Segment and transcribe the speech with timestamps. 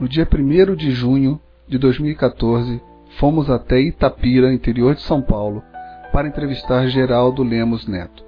[0.00, 2.80] No dia 1 de junho de 2014,
[3.18, 5.62] fomos até Itapira, interior de São Paulo,
[6.10, 8.24] para entrevistar Geraldo Lemos Neto.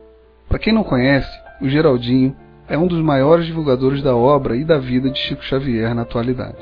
[0.51, 1.31] Para quem não conhece,
[1.63, 2.37] o Geraldinho
[2.69, 6.59] é um dos maiores divulgadores da obra e da vida de Chico Xavier na atualidade.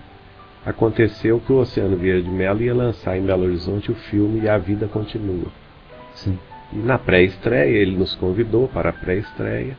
[0.65, 4.49] Aconteceu que o Oceano Vieira de Melo ia lançar em Belo Horizonte o filme E
[4.49, 5.47] a Vida Continua.
[6.15, 6.37] Sim.
[6.73, 9.77] E na pré-estreia, ele nos convidou para a pré-estreia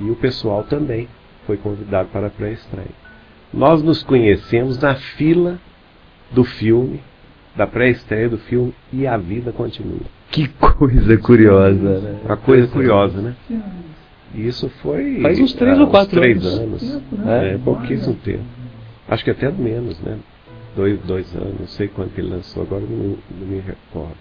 [0.00, 1.08] e o pessoal também
[1.46, 2.90] foi convidado para a pré-estreia.
[3.52, 5.58] Nós nos conhecemos na fila
[6.30, 7.00] do filme,
[7.56, 10.00] da pré-estreia do filme E a Vida Continua.
[10.30, 12.20] Que coisa curiosa, né?
[12.24, 13.36] Uma coisa curiosa, né?
[14.34, 15.20] E isso foi.
[15.20, 16.82] Faz uns três ou quatro três anos.
[16.82, 17.26] anos.
[17.26, 18.42] É, é pouquíssimo tempo.
[19.08, 20.18] Acho que até menos, né?
[20.74, 24.16] Dois, dois anos, não sei quanto ele lançou, agora não, não me recordo.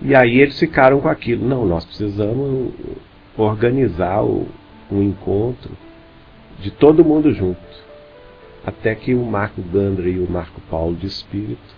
[0.00, 1.44] E aí eles ficaram com aquilo.
[1.44, 2.72] Não, nós precisamos
[3.36, 4.46] organizar o,
[4.92, 5.72] um encontro
[6.60, 7.58] de todo mundo junto.
[8.64, 11.73] Até que o Marco Gandra e o Marco Paulo de Espírito,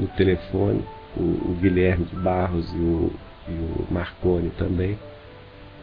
[0.00, 0.82] no telefone,
[1.16, 3.12] o, o Guilherme de Barros e o,
[3.48, 4.98] e o Marconi também,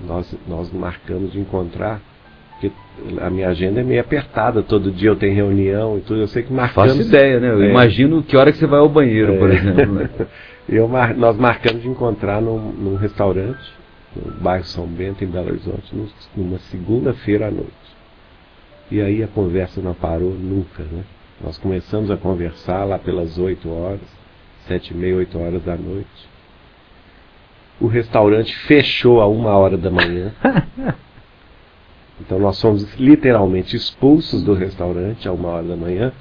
[0.01, 2.01] nós, nós marcamos de encontrar
[2.59, 2.71] porque
[3.21, 6.41] a minha agenda é meio apertada, todo dia eu tenho reunião e tudo, eu sei
[6.41, 6.97] que marcamos...
[6.97, 7.49] Faço ideia, né?
[7.49, 9.93] Eu é, imagino que hora que você vai ao banheiro, é, por exemplo.
[9.93, 10.09] Né?
[10.67, 13.61] eu, nós marcamos de encontrar num, num, restaurante,
[14.15, 15.93] no bairro São Bento, em Belo Horizonte,
[16.35, 17.71] numa segunda-feira à noite.
[18.89, 21.03] E aí a conversa não parou nunca, né?
[21.41, 24.01] Nós começamos a conversar lá pelas 8 horas,
[24.67, 26.29] sete e meia, 8 horas da noite.
[27.79, 30.33] O restaurante fechou a uma hora da manhã.
[32.19, 36.11] Então nós fomos literalmente expulsos do restaurante a uma hora da manhã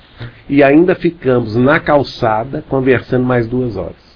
[0.47, 4.06] e ainda ficamos na calçada conversando mais duas horas.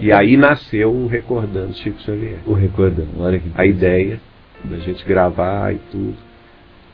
[0.00, 2.38] E aí nasceu o Recordando Chico Xavier.
[2.46, 4.20] O Recordando, olha que A ideia
[4.64, 6.27] da gente gravar e tudo.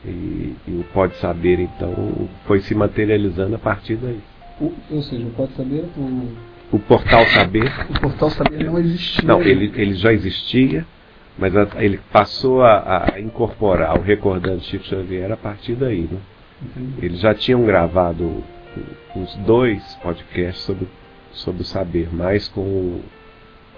[0.07, 4.19] E, e, o Pode Saber, então, foi se materializando a partir daí.
[4.61, 6.35] O, ou seja, o Pode Saber, o...
[6.71, 7.71] o Portal Saber.
[7.89, 9.27] O Portal Saber não existia.
[9.27, 10.85] Não, ele, ele já existia
[11.37, 16.07] mas ele passou a, a, incorporar o Recordando Chico Xavier a partir daí.
[16.09, 16.19] Né?
[17.01, 18.43] Eles já tinham gravado
[19.15, 20.87] uns dois podcasts sobre,
[21.31, 23.03] sobre o saber, mais com, o,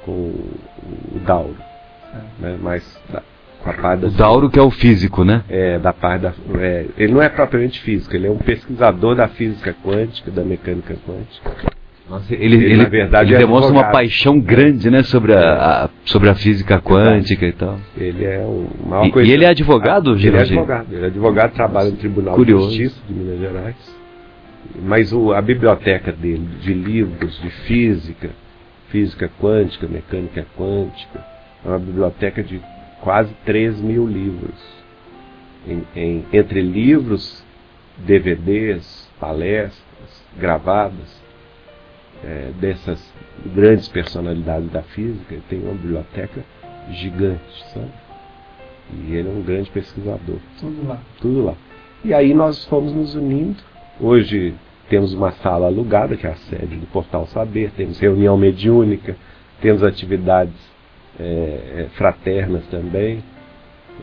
[0.05, 1.57] com o Dauro.
[2.13, 2.41] É.
[2.41, 2.57] Né?
[2.61, 3.23] Mais da,
[3.63, 5.43] com a parte da, o Dauro que é o físico, né?
[5.49, 6.33] É, da parte da.
[6.59, 10.95] É, ele não é propriamente físico, ele é um pesquisador da física quântica, da mecânica
[11.05, 11.77] quântica.
[12.09, 13.85] Nossa, ele, ele, ele, na verdade, ele é demonstra advogado.
[13.87, 17.77] uma paixão grande, né, sobre a, a sobre a física quântica e tal.
[17.97, 20.87] Ele é o maior e, e ele é advogado, ah, Ele é advogado.
[20.89, 22.69] Ele é advogado, trabalha no Tribunal Curioso.
[22.69, 23.97] de Justiça de Minas Gerais.
[24.81, 28.29] Mas o, a biblioteca dele, de livros de física,
[28.89, 31.25] física quântica, mecânica quântica,
[31.65, 32.61] é uma biblioteca de
[33.07, 34.61] quase 3 mil livros.
[35.65, 37.41] Em, em, entre livros,
[37.99, 41.23] DVDs, palestras, gravadas,
[42.21, 43.01] é, dessas
[43.55, 46.43] grandes personalidades da física, tem uma biblioteca
[46.91, 47.93] gigante, sabe?
[48.93, 50.39] E ele é um grande pesquisador.
[50.59, 50.99] Tudo lá.
[51.21, 51.53] Tudo lá.
[52.03, 53.63] E aí nós fomos nos unindo.
[54.01, 54.53] Hoje
[54.89, 59.15] temos uma sala alugada, que é a sede do Portal Saber, temos reunião mediúnica,
[59.61, 60.53] temos atividades
[61.19, 63.23] é, é, fraternas também.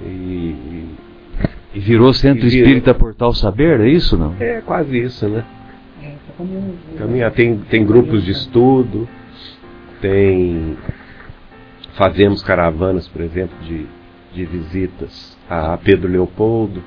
[0.03, 0.87] E,
[1.75, 2.67] e virou Centro e virou.
[2.67, 4.35] Espírita Portal Saber, é isso não?
[4.41, 5.45] É quase isso, né?
[6.99, 7.31] Caminhar.
[7.33, 9.09] Tem, tem grupos de estudo,
[10.01, 10.77] tem.
[11.95, 13.87] Fazemos caravanas, por exemplo, de,
[14.33, 16.83] de visitas a Pedro Leopoldo,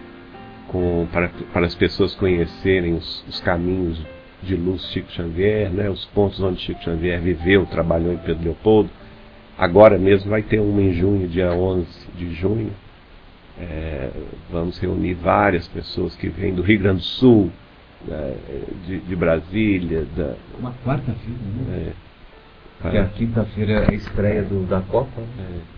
[0.68, 4.06] com, para, para as pessoas conhecerem os, os caminhos
[4.44, 8.90] de luz Chico Xavier, né, os pontos onde Chico Xavier viveu, trabalhou em Pedro Leopoldo.
[9.58, 12.72] Agora mesmo vai ter uma em junho, dia 11 de junho.
[13.60, 14.12] É,
[14.52, 17.52] vamos reunir várias pessoas que vêm do Rio Grande do Sul,
[18.86, 20.06] de, de, Brasília.
[20.16, 21.88] Da, Uma quarta-feira, né?
[21.88, 21.92] É,
[22.80, 25.22] Porque a quinta-feira é a estreia do, da Copa.
[25.22, 25.62] Né?
[25.64, 25.78] É.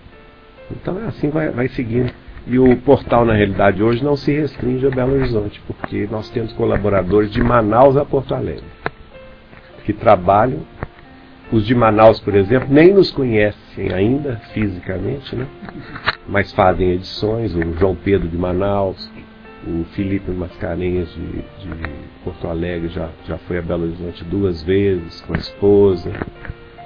[0.74, 2.12] Então é assim vai, vai seguindo.
[2.48, 6.52] E o portal, na realidade, hoje não se restringe a Belo Horizonte, porque nós temos
[6.54, 8.64] colaboradores de Manaus a Porto Alegre,
[9.86, 10.60] que trabalham.
[11.52, 15.48] Os de Manaus, por exemplo, nem nos conhecem ainda fisicamente, né?
[16.28, 17.56] mas fazem edições.
[17.56, 19.10] O João Pedro de Manaus,
[19.68, 21.90] o Felipe Mascarenhas de, de,
[22.24, 26.12] Porto Alegre já, já foi a Belo Horizonte duas vezes com a esposa,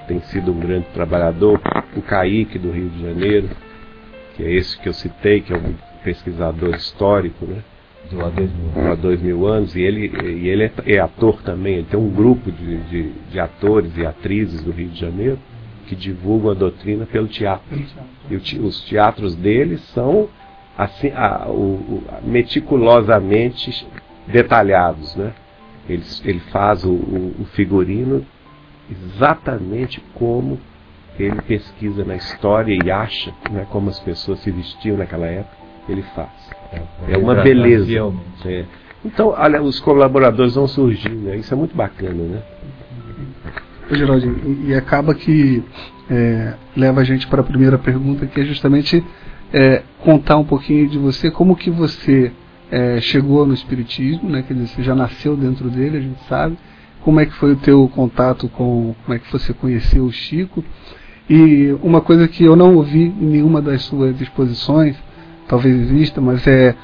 [0.07, 1.59] tem sido um grande trabalhador.
[1.95, 3.49] O Kaique do Rio de Janeiro,
[4.35, 7.61] que é esse que eu citei, que é um pesquisador histórico, né?
[8.21, 11.75] Há dois mil, há dois mil anos, e ele, e ele é, é, ator também,
[11.75, 15.39] ele tem um grupo de, de, de atores e atrizes do Rio de Janeiro
[15.87, 17.65] que divulgam a doutrina pelo teatro.
[18.29, 20.29] E o, os teatros dele são
[20.77, 23.87] assim, a, o, meticulosamente
[24.27, 25.15] detalhados.
[25.15, 25.33] Né?
[25.87, 28.25] Ele, ele faz o, o, figurino
[28.89, 30.59] exatamente como
[31.17, 36.03] ele pesquisa na história e acha né, como as pessoas se vestiam naquela época, ele
[36.15, 36.29] faz.
[36.71, 37.91] É, é uma beleza.
[38.45, 38.65] É.
[39.05, 41.37] Então, olha, os colaboradores vão surgindo, né?
[41.37, 42.41] isso é muito bacana, né?
[43.91, 45.61] Ô, Geraldinho, e, e acaba que
[46.09, 49.03] é, leva a gente para a primeira pergunta, que é justamente
[49.51, 52.31] é, contar um pouquinho de você, como que você
[52.71, 54.43] é, chegou no Espiritismo, né?
[54.47, 56.57] Quer dizer, você já nasceu dentro dele, a gente sabe.
[57.01, 60.63] Como é que foi o teu contato com, como é que você conheceu o Chico?
[61.29, 64.95] E uma coisa que eu não ouvi em nenhuma das suas exposições,
[65.47, 66.75] talvez exista, mas é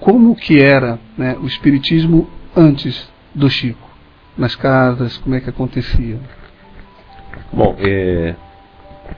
[0.00, 3.88] como que era né, o Espiritismo antes do Chico?
[4.36, 6.18] Nas casas, como é que acontecia?
[7.52, 8.34] Bom, é,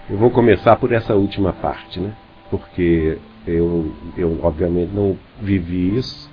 [0.09, 2.15] eu vou começar por essa última parte, né?
[2.51, 3.17] porque
[3.47, 6.29] eu, eu obviamente não vivi isso,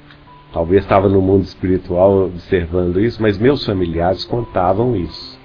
[0.51, 5.38] talvez estava no mundo espiritual observando isso, mas meus familiares contavam isso.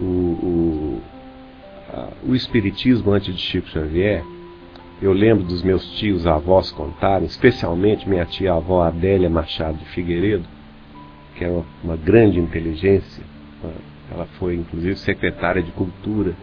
[0.00, 1.02] O, o,
[1.92, 4.24] a, o Espiritismo antes de Chico Xavier,
[5.02, 10.44] eu lembro dos meus tios avós contarem, especialmente minha tia avó Adélia Machado de Figueiredo,
[11.36, 13.24] que era uma, uma grande inteligência,
[14.12, 16.34] ela foi inclusive secretária de Cultura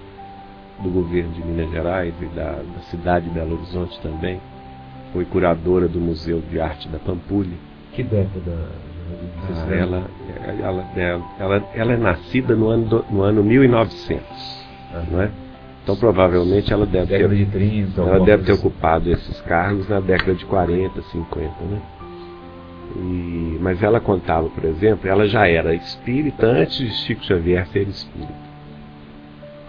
[0.81, 4.41] do governo de Minas Gerais e da, da cidade de Belo Horizonte também.
[5.13, 7.55] Foi curadora do Museu de Arte da Pampulha.
[7.93, 8.69] Que década?
[9.49, 10.03] Ah, ela,
[10.61, 14.23] ela, ela, ela, ela é nascida no ano, no ano 1900,
[14.93, 15.03] ah.
[15.09, 15.31] não é?
[15.89, 20.35] Então provavelmente ela deve ter, de 30, ela deve ter ocupado esses cargos na década
[20.35, 21.81] de 40, 50, né?
[22.95, 27.87] E, mas ela contava, por exemplo, ela já era espírita antes de Chico Xavier ser
[27.87, 28.49] espírita.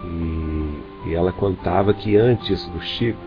[0.03, 0.61] E
[1.05, 3.19] e ela contava que antes do Chico,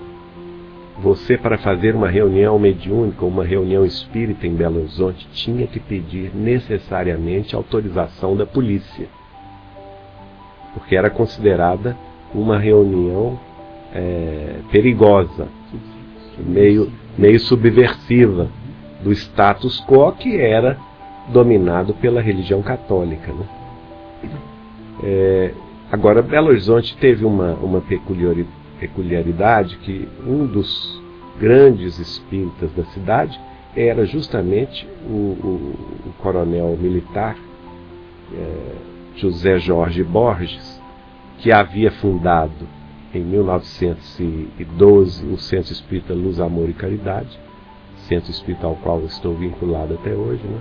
[0.98, 6.30] você para fazer uma reunião mediúnica, uma reunião espírita em Belo Horizonte, tinha que pedir
[6.34, 9.08] necessariamente autorização da polícia.
[10.72, 11.96] Porque era considerada
[12.34, 13.38] uma reunião
[13.94, 15.48] é, perigosa,
[16.38, 18.48] meio, meio subversiva
[19.02, 20.78] do status quo que era
[21.32, 23.32] dominado pela religião católica.
[23.32, 23.46] Né?
[25.02, 25.50] É,
[25.94, 27.80] Agora, Belo Horizonte teve uma, uma
[28.80, 31.00] peculiaridade que um dos
[31.38, 33.38] grandes espíritas da cidade
[33.76, 35.74] era justamente o, o,
[36.06, 37.36] o coronel militar
[38.32, 38.72] é,
[39.14, 40.80] José Jorge Borges,
[41.44, 42.66] que havia fundado
[43.14, 47.38] em 1912 o Centro Espírita Luz, Amor e Caridade,
[48.08, 50.58] centro espírita ao qual estou vinculado até hoje, né?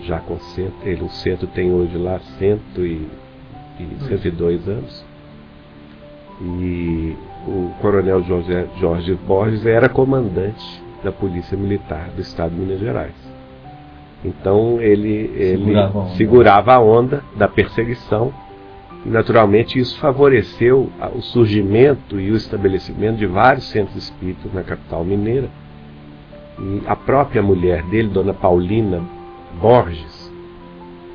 [0.00, 3.06] já com centro, ele, o centro tem hoje lá cento e,
[3.78, 5.04] e 102 anos.
[6.40, 7.14] E
[7.46, 13.12] o coronel Jorge, Jorge Borges era comandante da Polícia Militar do Estado de Minas Gerais.
[14.24, 18.32] Então ele, ele segurava, a segurava a onda da perseguição
[19.04, 25.48] naturalmente isso favoreceu o surgimento e o estabelecimento de vários centros espíritas na capital mineira.
[26.58, 29.02] E a própria mulher dele, Dona Paulina
[29.60, 30.30] Borges,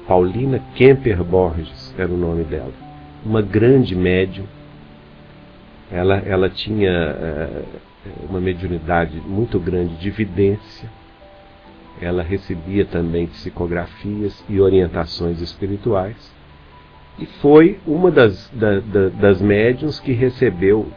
[0.07, 2.73] Paulina Kemper Borges era o nome dela,
[3.23, 4.45] uma grande médium.
[5.91, 7.63] Ela, ela tinha é,
[8.27, 10.89] uma mediunidade muito grande de vidência.
[12.01, 16.34] Ela recebia também psicografias e orientações espirituais.
[17.17, 20.87] E foi uma das, da, da, das médiums que recebeu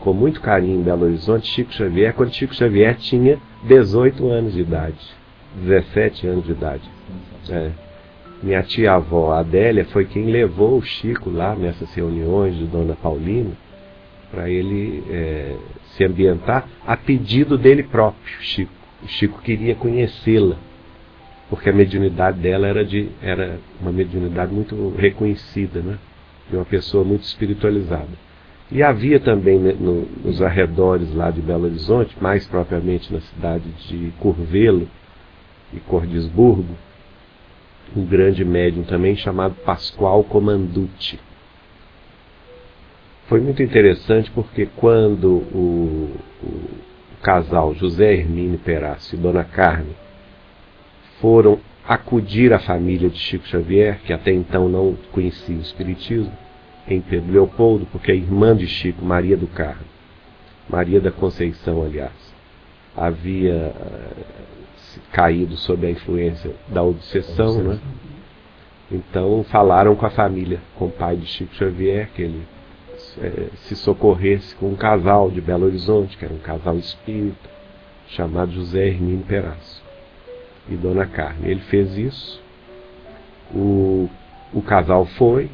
[0.00, 4.60] com muito carinho em Belo Horizonte Chico Xavier, quando Chico Xavier tinha 18 anos de
[4.60, 4.98] idade.
[5.54, 6.82] 17 anos de idade.
[7.48, 7.70] É.
[8.42, 13.52] Minha tia-avó, Adélia, foi quem levou o Chico lá nessas reuniões de Dona Paulina
[14.32, 15.54] para ele é,
[15.94, 18.72] se ambientar a pedido dele próprio, Chico.
[19.02, 20.56] O Chico queria conhecê-la,
[21.52, 25.98] porque a mediunidade dela era, de, era uma mediunidade muito reconhecida, né?
[26.48, 28.08] de uma pessoa muito espiritualizada.
[28.70, 33.68] E havia também né, no, nos arredores lá de Belo Horizonte, mais propriamente na cidade
[33.86, 34.88] de Curvelo,
[35.74, 36.74] e Cordisburgo,
[37.94, 41.20] um grande médium também chamado Pascoal Comanducci.
[43.26, 46.60] Foi muito interessante porque quando o, o,
[47.22, 50.00] casal José Hermínio Perácio e Dona Carmen
[51.22, 56.32] foram acudir a família de Chico Xavier, que até então não conhecia o Espiritismo,
[56.86, 59.86] em Pedro Leopoldo, porque a irmã de Chico, Maria do Carmo,
[60.68, 62.10] Maria da Conceição, aliás,
[62.96, 63.72] havia
[65.12, 67.78] caído sob a influência da obsessão, né?
[68.90, 72.42] Então falaram com a família, com o pai de Chico Xavier, que ele
[73.20, 77.48] é, se socorresse com um casal de Belo Horizonte, que era um casal espírita,
[78.08, 79.81] chamado José Hermínio Perazzo
[80.68, 81.50] e Dona Carmen.
[81.50, 82.40] Ele fez isso,
[83.54, 84.08] o,
[84.52, 85.50] o casal foi,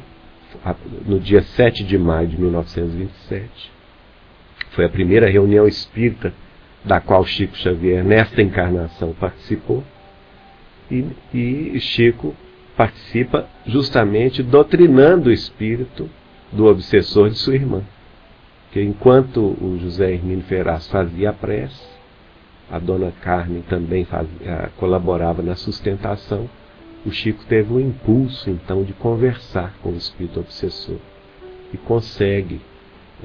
[1.05, 3.71] no dia 7 de maio de 1927,
[4.71, 6.33] foi a primeira reunião espírita
[6.83, 9.83] da qual Chico Xavier, nesta encarnação, participou.
[10.89, 12.35] E, e Chico
[12.75, 16.09] participa justamente doutrinando o espírito
[16.51, 17.83] do obsessor de sua irmã.
[18.71, 21.98] Que enquanto o José Hermínio Ferraz fazia a prece,
[22.71, 26.49] a dona Carmen também fazia, colaborava na sustentação,
[27.05, 30.97] o Chico teve um impulso então de conversar com o espírito obsessor
[31.73, 32.61] e consegue,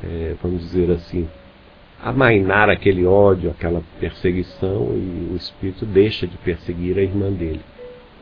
[0.03, 1.29] é, vamos dizer assim,
[2.01, 7.63] amainar aquele ódio, aquela perseguição e o espírito deixa de perseguir a irmã dele.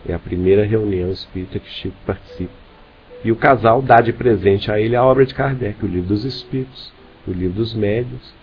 [0.09, 2.63] É a primeira reunião espírita que Chico participa.
[3.25, 6.25] E o casal dá de presente a ele a obra de Kardec, o livro dos
[6.25, 6.93] Espíritos,
[7.27, 8.35] o livro dos Médios,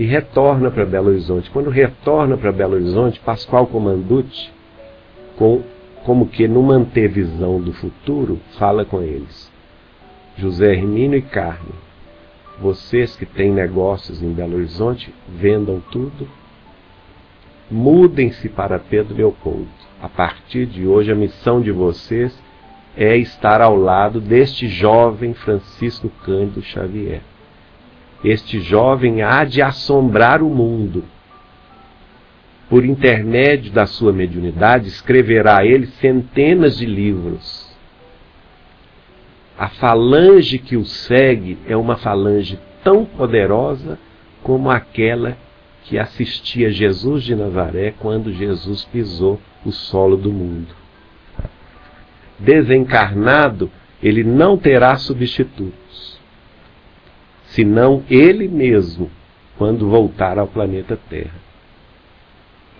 [0.00, 1.50] e retorna para Belo Horizonte.
[1.50, 4.50] Quando retorna para Belo Horizonte, Pascoal Comanducci,
[5.36, 5.62] com,
[6.04, 9.52] como que numa antevisão do futuro, fala com eles.
[10.38, 11.74] José Hermínio e Carmen,
[12.58, 16.26] vocês que têm negócios em Belo Horizonte, vendam tudo.
[17.70, 19.68] Mudem-se para Pedro Leopoldo.
[20.00, 22.42] A partir de hoje, a missão de vocês
[22.96, 27.20] é estar ao lado deste jovem Francisco Cândido Xavier.
[28.24, 31.04] Este jovem há de assombrar o mundo.
[32.68, 37.70] Por intermédio da sua mediunidade, escreverá ele centenas de livros
[39.60, 43.98] a falange que o segue é uma falange tão poderosa
[44.42, 45.36] como aquela
[45.84, 50.74] que assistia Jesus de Nazaré quando Jesus pisou o solo do mundo.
[52.38, 53.70] Desencarnado,
[54.02, 55.78] ele não terá substitutos,
[57.50, 59.10] senão ele mesmo,
[59.56, 61.38] quando voltar ao planeta Terra.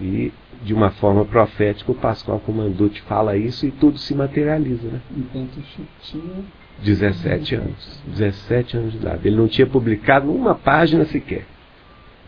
[0.00, 4.88] E, de uma forma profética, o Pascoal Comanducci fala isso e tudo se materializa.
[4.88, 5.00] Né?
[5.16, 6.44] Enquanto Chiquinho
[6.82, 8.02] 17 anos.
[8.06, 9.28] 17 anos de idade.
[9.28, 11.44] Ele não tinha publicado uma página sequer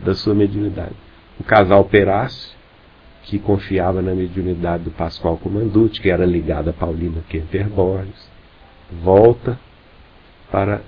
[0.01, 0.95] da sua mediunidade.
[1.41, 2.55] O casal Perácio,
[3.23, 8.31] que confiava na mediunidade do Pascoal Comanducci, que era ligado a Paulina Kemper Borges,
[9.03, 9.59] volta
[10.53, 10.83] para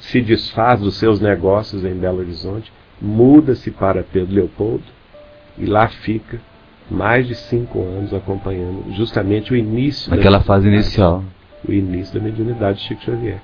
[0.00, 2.70] se desfaz dos seus negócios em Belo Horizonte,
[3.00, 4.84] muda-se para Pedro Leopoldo
[5.56, 6.38] e lá fica
[6.90, 11.24] mais de cinco anos acompanhando justamente o início daquela fase inicial
[11.66, 13.40] o início da mediunidade de Chico Xavier.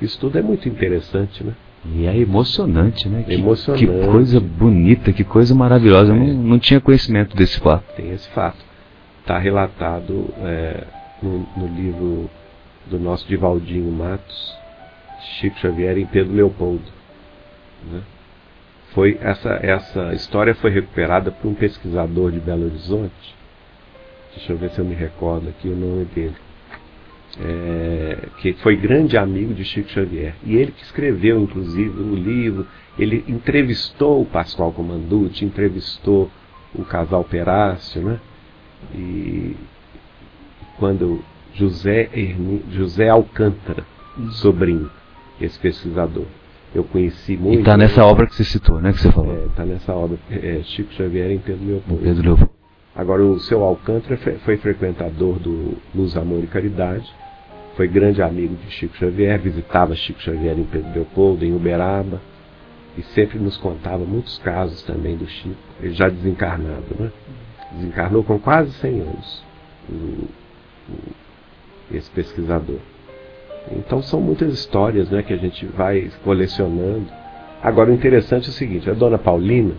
[0.00, 1.52] Isso tudo é muito interessante, né?
[1.84, 3.24] E é emocionante, né?
[3.28, 3.86] É emocionante.
[3.86, 6.12] Que coisa bonita, que coisa maravilhosa.
[6.12, 6.16] É.
[6.16, 7.84] Eu não, não, tinha conhecimento desse fato.
[7.96, 8.58] Tem esse fato.
[9.20, 10.84] Está relatado é,
[11.22, 12.30] no, no, livro
[12.86, 14.56] do nosso Divaldinho Matos,
[15.20, 16.84] Chico Xavier em Pedro Leopoldo.
[17.90, 18.02] Né?
[18.92, 23.36] Foi, essa, essa história foi recuperada por um pesquisador de Belo Horizonte.
[24.34, 26.34] Deixa eu ver se eu me recordo aqui o nome dele
[27.40, 30.34] é, que foi grande amigo de Chico Xavier.
[30.44, 32.66] E ele que escreveu, inclusive, o livro,
[32.98, 36.30] ele entrevistou o Pascoal Comanduti, entrevistou
[36.74, 38.20] o casal Perácio, né?
[38.94, 39.56] E
[40.78, 41.22] quando
[41.54, 42.08] José,
[42.70, 43.84] José Alcântara,
[44.30, 44.90] sobrinho,
[45.40, 46.26] esse pesquisador.
[46.74, 47.56] Eu conheci muito.
[47.56, 48.92] E está nessa obra que você citou, né?
[48.92, 49.46] Que você falou.
[49.46, 50.18] Está é, nessa obra.
[50.30, 52.02] É, Chico Xavier em Pedro Leopoldo.
[52.02, 52.58] Pedro Leopoldo.
[52.94, 57.08] Agora, o seu Alcântara foi frequentador do Luz, Amor e Caridade,
[57.76, 62.20] foi grande amigo de Chico Xavier, visitava Chico Xavier em Pedro Leopoldo, em Uberaba,
[62.96, 67.12] e sempre nos contava muitos casos também do Chico, ele já desencarnado, né?
[67.70, 69.44] Desencarnou com quase 100 anos,
[69.88, 69.94] o,
[70.90, 70.98] o,
[71.92, 72.80] esse pesquisador.
[73.72, 77.06] Então são muitas histórias né, que a gente vai colecionando.
[77.62, 79.74] Agora o interessante é o seguinte, a dona Paulina,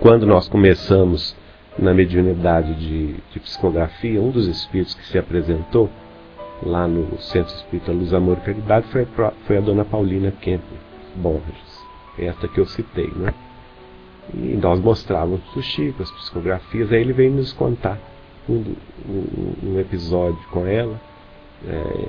[0.00, 1.36] quando nós começamos
[1.78, 5.88] na mediunidade de, de psicografia, um dos espíritos que se apresentou
[6.62, 9.06] lá no Centro Espírita Luz, Amor e Caridade foi
[9.46, 10.62] foi a dona Paulina Kemp
[11.16, 11.84] Borges,
[12.18, 13.32] esta que eu citei, né?
[14.34, 17.98] E nós mostrávamos o Chico, as psicografias, aí ele veio nos contar
[18.48, 18.74] um,
[19.08, 21.00] um, um episódio com ela,
[21.66, 22.08] é,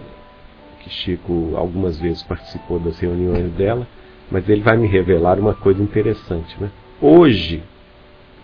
[0.82, 3.88] que Chico algumas vezes participou das reuniões dela,
[4.30, 6.70] mas ele vai me revelar uma coisa interessante, né?
[7.02, 7.64] Hoje,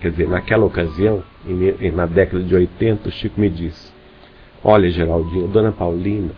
[0.01, 1.23] quer dizer, naquela ocasião,
[1.93, 3.91] na década de 80, o Chico me disse,
[4.63, 6.31] Olha, Geraldinho, Dona Paulina,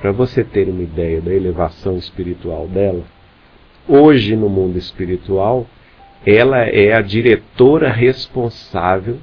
[0.00, 3.02] para você ter uma ideia da elevação espiritual dela,
[3.88, 5.66] hoje no mundo espiritual,
[6.26, 9.18] ela é a diretora responsável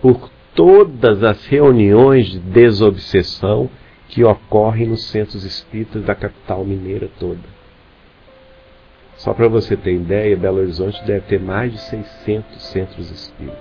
[0.00, 3.70] por todas as reuniões de desobsessão
[4.08, 7.58] que ocorrem nos centros espíritas da capital mineira toda.
[9.16, 13.58] Só para você ter ideia, Belo Horizonte deve ter mais de 600 centros espíritas.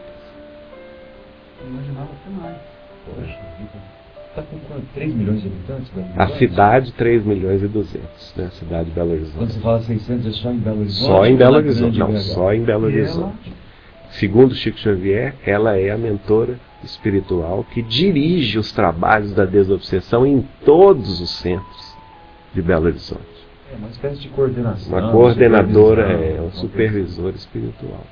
[1.67, 2.57] imaginava até mais.
[3.05, 3.39] Poxa,
[4.29, 4.85] Está com quanto?
[4.93, 5.91] 3 milhões de habitantes?
[6.15, 8.45] A cidade, 3 milhões e 200, né?
[8.45, 9.37] A cidade de Belo Horizonte.
[9.37, 11.07] Quando você fala 600, é só em Belo Horizonte?
[11.07, 13.53] Só em Belo Horizonte, não, só em Belo Horizonte.
[14.11, 20.47] Segundo Chico Xavier, ela é a mentora espiritual que dirige os trabalhos da desobsessão em
[20.63, 21.95] todos os centros
[22.53, 23.37] de Belo Horizonte.
[23.71, 24.97] É uma espécie de coordenação.
[24.97, 28.05] Uma coordenadora, é, um supervisor espiritual.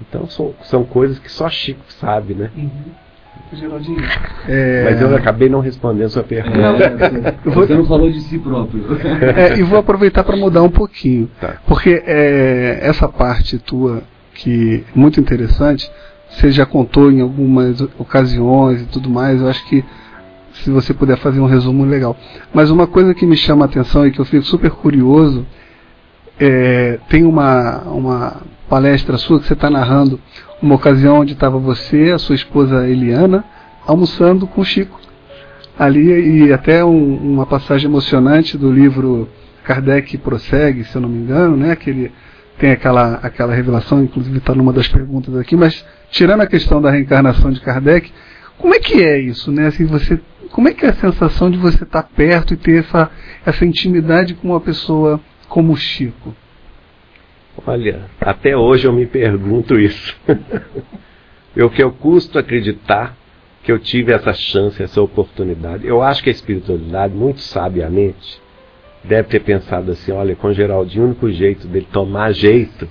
[0.00, 2.50] Então são, são coisas que só Chico sabe, né?
[2.56, 2.70] Uhum.
[3.52, 4.02] Geraldinho.
[4.48, 4.84] É...
[4.84, 6.60] Mas eu acabei não respondendo a sua pergunta.
[6.60, 8.84] É, você não falou de si próprio.
[9.36, 11.28] É, e vou aproveitar para mudar um pouquinho.
[11.40, 11.56] Tá.
[11.66, 14.02] Porque é, essa parte tua,
[14.34, 15.90] que é muito interessante,
[16.30, 19.84] você já contou em algumas ocasiões e tudo mais, eu acho que
[20.52, 22.16] se você puder fazer um resumo legal.
[22.52, 25.46] Mas uma coisa que me chama a atenção e que eu fico super curioso,
[26.38, 30.20] é, tem uma, uma palestra sua que você está narrando
[30.62, 33.44] uma ocasião onde estava você, a sua esposa Eliana,
[33.86, 35.00] almoçando com o Chico.
[35.78, 39.28] Ali, e até um, uma passagem emocionante do livro
[39.64, 41.74] Kardec Prossegue, se eu não me engano, né?
[41.74, 42.12] Que ele
[42.58, 46.90] tem aquela, aquela revelação, inclusive está numa das perguntas aqui, mas tirando a questão da
[46.90, 48.12] reencarnação de Kardec,
[48.58, 49.68] como é que é isso, né?
[49.68, 50.20] Assim, você,
[50.50, 53.10] como é que é a sensação de você estar perto e ter essa,
[53.44, 56.34] essa intimidade com uma pessoa como o Chico?
[57.66, 60.16] Olha, até hoje eu me pergunto isso.
[61.56, 63.16] o que eu custo acreditar
[63.62, 65.86] que eu tive essa chance, essa oportunidade.
[65.86, 68.40] Eu acho que a espiritualidade, muito sabiamente,
[69.04, 72.88] deve ter pensado assim: olha, com Geraldinho, o único jeito dele tomar jeito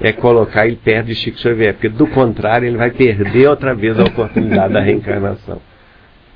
[0.00, 3.98] é colocar ele perto de Chico Xavier, porque do contrário ele vai perder outra vez
[3.98, 5.60] a oportunidade da reencarnação.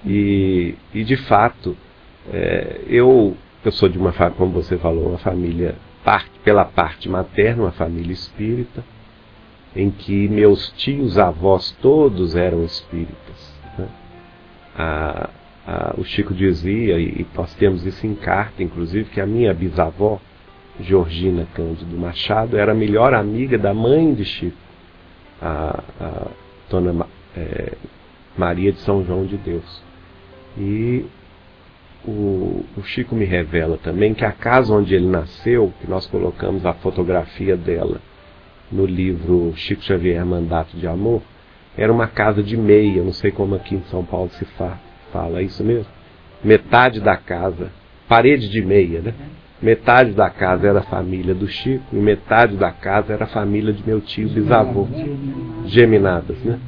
[0.04, 1.76] E, e de fato,
[2.32, 7.64] é, eu, eu sou de uma, como você falou, uma família parte, pela parte materna,
[7.64, 8.84] uma família espírita,
[9.74, 13.54] em que meus tios avós todos eram espíritas.
[13.76, 13.88] Né?
[14.76, 15.30] A,
[15.66, 20.20] a, o Chico dizia, e nós temos isso em carta, inclusive, que a minha bisavó,
[20.80, 24.56] Georgina Cândido Machado, era a melhor amiga da mãe de Chico,
[25.40, 26.26] a, a
[26.70, 27.72] dona é,
[28.36, 29.82] Maria de São João de Deus.
[30.58, 31.04] E
[32.04, 36.64] o, o, Chico me revela também que a casa onde ele nasceu, que nós colocamos
[36.64, 38.00] a fotografia dela
[38.70, 41.22] no livro Chico Xavier Mandato de Amor,
[41.76, 44.78] era uma casa de meia, não sei como aqui em São Paulo se fa,
[45.12, 45.96] fala, é isso mesmo?
[46.42, 47.70] metade da casa,
[48.08, 49.14] parede de meia, né?
[49.66, 53.72] Metade da casa era a família do Chico e metade da casa era a família
[53.72, 54.86] de meu tio bisavô,
[55.64, 56.60] Geminadas, né?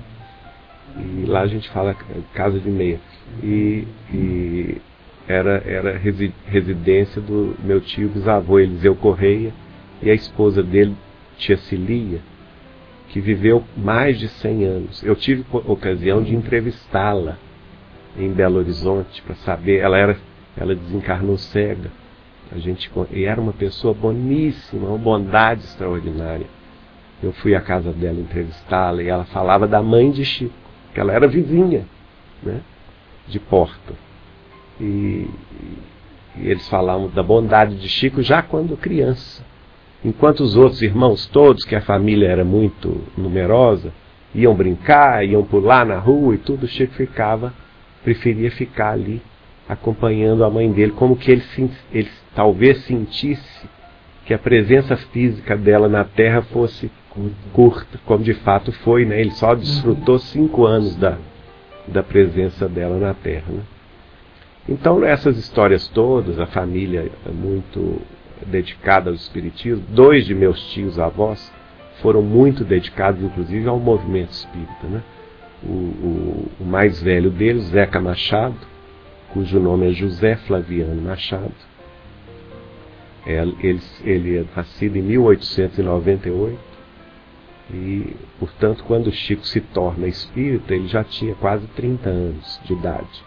[0.97, 1.95] E lá a gente fala
[2.35, 2.99] casa de meia.
[3.41, 4.79] E, e
[5.29, 5.97] era, era
[6.45, 9.53] residência do meu tio bisavô Eliseu Correia
[10.03, 10.97] e a esposa dele,
[11.37, 12.19] tia Cilia,
[13.11, 15.05] que viveu mais de 100 anos.
[15.05, 17.39] Eu tive ocasião de entrevistá-la
[18.19, 20.17] em Belo Horizonte para saber, ela era
[20.57, 21.93] ela desencarnou cega.
[22.51, 26.47] A gente e era uma pessoa boníssima, uma bondade extraordinária.
[27.23, 30.55] Eu fui à casa dela entrevistá-la e ela falava da mãe de Chico,
[30.95, 31.85] que ela era vizinha,
[32.43, 32.61] né,
[33.27, 33.95] de Porto.
[34.81, 35.29] E,
[36.37, 39.45] e eles falavam da bondade de Chico já quando criança.
[40.03, 43.93] Enquanto os outros irmãos todos, que a família era muito numerosa,
[44.35, 47.53] iam brincar, iam pular na rua e tudo, Chico ficava,
[48.05, 49.21] preferia ficar ali
[49.69, 51.43] acompanhando a mãe dele, como que ele,
[51.93, 53.69] ele talvez sentisse
[54.25, 56.91] que a presença física dela na Terra fosse
[57.53, 59.21] curta, como de fato foi, né?
[59.21, 61.19] Ele só desfrutou cinco anos da,
[61.87, 63.47] da presença dela na Terra.
[63.49, 63.63] Né?
[64.69, 68.01] Então, essas histórias todas, a família é muito
[68.47, 71.53] dedicada ao Espiritismo, dois de meus tios avós
[72.01, 74.87] foram muito dedicados, inclusive, ao movimento espírita.
[74.87, 75.03] Né?
[75.63, 78.57] O, o, o mais velho deles, Zeca Machado,
[79.33, 81.53] cujo nome é José Flaviano Machado.
[83.27, 86.59] Ele, ele é nascido em 1898
[87.71, 93.25] e, portanto, quando Chico se torna espírita, ele já tinha quase 30 anos de idade.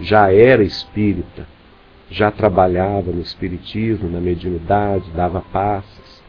[0.00, 1.46] Já era espírita,
[2.10, 6.22] já trabalhava no espiritismo, na mediunidade, dava passes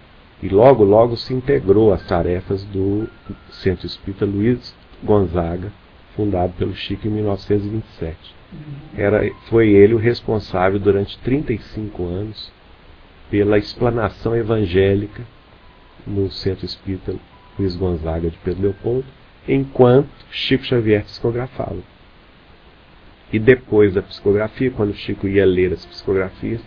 [0.43, 3.09] e logo, logo se integrou às tarefas do
[3.49, 5.71] Centro Espírita Luiz Gonzaga,
[6.15, 8.34] fundado pelo Chico em 1927.
[8.97, 12.51] Era, foi ele o responsável durante 35 anos
[13.29, 15.23] pela explanação evangélica
[16.05, 17.15] no Centro Espírita
[17.57, 19.05] Luiz Gonzaga de Pedro Leopoldo,
[19.47, 21.79] enquanto Chico Xavier psicografava.
[23.31, 26.61] E depois da psicografia, quando Chico ia ler as psicografias,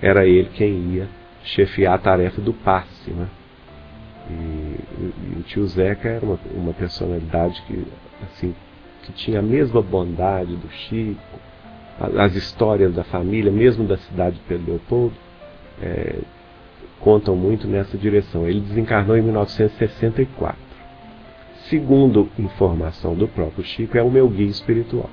[0.00, 1.08] era ele quem ia
[1.42, 3.10] chefiar a tarefa do passe.
[3.10, 3.28] Né?
[4.30, 7.86] E, e, o tio Zeca era uma, uma personalidade que
[8.22, 8.54] assim
[9.06, 11.40] que tinha a mesma bondade do Chico,
[12.18, 15.14] as histórias da família, mesmo da cidade de Pedro Leopoldo,
[15.80, 16.18] é,
[17.00, 18.46] contam muito nessa direção.
[18.46, 20.56] Ele desencarnou em 1964.
[21.68, 25.08] Segundo informação do próprio Chico, é o meu guia espiritual.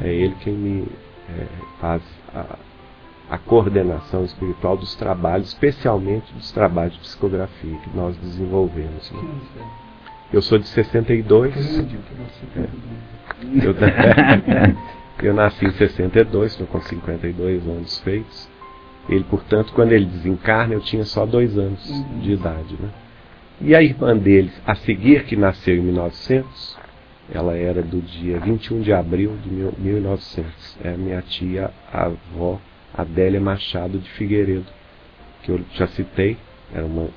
[0.00, 0.86] É ele quem me
[1.28, 1.46] é,
[1.80, 2.02] faz
[2.34, 2.56] a,
[3.30, 9.10] a coordenação espiritual dos trabalhos, especialmente dos trabalhos de psicografia que nós desenvolvemos.
[9.10, 9.81] Né?
[10.32, 11.78] Eu sou de 62.
[12.56, 12.68] É.
[13.62, 13.74] Eu,
[15.22, 18.48] eu nasci em 62, estou com 52 anos feitos.
[19.08, 22.20] Ele, portanto, quando ele desencarna, eu tinha só dois anos uhum.
[22.20, 22.76] de idade.
[22.80, 22.88] Né?
[23.60, 26.78] E a irmã dele, a seguir, que nasceu em 1900,
[27.32, 30.78] ela era do dia 21 de abril de 1900.
[30.82, 32.60] É a minha tia, a avó
[32.94, 34.66] Adélia Machado de Figueiredo,
[35.42, 36.36] que eu já citei.
[36.72, 37.08] Era uma,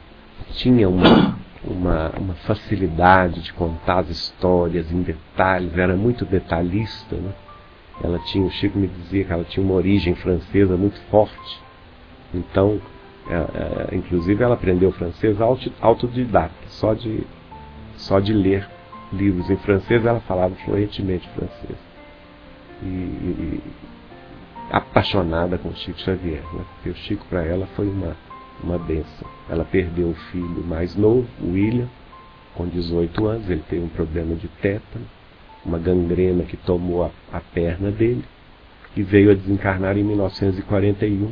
[0.54, 7.16] tinha uma uma, uma facilidade de contar as histórias em detalhes, era muito detalhista.
[7.16, 7.34] Né?
[8.04, 11.60] Ela tinha, o Chico me dizia que ela tinha uma origem francesa muito forte.
[12.34, 12.80] Então,
[13.28, 15.38] é, é, inclusive ela aprendeu francês
[15.82, 17.26] autodidata, só de,
[17.96, 18.68] só de ler
[19.12, 21.78] livros em francês ela falava fluentemente francês.
[22.84, 23.64] E, e
[24.70, 26.66] apaixonada com o Chico Xavier, né?
[26.76, 28.16] porque o Chico para ela foi uma
[28.66, 29.30] uma benção.
[29.50, 31.88] Ela perdeu o filho mais novo, William,
[32.56, 35.06] com 18 anos, ele teve um problema de tétano,
[35.66, 38.24] uma gangrena que tomou a, a perna dele
[38.96, 41.32] e veio a desencarnar em 1941.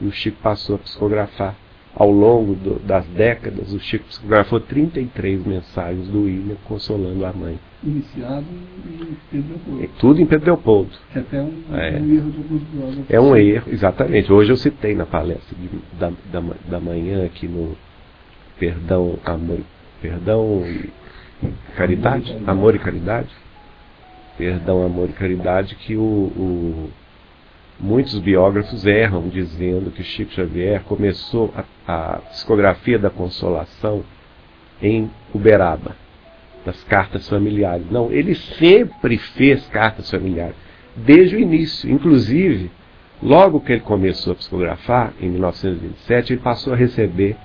[0.00, 1.54] E o Chico passou a psicografar
[1.94, 7.58] ao longo do, das décadas, o Chico psicografou 33 mensagens do William consolando a mãe.
[7.84, 8.46] Iniciado
[8.86, 9.84] em Pedro Leopoldo.
[9.84, 10.90] É tudo em Pedro Leopoldo.
[11.14, 11.90] É até um, é.
[12.00, 13.04] um erro de alguns biógrafos.
[13.10, 14.32] É um erro, exatamente.
[14.32, 17.76] Hoje eu citei na palestra de, da, da, da manhã aqui no
[18.58, 19.60] Perdão, Amor,
[20.00, 20.90] Perdão e
[21.76, 23.30] Caridade, Amor e Caridade.
[24.38, 26.90] Perdão, Amor e Caridade, que o, o
[27.82, 31.64] Muitos biógrafos erram dizendo que Chico Xavier começou a,
[32.14, 34.04] a psicografia da consolação
[34.80, 35.96] em Uberaba,
[36.64, 37.90] das cartas familiares.
[37.90, 40.54] Não, ele sempre fez cartas familiares,
[40.94, 41.90] desde o início.
[41.90, 42.70] Inclusive,
[43.20, 47.36] logo que ele começou a psicografar, em 1927, ele passou a receber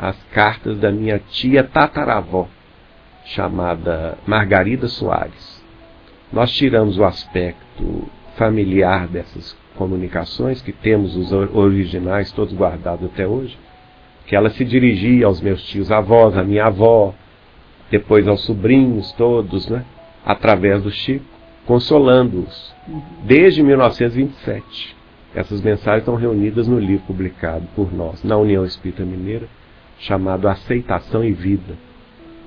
[0.00, 2.48] as cartas da minha tia tataravó,
[3.26, 5.62] chamada Margarida Soares.
[6.32, 13.56] Nós tiramos o aspecto familiar dessas comunicações, que temos os originais todos guardados até hoje,
[14.26, 17.14] que ela se dirigia aos meus tios avós, à minha avó,
[17.90, 19.84] depois aos sobrinhos todos, né?
[20.24, 21.24] através do Chico,
[21.64, 22.74] consolando-os,
[23.24, 24.96] desde 1927.
[25.34, 29.46] Essas mensagens estão reunidas no livro publicado por nós, na União Espírita Mineira,
[29.98, 31.74] chamado Aceitação e Vida.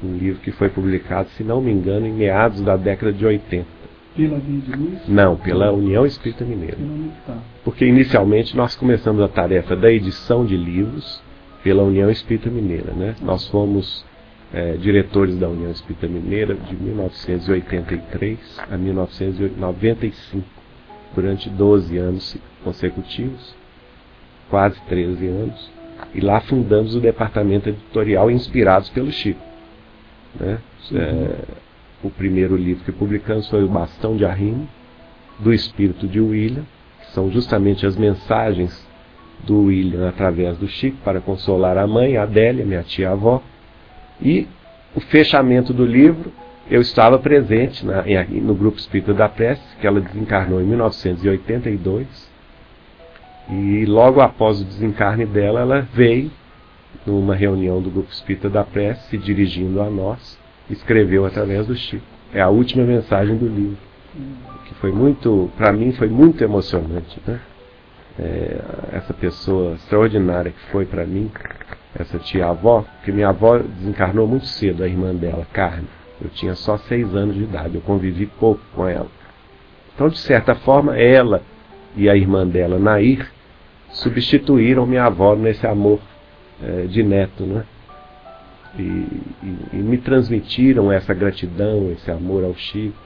[0.03, 3.78] Um livro que foi publicado, se não me engano, em meados da década de 80.
[4.19, 5.07] Pela Via de Luz?
[5.07, 6.77] Não, pela União Espírita Mineira.
[7.63, 11.21] Porque inicialmente nós começamos a tarefa da edição de livros
[11.63, 12.91] pela União Espírita Mineira.
[12.91, 13.15] Né?
[13.21, 14.05] Nós fomos
[14.53, 20.45] é, diretores da União Espírita Mineira de 1983 a 1995,
[21.15, 23.55] durante 12 anos consecutivos,
[24.49, 25.71] quase 13 anos,
[26.13, 29.39] e lá fundamos o departamento editorial inspirados pelo Chico.
[30.37, 30.59] Né?
[30.93, 31.35] É,
[32.03, 34.67] o primeiro livro que publicamos foi O Bastão de Arrimo,
[35.39, 36.63] do Espírito de William,
[37.01, 38.87] que são justamente as mensagens
[39.43, 43.41] do William através do Chico para consolar a mãe, a Adélia, minha tia-avó,
[44.21, 44.47] e
[44.95, 46.31] o fechamento do livro,
[46.69, 52.29] eu estava presente na, em, no Grupo Espírita da Prece, que ela desencarnou em 1982.
[53.49, 56.31] E logo após o desencarne dela, ela veio
[57.05, 60.38] numa reunião do Grupo Espírita da Prece, se dirigindo a nós,
[60.69, 62.05] escreveu através do Chico.
[62.33, 63.77] É a última mensagem do livro,
[64.65, 67.39] que foi muito, para mim, foi muito emocionante, né?
[68.19, 68.59] É,
[68.93, 71.31] essa pessoa extraordinária que foi para mim,
[71.97, 75.87] essa tia-avó, que minha avó desencarnou muito cedo, a irmã dela, Carmen.
[76.21, 79.07] Eu tinha só seis anos de idade, eu convivi pouco com ela.
[79.95, 81.41] Então, de certa forma, ela
[81.95, 83.31] e a irmã dela, Nair,
[83.91, 85.99] substituíram minha avó nesse amor
[86.61, 87.63] é, de neto, né?
[88.77, 92.97] E, e, e, me transmitiram essa gratidão, esse amor ao Chico.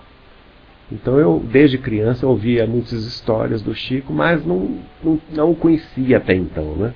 [0.91, 6.17] Então eu, desde criança, ouvia muitas histórias do Chico, mas não, não, não o conhecia
[6.17, 6.93] até então, né?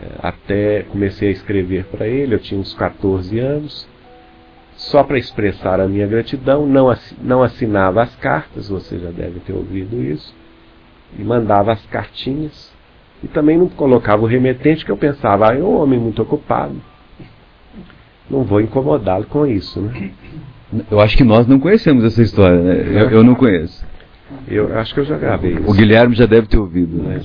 [0.00, 3.88] É, até comecei a escrever para ele, eu tinha uns 14 anos,
[4.74, 9.52] só para expressar a minha gratidão, não, não assinava as cartas, você já deve ter
[9.52, 10.34] ouvido isso,
[11.18, 12.72] e mandava as cartinhas,
[13.22, 16.80] e também não colocava o remetente, que eu pensava, ah, é um homem muito ocupado,
[18.30, 20.10] não vou incomodá-lo com isso, né?
[20.90, 23.02] Eu acho que nós não conhecemos essa história, né?
[23.02, 23.84] Eu, eu não conheço.
[24.48, 25.70] Eu acho que eu já gravei isso.
[25.70, 27.20] O Guilherme já deve ter ouvido, né?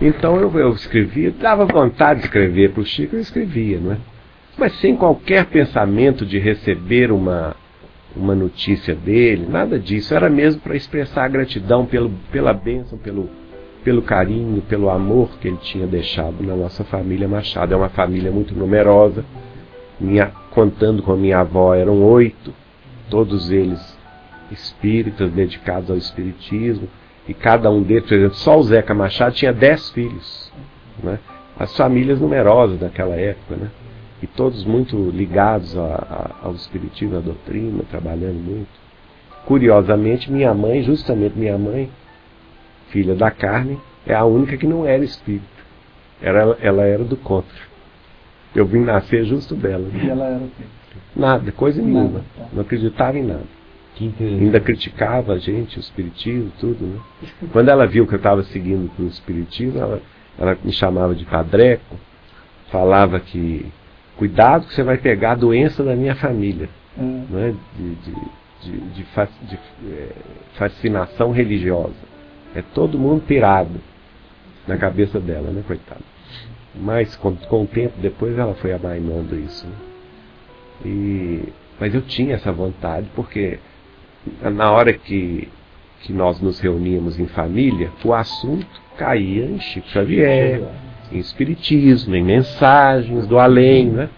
[0.00, 3.96] Então eu, eu escrevia, dava vontade de escrever para o Chico, eu escrevia, não é?
[4.58, 7.54] Mas sem qualquer pensamento de receber uma,
[8.16, 10.14] uma notícia dele, nada disso.
[10.14, 13.28] Era mesmo para expressar a gratidão pelo, pela bênção, pelo,
[13.84, 17.74] pelo carinho, pelo amor que ele tinha deixado na nossa família Machado.
[17.74, 19.24] É uma família muito numerosa.
[19.98, 22.52] Minha, contando com a minha avó, eram oito,
[23.08, 23.96] todos eles
[24.50, 26.88] espíritas dedicados ao espiritismo,
[27.28, 30.52] e cada um deles, por exemplo, só o Zeca Machado tinha dez filhos.
[31.02, 31.18] Né?
[31.58, 33.70] As famílias numerosas daquela época, né?
[34.22, 35.82] e todos muito ligados a,
[36.42, 38.86] a, ao espiritismo, à doutrina, trabalhando muito.
[39.44, 41.90] Curiosamente, minha mãe, justamente minha mãe,
[42.90, 45.44] filha da carne, é a única que não era espírita.
[46.20, 47.75] Era, ela era do contra.
[48.56, 49.86] Eu vim nascer justo dela.
[49.92, 50.64] E ela era o quê?
[51.14, 52.20] Nada, coisa nenhuma.
[52.36, 52.46] Tá.
[52.52, 53.44] Não acreditava em nada.
[54.20, 57.00] Ainda criticava a gente, o espiritismo, tudo, né?
[57.50, 60.02] Quando ela viu que eu estava seguindo para o espiritismo, ela,
[60.38, 61.96] ela me chamava de padreco,
[62.70, 63.66] falava que
[64.16, 67.24] cuidado que você vai pegar a doença da minha família, hum.
[67.30, 67.54] né?
[67.74, 68.12] de, de,
[68.62, 69.04] de, de,
[69.46, 69.58] de
[69.90, 70.12] é,
[70.54, 71.94] fascinação religiosa.
[72.54, 73.80] É todo mundo pirado
[74.66, 76.15] na cabeça dela, né, coitada.
[76.78, 79.66] Mas com, com o tempo depois ela foi amainando isso.
[79.66, 79.72] Né?
[80.84, 81.42] E,
[81.80, 83.58] mas eu tinha essa vontade porque
[84.42, 85.48] na hora que,
[86.02, 90.62] que nós nos reuníamos em família, o assunto caía em Chico Xavier,
[91.12, 94.08] em Espiritismo, em mensagens do além, né?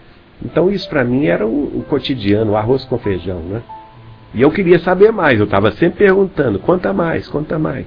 [0.43, 3.61] Então isso para mim era o, o, cotidiano, o arroz com feijão, né?
[4.33, 7.85] E eu queria saber mais, eu estava sempre perguntando, conta mais, conta mais.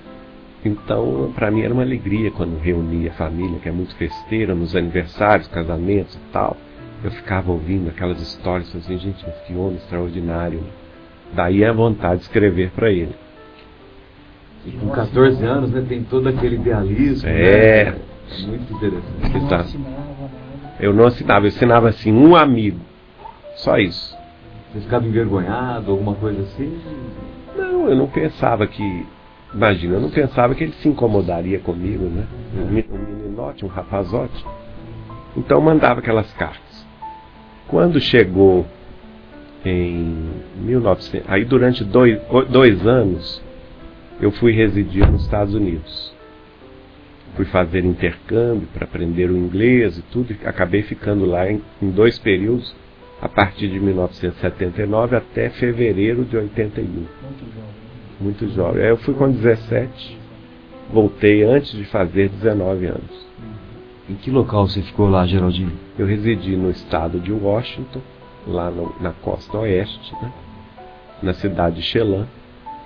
[0.65, 4.77] Então, para mim era uma alegria quando reunia a família, que é muito festeira, nos
[4.77, 6.57] aniversários, casamentos e tal.
[7.03, 10.61] Eu ficava ouvindo aquelas histórias, assim, gente, que homem extraordinário.
[10.61, 10.71] Né?
[11.35, 13.15] Daí a vontade de escrever para ele.
[14.65, 17.29] E com 14 anos, né, tem todo aquele idealismo.
[17.29, 17.85] É.
[17.87, 17.99] Né?
[18.47, 19.49] Muito interessante.
[19.49, 19.67] Tá.
[20.79, 22.79] Eu não assinava, eu assinava assim, um amigo.
[23.57, 24.17] Só isso.
[24.73, 26.81] Você ficava envergonhado, alguma coisa assim?
[27.57, 29.07] Não, eu não pensava que.
[29.55, 32.27] Imagina, eu não pensava que ele se incomodaria comigo, né?
[32.55, 34.45] Um, um meninote, um rapazote.
[35.37, 36.87] Então eu mandava aquelas cartas.
[37.69, 38.67] Quando chegou
[39.65, 41.31] em 1900.
[41.31, 43.43] Aí durante dois, dois anos
[44.21, 46.13] eu fui residir nos Estados Unidos.
[47.37, 51.91] Fui fazer intercâmbio para aprender o inglês e tudo, e acabei ficando lá em, em
[51.91, 52.75] dois períodos,
[53.23, 56.85] a partir de 1979 até fevereiro de 81.
[56.85, 57.09] Muito
[57.55, 57.82] jovem.
[58.23, 58.85] Muito jovem.
[58.85, 60.17] Aí eu fui com 17,
[60.93, 63.27] voltei antes de fazer 19 anos.
[64.09, 65.73] Em que local você ficou lá, Geraldinho?
[65.99, 68.01] Eu residi no estado de Washington,
[68.47, 70.33] lá no, na costa oeste, né?
[71.21, 72.29] na cidade de Chelan,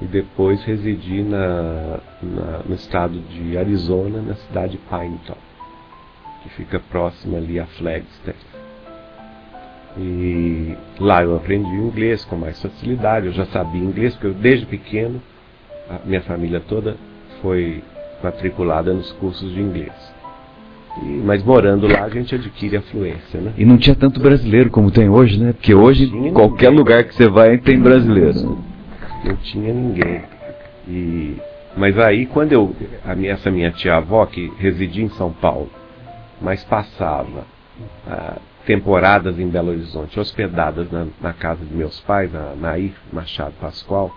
[0.00, 5.38] e depois residi na, na, no estado de Arizona, na cidade de Pinetop,
[6.42, 8.55] que fica próxima ali a Flagstaff.
[9.98, 14.66] E lá eu aprendi inglês com mais facilidade, eu já sabia inglês, porque eu, desde
[14.66, 15.22] pequeno,
[15.88, 16.96] a minha família toda
[17.40, 17.82] foi
[18.22, 20.14] matriculada nos cursos de inglês.
[21.02, 23.52] E, mas morando lá a gente adquire a fluência, né?
[23.56, 25.52] E não tinha tanto brasileiro como tem hoje, né?
[25.52, 26.78] Porque hoje qualquer ninguém.
[26.78, 28.58] lugar que você vai tem brasileiro.
[29.24, 30.22] Não tinha ninguém.
[30.88, 31.36] E,
[31.76, 35.70] mas aí quando eu, a minha, essa minha tia avó que residia em São Paulo,
[36.40, 37.44] mas passava
[38.06, 43.54] ah, temporadas em Belo Horizonte, hospedadas na, na casa de meus pais, a Nair Machado
[43.60, 44.12] Pascoal,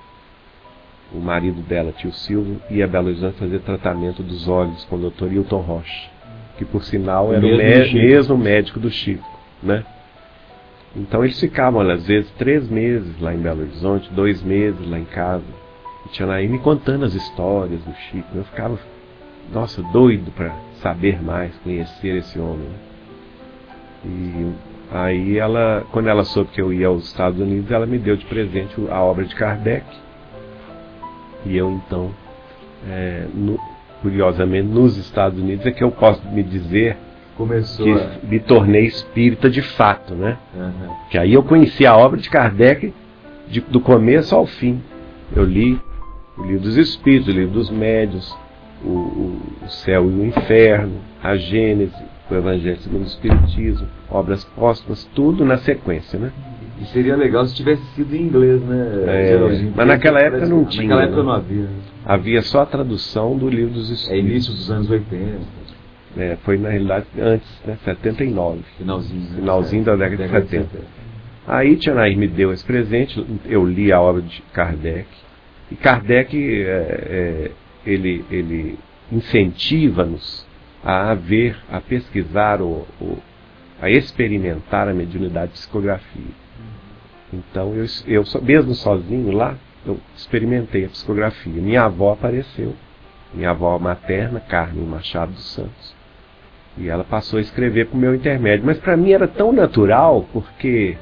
[1.13, 5.09] o marido dela, tio Silvio, ia a Belo Horizonte fazer tratamento dos olhos com o
[5.09, 5.31] Dr.
[5.31, 6.09] Hilton Rocha,
[6.57, 9.25] que por sinal era o, mesmo, mesmo médico do Chico,
[9.61, 9.85] né?
[10.95, 15.05] Então eles ficavam, às vezes, três meses lá em Belo Horizonte, dois meses lá em
[15.05, 15.43] casa.
[16.07, 18.27] E tinha aí me contando as histórias do Chico.
[18.33, 18.79] Eu ficava,
[19.53, 22.67] nossa, doido para saber mais, conhecer esse homem.
[22.67, 22.88] Né?
[24.03, 24.51] E
[24.91, 28.25] aí ela, quando ela soube que eu ia aos Estados Unidos, ela me deu de
[28.25, 29.85] presente a obra de Kardec.
[31.45, 32.11] E eu então,
[32.87, 33.59] é, no,
[34.01, 36.97] curiosamente, nos Estados Unidos é que eu posso me dizer
[37.35, 38.19] Começou que a...
[38.23, 40.37] me tornei espírita de fato, né?
[40.53, 40.95] Uhum.
[41.09, 42.93] Que aí eu conheci a obra de Kardec
[43.47, 44.81] de, do começo ao fim.
[45.33, 45.79] Eu li
[46.37, 48.35] o livro dos Espíritos, o livro dos Médios,
[48.83, 51.95] o, o, o Céu e o Inferno, a Gênese,
[52.33, 56.31] o Evangelho segundo o Espiritismo, obras póstumas, tudo na sequência, né?
[56.81, 59.03] E seria legal se tivesse sido em inglês, né?
[59.07, 59.37] É,
[59.75, 60.87] mas naquela época não tinha.
[60.87, 61.67] Naquela época não havia.
[62.05, 64.11] Havia só a tradução do livro dos Espíritos.
[64.11, 65.39] É início dos anos 80.
[66.17, 67.77] É, foi na realidade antes, né?
[67.83, 68.61] 79.
[68.77, 69.21] Finalzinho.
[69.21, 69.35] Né?
[69.35, 70.67] Finalzinho da década de 70.
[71.47, 75.07] Aí Tianair me deu esse presente, eu li a obra de Kardec.
[75.71, 77.51] E Kardec, é, é,
[77.85, 78.77] ele, ele
[79.11, 80.47] incentiva-nos
[80.83, 83.17] a ver, a pesquisar, o, o,
[83.81, 86.49] a experimentar a mediunidade de psicografia.
[87.33, 91.61] Então, eu, eu mesmo sozinho lá, eu experimentei a psicografia.
[91.61, 92.75] Minha avó apareceu,
[93.33, 95.95] minha avó materna, Carmen Machado dos Santos.
[96.77, 98.65] E ela passou a escrever por meu intermédio.
[98.65, 100.97] Mas para mim era tão natural, porque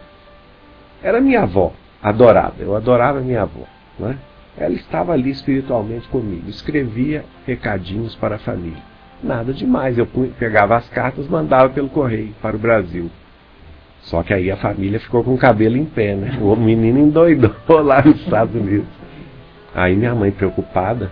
[1.01, 2.55] era minha avó, adorava.
[2.59, 3.63] Eu adorava minha avó.
[3.99, 4.17] Né?
[4.57, 6.49] Ela estava ali espiritualmente comigo.
[6.49, 8.81] Escrevia recadinhos para a família.
[9.23, 9.97] Nada demais.
[9.97, 13.09] Eu pegava as cartas, mandava pelo correio para o Brasil.
[14.01, 16.37] Só que aí a família ficou com o cabelo em pé, né?
[16.41, 17.53] O menino endoidou
[17.83, 18.87] lá nos Estados Unidos.
[19.75, 21.11] Aí minha mãe, preocupada,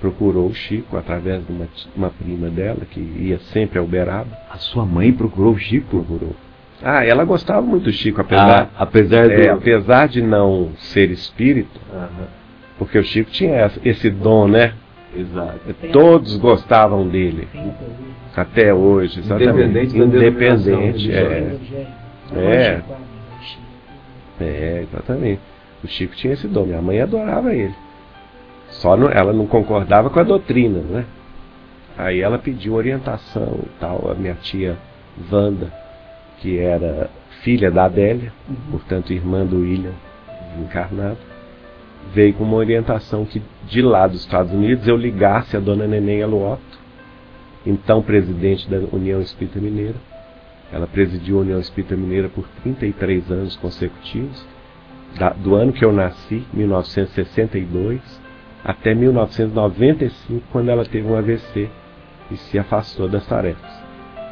[0.00, 4.36] procurou o Chico através de uma, uma prima dela, que ia sempre a Uberaba.
[4.50, 5.86] A sua mãe procurou o Chico?
[5.88, 6.34] Procurou.
[6.82, 11.80] Ah, ela gostava muito do Chico, apesar, ah, apesar, é, apesar de não ser espírito,
[12.78, 14.74] porque o Chico tinha esse dom, né?
[15.14, 15.58] Exato.
[15.92, 17.48] Todos gostavam dele.
[18.36, 19.96] Até hoje, exatamente.
[19.96, 21.56] Independente, Independente é.
[22.36, 22.82] É.
[24.40, 25.40] É, exatamente.
[25.82, 26.66] O Chico tinha esse dom.
[26.66, 27.74] Minha mãe adorava ele.
[28.68, 31.04] Só não, ela não concordava com a doutrina, né?
[31.96, 34.10] Aí ela pediu orientação e tal.
[34.10, 34.76] A minha tia
[35.32, 35.72] Wanda,
[36.38, 37.10] que era
[37.42, 38.56] filha da Adélia, uhum.
[38.70, 39.94] portanto irmã do William
[40.60, 41.18] encarnado,
[42.12, 46.22] veio com uma orientação que de lá dos Estados Unidos eu ligasse a dona Neném
[46.22, 46.78] Aluoto,
[47.66, 49.96] então presidente da União Espírita Mineira.
[50.72, 54.44] Ela presidiu a União Espírita Mineira por 33 anos consecutivos,
[55.18, 58.00] da, do ano que eu nasci, 1962,
[58.64, 61.70] até 1995, quando ela teve um AVC
[62.30, 63.82] e se afastou das tarefas.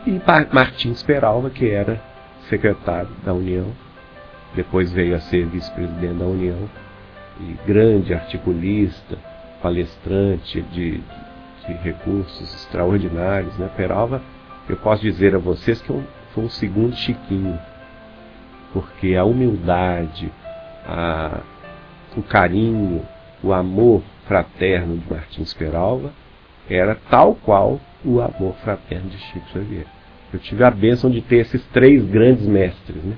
[0.07, 0.21] E
[0.53, 2.03] Martins Peralva, que era
[2.49, 3.67] secretário da União,
[4.55, 6.69] depois veio a ser vice-presidente da União,
[7.41, 9.19] e grande articulista,
[9.63, 11.01] palestrante de,
[11.67, 13.57] de recursos extraordinários.
[13.59, 13.71] Né?
[13.77, 14.23] Peralva,
[14.69, 15.93] eu posso dizer a vocês que
[16.33, 17.59] foi um segundo Chiquinho,
[18.73, 20.31] porque a humildade,
[20.87, 21.41] a,
[22.17, 23.03] o carinho,
[23.43, 26.13] o amor fraterno de Martins Peralva
[26.69, 29.87] era tal qual o amor fraterno de Chico Xavier.
[30.33, 33.17] Eu tive a bênção de ter esses três grandes mestres, né?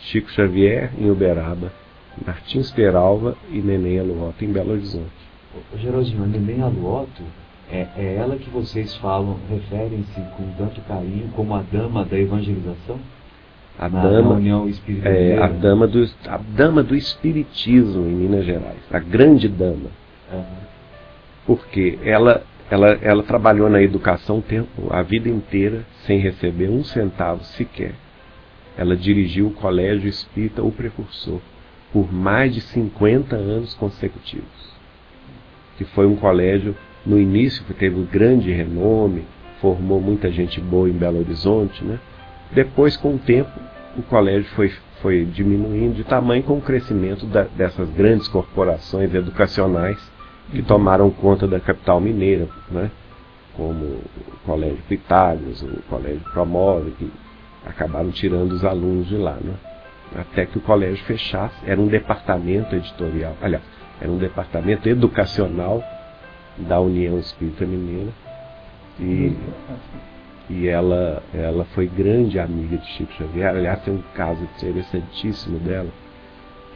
[0.00, 1.72] Chico Xavier em Uberaba,
[2.26, 5.10] Martins Peralva e Neném Aluota em Belo Horizonte.
[5.74, 7.22] Ô, Geraldinho, a Neném Aluoto,
[7.70, 12.98] é, é ela que vocês falam, referem-se com tanto carinho como a dama da evangelização?
[13.78, 18.80] A na, dama, na é, a dama do a dama do espiritismo em Minas Gerais,
[18.90, 19.88] a grande dama.
[20.30, 20.44] Aham.
[21.46, 26.84] porque ela, ela, ela trabalhou na educação o tempo, a vida inteira sem receber um
[26.84, 27.94] centavo sequer.
[28.76, 31.40] Ela dirigiu o Colégio Espírita O Precursor
[31.92, 34.70] por mais de 50 anos consecutivos.
[35.76, 39.24] Que foi um colégio, no início, que teve um grande renome,
[39.60, 41.82] formou muita gente boa em Belo Horizonte.
[41.84, 41.98] Né?
[42.52, 43.50] Depois, com o tempo,
[43.96, 44.72] o colégio foi,
[45.02, 49.98] foi diminuindo de tamanho com o crescimento da- dessas grandes corporações educacionais
[50.50, 52.90] que tomaram conta da capital mineira, né?
[53.56, 54.02] como o
[54.44, 57.10] Colégio Pitágoras, o Colégio Promove, que
[57.66, 59.36] acabaram tirando os alunos de lá.
[59.42, 59.54] Né?
[60.16, 63.62] Até que o colégio fechasse, era um departamento editorial, aliás,
[64.00, 65.82] era um departamento educacional
[66.58, 68.12] da União Espírita Mineira.
[68.98, 69.36] E,
[70.48, 73.48] e ela, ela foi grande amiga de Chico Xavier.
[73.48, 75.90] Aliás, tem um caso interessantíssimo dela,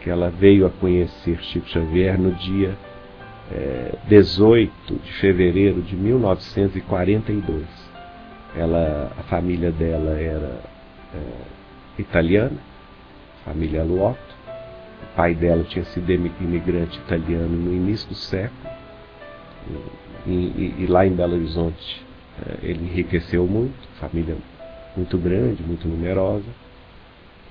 [0.03, 2.77] que ela veio a conhecer Chico Xavier no dia
[3.51, 7.65] eh, 18 de fevereiro de 1942.
[8.57, 10.61] Ela, a família dela era
[11.15, 11.19] eh,
[11.99, 12.57] italiana,
[13.45, 14.35] família Luotto.
[15.03, 18.71] O pai dela tinha sido imi- imigrante italiano no início do século.
[20.27, 22.05] E, e- e lá em Belo Horizonte
[22.47, 24.37] eh, ele enriqueceu muito, família
[24.97, 26.49] muito grande, muito numerosa.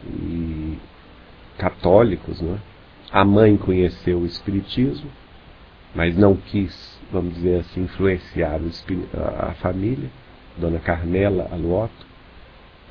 [0.05, 0.77] E
[1.57, 2.57] católicos, não é?
[3.11, 5.09] A mãe conheceu o espiritismo,
[5.93, 8.59] mas não quis, vamos dizer assim, influenciar
[9.39, 10.09] a família,
[10.57, 12.05] Dona Carmela Aluoto,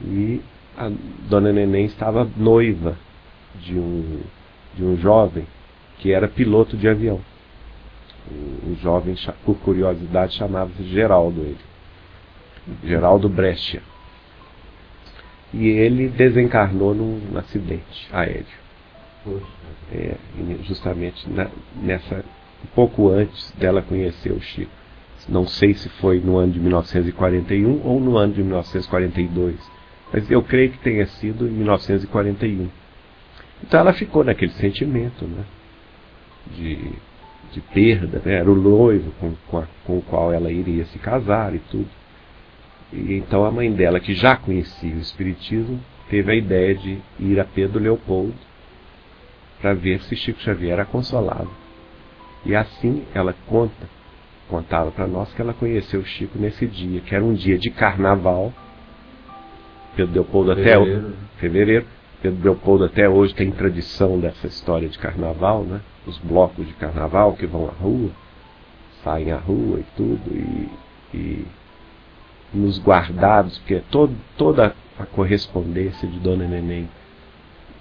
[0.04, 0.40] e
[0.76, 0.90] a
[1.28, 2.96] Dona Neném estava noiva
[3.60, 4.20] de um,
[4.74, 5.46] de um jovem
[5.98, 7.20] que era piloto de avião.
[8.30, 9.14] O, o jovem,
[9.44, 11.58] por curiosidade, chamava-se Geraldo ele.
[12.84, 13.82] Geraldo Brescia.
[15.52, 18.62] E ele desencarnou num acidente aéreo.
[19.92, 20.16] É,
[20.62, 21.50] justamente na-
[21.80, 22.24] nessa
[22.64, 24.70] um pouco antes dela conhecer o Chico.
[25.28, 29.56] Não sei se foi no ano de 1941 ou no ano de 1942,
[30.12, 32.68] mas eu creio que tenha sido em 1941.
[33.64, 35.44] Então ela ficou naquele sentimento, né,
[36.56, 36.76] de,
[37.52, 40.98] de perda, né, era o noivo com, com, a- com o qual ela iria se
[40.98, 41.88] casar e tudo.
[42.92, 47.40] E então a mãe dela, que já conhecia o Espiritismo, teve a ideia de ir
[47.40, 48.34] a Pedro Leopoldo
[49.60, 51.48] para ver se Chico Xavier era consolado.
[52.44, 53.88] E assim ela conta,
[54.48, 58.52] contava para nós que ela conheceu Chico nesse dia, que era um dia de carnaval.
[59.96, 61.14] Pedro Leopoldo até o Fevereiro.
[61.36, 61.86] fevereiro.
[62.22, 65.80] Pedro Leopoldo até hoje tem tradição dessa história de carnaval, né?
[66.06, 68.10] Os blocos de carnaval que vão à rua,
[69.02, 70.68] saem à rua e tudo, e,
[71.14, 71.46] e
[72.54, 76.88] nos guardados, porque todo, toda a correspondência de Dona Neném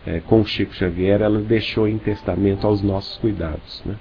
[0.05, 3.95] eh, com Chico Xavier, ela deixou em testamento aos nossos cuidados, né?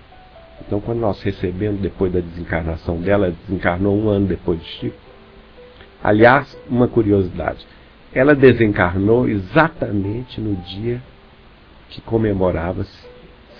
[0.66, 4.96] Então, quando nós recebemos, depois da desencarnação dela, ela desencarnou um ano depois de Chico.
[6.02, 7.66] Aliás, uma curiosidade,
[8.12, 11.00] ela desencarnou exatamente no dia
[11.88, 13.08] que comemorava-se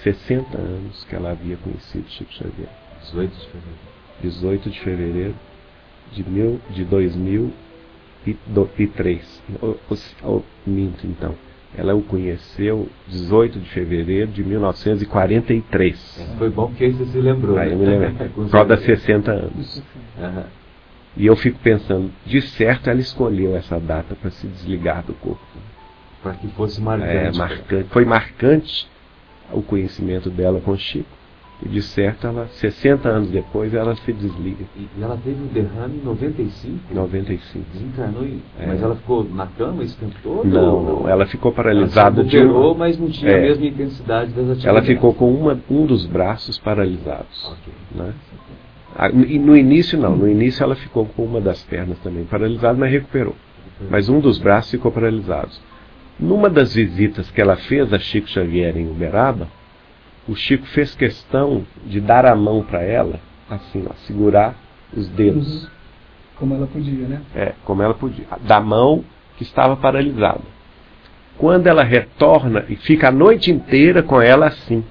[0.02, 2.68] 60 anos que ela havia conhecido Chico Xavier.
[3.02, 3.78] 18 de fevereiro.
[4.22, 5.34] 18 de fevereiro
[6.12, 9.42] de, mil, de 2003.
[9.62, 9.94] O, o,
[10.28, 11.36] o, minto, então.
[11.76, 16.34] Ela o conheceu 18 de fevereiro de 1943.
[16.36, 17.56] Foi bom que você se lembrou.
[17.56, 18.28] Aí né?
[18.36, 19.06] eu me causa das certeza.
[19.06, 19.80] 60 anos.
[21.16, 25.40] E eu fico pensando, de certo ela escolheu essa data para se desligar do corpo.
[26.22, 27.36] Para que fosse marcante.
[27.36, 27.88] É, marcante.
[27.90, 28.88] Foi marcante
[29.52, 31.20] o conhecimento dela com Chico.
[31.62, 34.64] E de certo, ela, 60 anos depois, ela se desliga.
[34.74, 36.78] E ela teve um derrame em 95?
[36.90, 37.64] Em 95.
[37.74, 38.40] Desencarnou, e...
[38.58, 38.66] É.
[38.66, 40.48] mas ela ficou na cama esse tempo todo?
[40.48, 41.08] Não, não.
[41.08, 43.38] Ela ficou Ela paralisada se de recuperou, mas não tinha É.
[43.38, 44.64] a mesma intensidade das atividades.
[44.64, 47.44] Ela ficou com uma, um dos braços paralisados.
[47.44, 47.72] Ok.
[47.94, 48.14] Né?
[48.96, 52.90] Ah, no início não, no início ela ficou com uma das pernas também paralisada, mas
[52.90, 53.34] recuperou.
[53.88, 55.50] Mas um dos braços ficou paralisado.
[56.18, 59.48] Numa das visitas que ela fez a Chico Xavier em Uberaba,
[60.28, 63.18] o Chico fez questão de dar a mão para ela,
[63.48, 64.54] assim, ó, segurar
[64.94, 65.70] os dedos, Uhum.
[66.36, 67.20] Como ela podia, né?
[67.34, 69.04] é, como ela podia, da mão
[69.36, 70.40] que estava paralisada.
[71.36, 74.82] Quando ela retorna e fica a noite inteira com ela assim,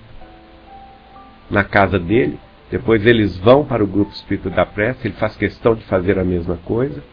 [1.49, 2.39] na casa dele,
[2.69, 6.23] depois eles vão para o grupo Espírito da Prece, ele faz questão de fazer a
[6.23, 7.03] mesma coisa,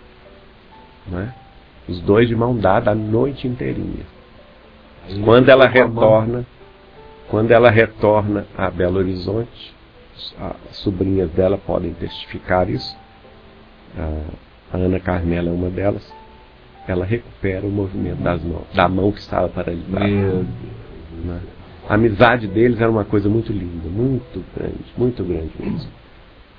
[1.07, 1.35] né?
[1.89, 4.05] os dois de mão dada a noite inteirinha.
[5.07, 6.45] Aí Quando ela retorna,
[7.29, 9.75] quando ela retorna a Belo Horizonte,
[10.39, 12.97] as sobrinhas dela podem testificar isso.
[14.73, 16.13] A Ana Carmela é uma delas.
[16.87, 20.07] Ela recupera o movimento das mãos, da mão que estava paralisada.
[20.07, 21.41] Né?
[21.89, 25.91] A amizade deles era uma coisa muito linda, muito grande, muito grande mesmo.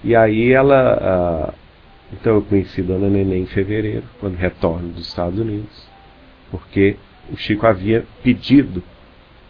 [0.03, 1.53] E aí ela.
[2.13, 5.87] então eu conheci Dona Neném em fevereiro, quando retorno dos Estados Unidos,
[6.49, 6.95] porque
[7.31, 8.81] o Chico havia pedido,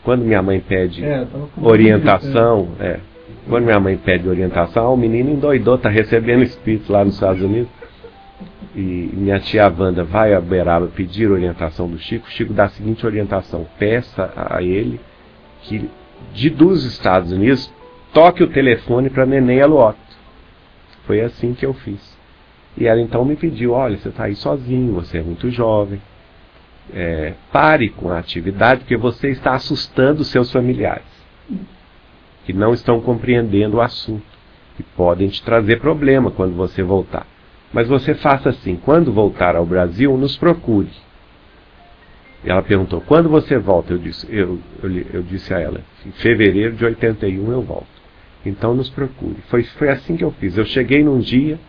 [0.03, 1.27] quando minha mãe pede é,
[1.61, 2.99] orientação, é,
[3.47, 7.69] quando minha mãe pede orientação, o menino endoidou, está recebendo espírito lá nos Estados Unidos.
[8.75, 12.27] E minha tia Wanda vai a Beraba pedir orientação do Chico.
[12.27, 14.99] O Chico dá a seguinte orientação: peça a ele
[15.67, 15.89] que,
[16.33, 17.71] de dos Estados Unidos,
[18.13, 19.97] toque o telefone para Neném Aluoto.
[21.05, 22.17] Foi assim que eu fiz.
[22.77, 26.01] E ela então me pediu: olha, você está aí sozinho, você é muito jovem.
[26.93, 31.17] É, pare com a atividade, porque você está assustando seus familiares
[32.45, 34.23] que não estão compreendendo o assunto
[34.79, 37.27] e podem te trazer problema quando você voltar.
[37.73, 40.89] Mas você faça assim: quando voltar ao Brasil, nos procure.
[42.47, 43.91] E ela perguntou: quando você volta?
[43.91, 47.85] Eu disse, eu, eu, eu disse a ela: em fevereiro de 81 eu volto.
[48.45, 49.35] Então nos procure.
[49.49, 50.57] Foi, foi assim que eu fiz.
[50.57, 51.59] Eu cheguei num dia,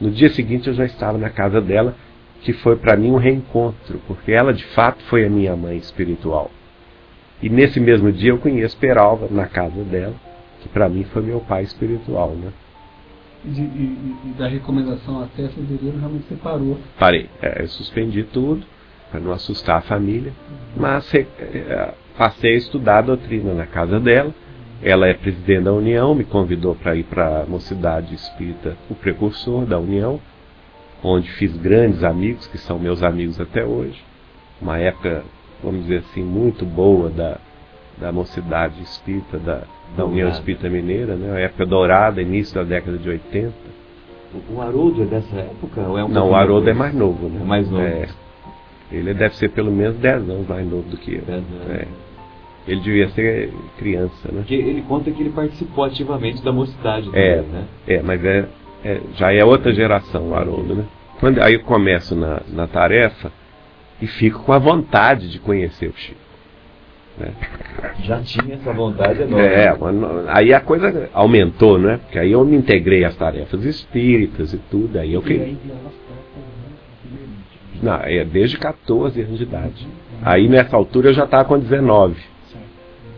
[0.00, 1.94] no dia seguinte eu já estava na casa dela,
[2.40, 6.50] que foi para mim um reencontro, porque ela de fato foi a minha mãe espiritual.
[7.40, 10.16] E nesse mesmo dia eu conheço Peralva na casa dela,
[10.60, 12.50] que para mim foi meu pai espiritual, né?
[13.44, 16.80] E, e, e, da recomendação até fevereiro realmente você parou?
[16.98, 17.30] Parei.
[17.40, 18.66] É, eu suspendi tudo
[19.16, 20.32] para não assustar a família,
[20.76, 24.34] mas é, passei a estudar a doutrina na casa dela.
[24.82, 29.64] Ela é presidente da União, me convidou para ir para a Mocidade Espírita, o precursor
[29.64, 30.20] da União,
[31.02, 33.98] onde fiz grandes amigos, que são meus amigos até hoje.
[34.60, 35.24] Uma época
[35.62, 37.38] vamos dizer assim, muito boa da,
[37.96, 39.62] da mocidade espírita, da,
[39.96, 41.32] da União Espírita Mineira, né?
[41.34, 43.52] a época dourada, início da década de 80.
[44.50, 45.80] O Haroldo é dessa época?
[45.80, 47.28] Ou é um Não, o Haroldo é mais novo.
[47.28, 47.40] Né?
[47.40, 47.82] É mais novo.
[47.82, 48.08] É,
[48.90, 51.22] ele deve ser pelo menos 10 anos mais novo do que eu.
[51.28, 51.86] É.
[52.68, 54.40] Ele devia ser criança, né?
[54.40, 57.64] Porque ele conta que ele participou ativamente da mocidade é, né?
[57.86, 58.48] É, mas é,
[58.84, 60.84] é, já é outra geração o Haroldo, né?
[61.20, 63.30] Quando, aí eu começo na, na tarefa,
[64.00, 66.20] e fico com a vontade de conhecer o Chico.
[67.18, 67.32] Né?
[68.02, 69.46] Já tinha essa vontade enorme.
[69.46, 69.74] É,
[70.28, 71.98] aí a coisa aumentou, né?
[71.98, 75.56] Porque aí eu me integrei às tarefas espíritas e tudo, aí eu queria.
[77.82, 79.86] Não, é desde 14 anos de idade.
[80.22, 82.16] Aí nessa altura eu já estava com 19.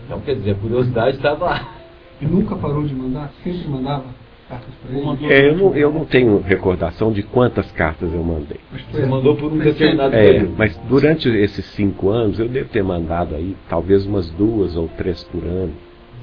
[0.06, 1.74] Então quer dizer, a curiosidade estava lá.
[2.20, 3.30] E nunca parou de mandar?
[3.44, 4.06] Sempre mandava?
[4.48, 5.32] cartas para ele?
[5.32, 8.58] É, eu, não, eu não tenho recordação de quantas cartas eu mandei.
[8.90, 10.54] Você mandou por um determinado é, período.
[10.56, 15.22] Mas durante esses cinco anos eu devo ter mandado aí talvez umas duas ou três
[15.24, 15.74] por ano.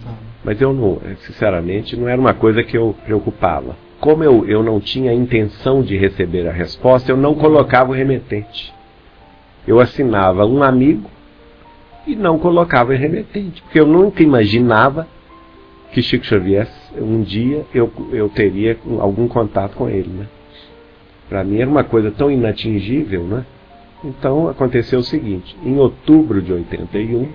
[0.04, 0.12] Tá.
[0.44, 3.76] Mas eu não, sinceramente, não era uma coisa que eu preocupava.
[4.00, 8.74] Como eu, eu não tinha intenção de receber a resposta, eu não colocava o remetente.
[9.68, 11.10] Eu assinava um amigo
[12.06, 15.08] e não colocava o remetente, porque eu nunca imaginava
[15.92, 16.68] que Chico Xavier,
[16.98, 20.10] um dia eu, eu teria algum contato com ele.
[20.10, 20.28] Né?
[21.30, 23.24] Para mim era uma coisa tão inatingível.
[23.24, 23.46] Né?
[24.04, 27.28] Então aconteceu o seguinte: em outubro de 81,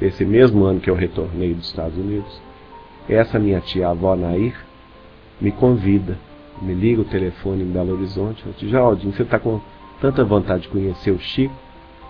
[0.00, 2.40] esse mesmo ano que eu retornei dos Estados Unidos,
[3.08, 4.67] essa minha tia avó Nair
[5.40, 6.16] me convida,
[6.60, 8.44] me liga o telefone em Belo Horizonte.
[8.46, 9.60] Eu digo, Geraldinho, você está com
[10.00, 11.54] tanta vontade de conhecer o Chico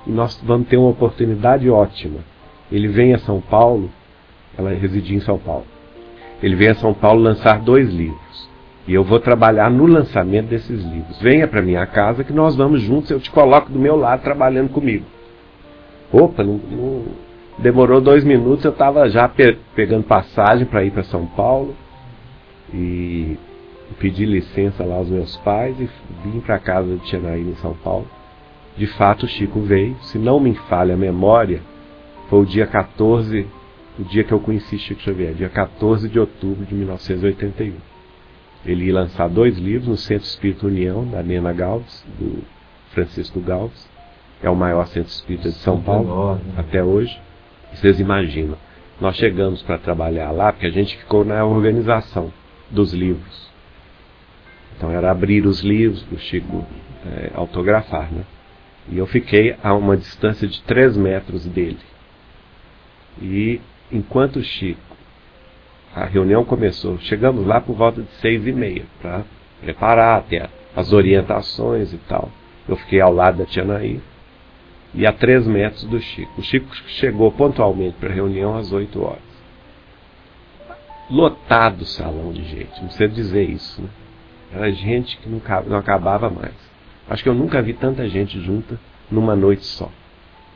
[0.07, 2.21] e nós vamos ter uma oportunidade ótima.
[2.71, 3.91] Ele vem a São Paulo
[4.59, 5.65] ela residia em São Paulo.
[6.43, 8.49] Ele veio a São Paulo lançar dois livros.
[8.89, 11.21] E eu vou trabalhar no lançamento desses livros.
[11.21, 14.71] Venha para minha casa que nós vamos juntos, eu te coloco do meu lado trabalhando
[14.71, 15.05] comigo.
[16.13, 17.05] Opa, não, não...
[17.59, 21.77] demorou dois minutos, eu estava já pe pegando passagem para ir para São Paulo.
[22.73, 23.37] E
[23.99, 25.89] pedi licença lá aos meus pais e
[26.25, 28.07] vim para casa de Tianaí em São Paulo.
[28.77, 29.97] De fato, o Chico veio.
[30.03, 31.61] Se não me falha a memória,
[32.29, 33.47] foi o dia 14
[33.99, 37.75] o dia que eu conheci Chico Xavier, dia 14 de outubro de 1981.
[38.65, 42.45] Ele ia lançar dois livros no Centro Espírita União, da Nena Galves, do
[42.93, 43.89] Francisco Galves.
[44.41, 47.19] É o maior centro espírita de São Paulo até hoje.
[47.73, 48.57] Vocês imaginam.
[49.01, 52.33] Nós chegamos para trabalhar lá porque a gente ficou na organização
[52.71, 53.49] dos livros.
[54.77, 56.67] Então era abrir os livros para o Chico
[57.07, 58.25] é, autografar, né?
[58.91, 61.79] E eu fiquei a uma distância de 3 metros dele.
[63.21, 63.61] E
[63.93, 64.81] enquanto Chico,
[65.95, 69.25] a reunião começou, chegamos lá por volta de seis e meia para
[69.61, 72.31] preparar até as orientações e tal.
[72.69, 73.65] Eu fiquei ao lado da Tia
[74.95, 76.41] e a três metros do Chico.
[76.41, 79.28] O Chico chegou pontualmente para a reunião às oito horas.
[81.11, 82.81] Lotado o salão de gente.
[82.81, 83.89] Não precisa dizer isso, né?
[84.53, 86.55] Era gente que não, não acabava mais.
[87.09, 88.79] Acho que eu nunca vi tanta gente junta
[89.11, 89.91] numa noite só.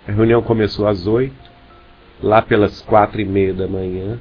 [0.06, 1.34] A reunião começou às oito,
[2.22, 4.18] lá pelas quatro e meia da manhã,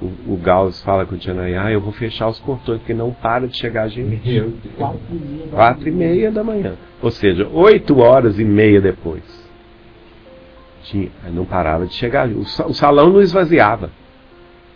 [0.00, 3.12] o, o Gauss fala com o Tianai, ah, eu vou fechar os portões, porque não
[3.12, 4.20] para de chegar gente.
[5.50, 6.74] Quatro e meia da manhã.
[7.00, 9.22] Ou seja, oito horas e meia depois.
[10.84, 12.28] Tinha, não parava de chegar.
[12.28, 13.90] O, o salão não esvaziava.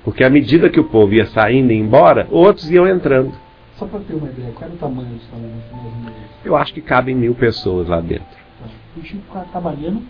[0.09, 3.31] Porque à medida que o povo ia saindo e embora, outros iam entrando.
[3.77, 5.51] Só para ter uma ideia, qual era o tamanho do salão?
[6.43, 8.25] Eu acho que cabem mil pessoas lá dentro.
[8.97, 10.01] O Chico trabalhando?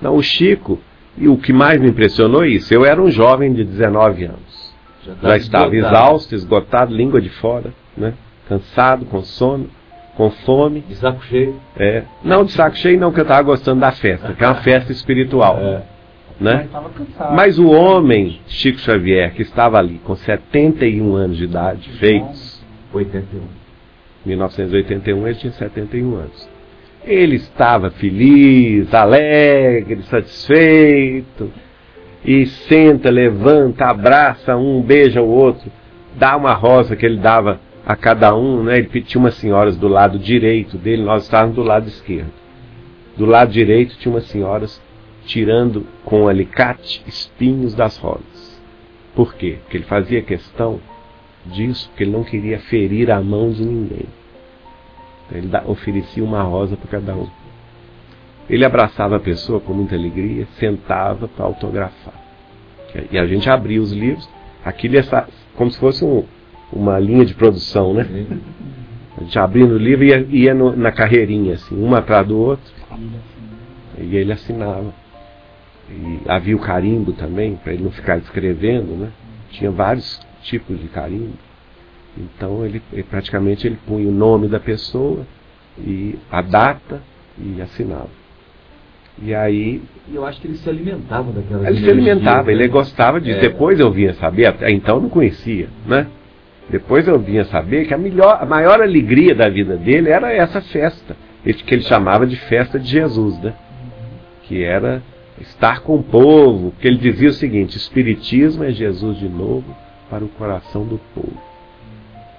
[0.00, 0.80] Não, o Chico,
[1.18, 2.72] e o que mais me impressionou é isso.
[2.72, 4.74] Eu era um jovem de 19 anos.
[5.04, 5.94] Já, Já estava esgotado.
[5.94, 8.14] exausto, esgotado, língua de fora, né?
[8.48, 9.68] cansado, com sono,
[10.16, 10.80] com fome.
[10.88, 11.54] De saco cheio?
[11.76, 12.04] É.
[12.24, 14.90] Não de saco cheio, não, que eu estava gostando da festa, que é uma festa
[14.90, 15.58] espiritual.
[15.60, 15.82] É.
[16.40, 16.68] Né?
[17.32, 22.62] Mas o homem, Chico Xavier, que estava ali com 71 anos de idade, feitos.
[22.92, 23.40] 81.
[24.26, 26.48] 1981 ele tinha 71 anos.
[27.04, 31.52] Ele estava feliz, alegre, satisfeito,
[32.24, 35.70] e senta, levanta, abraça um, beija o outro,
[36.16, 38.78] dá uma rosa que ele dava a cada um, né?
[38.78, 42.32] Ele tinha umas senhoras do lado direito dele, nós estávamos do lado esquerdo.
[43.16, 44.82] Do lado direito tinha umas senhoras
[45.26, 48.60] tirando com alicate espinhos das rosas.
[49.14, 49.58] Por quê?
[49.62, 50.80] Porque ele fazia questão
[51.46, 54.06] disso, porque ele não queria ferir a mão de ninguém.
[55.26, 57.28] Então ele oferecia uma rosa para cada um.
[58.48, 62.22] Ele abraçava a pessoa com muita alegria, sentava para autografar.
[63.10, 64.28] E a gente abria os livros,
[64.64, 66.24] aquilo ia como se fosse um,
[66.72, 68.06] uma linha de produção, né?
[69.16, 72.36] A gente abrindo o livro e ia, ia no, na carreirinha, assim, um atrás do
[72.38, 72.72] outro.
[73.98, 74.92] E ele assinava.
[75.90, 79.10] E havia o carimbo também, para ele não ficar escrevendo, né?
[79.50, 81.34] Tinha vários tipos de carimbo.
[82.16, 85.26] Então ele, ele, praticamente ele punha o nome da pessoa
[85.78, 87.02] e a data
[87.38, 88.10] e assinava.
[89.22, 89.82] E aí.
[90.12, 91.68] Eu acho que ele se alimentava daquela.
[91.68, 92.52] Ele se alimentava, né?
[92.52, 93.38] ele gostava disso.
[93.38, 93.40] É.
[93.40, 96.06] Depois eu vinha saber, até então eu não conhecia, né?
[96.68, 100.60] Depois eu vinha saber que a, melhor, a maior alegria da vida dele era essa
[100.62, 101.14] festa,
[101.44, 103.54] que ele chamava de festa de Jesus, né?
[104.44, 105.02] Que era
[105.40, 109.76] estar com o povo, que ele dizia o seguinte: Espiritismo é Jesus de novo
[110.08, 111.42] para o coração do povo.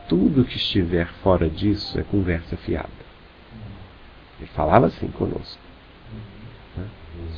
[0.07, 2.89] Tudo que estiver fora disso é conversa fiada.
[4.39, 5.61] Ele falava assim conosco.
[6.77, 6.85] Né?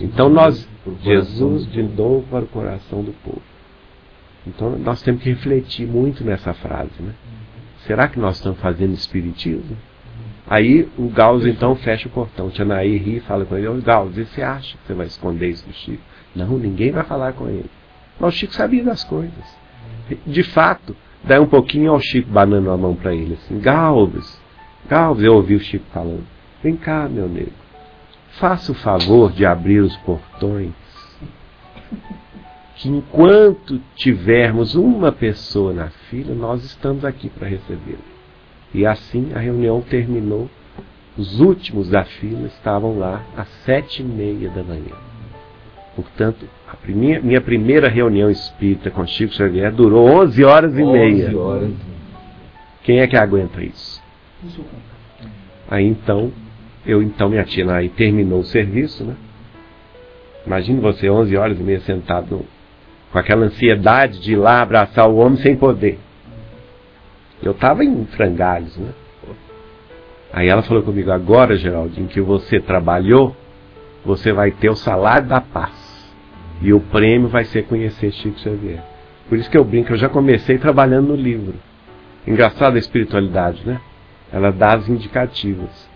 [0.01, 0.67] Então nós,
[1.01, 3.41] Jesus de novo para o coração do povo.
[4.45, 7.13] Então nós temos que refletir muito nessa frase, né?
[7.85, 9.77] Será que nós estamos fazendo espiritismo?
[10.49, 12.49] Aí o Gauss então fecha o portão.
[12.49, 15.49] Tianaí ri e fala com ele: Ô Gauss, e você acha que você vai esconder
[15.49, 16.01] isso do Chico?
[16.33, 17.69] Não, ninguém vai falar com ele.
[18.19, 19.57] Mas o Chico sabia das coisas.
[20.25, 24.41] De fato, daí um pouquinho ao Chico banando a mão para ele, assim: Galves,
[24.87, 26.25] Galves, eu ouvi o Chico falando:
[26.63, 27.51] Vem cá, meu nego,
[28.39, 30.71] faça o favor de abrir os portões.
[32.75, 38.16] Que enquanto tivermos uma pessoa na fila, nós estamos aqui para recebê-lo.
[38.77, 40.47] E assim a reunião terminou.
[41.17, 44.93] Os últimos da fila estavam lá às sete e meia da manhã.
[45.95, 51.35] Portanto, a primeira, minha primeira reunião espírita com Chico Xavier durou 11 horas e meia.
[51.35, 51.71] Horas.
[52.83, 53.99] Quem é que aguenta isso?
[55.67, 56.31] Aí então,
[56.85, 59.15] eu então minha tia aí terminou o serviço, né?
[60.45, 62.45] Imagine você 11 horas e meia sentado
[63.11, 65.97] com aquela ansiedade de ir lá abraçar o homem sem poder.
[67.41, 68.93] Eu estava em frangalhos, né?
[70.33, 73.35] Aí ela falou comigo, agora, Geraldinho, que você trabalhou,
[74.03, 75.73] você vai ter o salário da paz.
[76.61, 78.83] E o prêmio vai ser conhecer Chico Xavier.
[79.29, 81.55] Por isso que eu brinco, eu já comecei trabalhando no livro.
[82.25, 83.79] Engraçado a espiritualidade, né?
[84.31, 85.89] Ela dá as indicativas.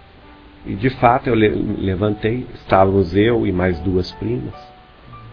[0.66, 4.54] E de fato eu levantei, estávamos eu e mais duas primas,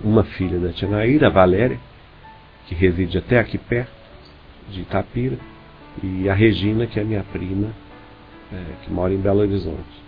[0.03, 1.79] uma filha da Tia Naíra, a Valéria,
[2.67, 3.93] que reside até aqui perto,
[4.71, 5.39] de Itapira,
[6.03, 7.69] e a Regina, que é minha prima,
[8.53, 9.99] é, que mora em Belo Horizonte.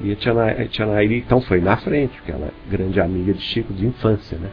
[0.00, 0.16] E a
[0.68, 4.38] Tia Nairi, então, foi na frente, porque ela é grande amiga de Chico de infância,
[4.38, 4.48] né?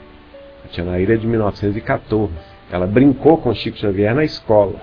[0.63, 2.33] A Tia Nairi é de 1914.
[2.71, 4.81] Ela brincou com Chico Xavier na escola.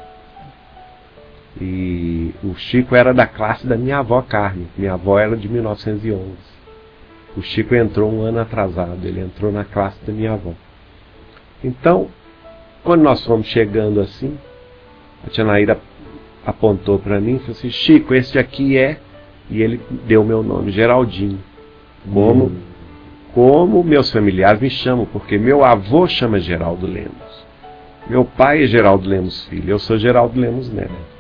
[1.61, 4.69] E o Chico era da classe da minha avó Carmen.
[4.77, 6.31] Minha avó era de 1911.
[7.37, 10.53] O Chico entrou um ano atrasado, ele entrou na classe da minha avó.
[11.65, 12.09] Então,
[12.85, 14.39] quando nós fomos chegando assim,
[15.27, 15.81] a tia Naíra
[16.45, 18.99] apontou para mim e falou assim: Chico, esse aqui é.
[19.51, 21.39] E ele deu meu nome, Geraldinho.
[22.11, 22.57] Como, hum.
[23.35, 27.47] como meus familiares me chamam, porque meu avô chama Geraldo Lemos.
[28.09, 31.13] Meu pai é Geraldo Lemos Filho, eu sou Geraldo Lemos Neto.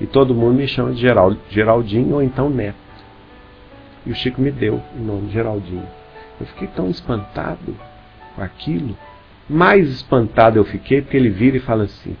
[0.00, 2.76] E todo mundo me chama de Geraldo, Geraldinho ou então Neto.
[4.06, 5.86] E o Chico me deu o nome Geraldinho.
[6.40, 7.76] Eu fiquei tão espantado
[8.34, 8.96] com aquilo.
[9.48, 12.16] Mais espantado eu fiquei porque ele vira e fala assim: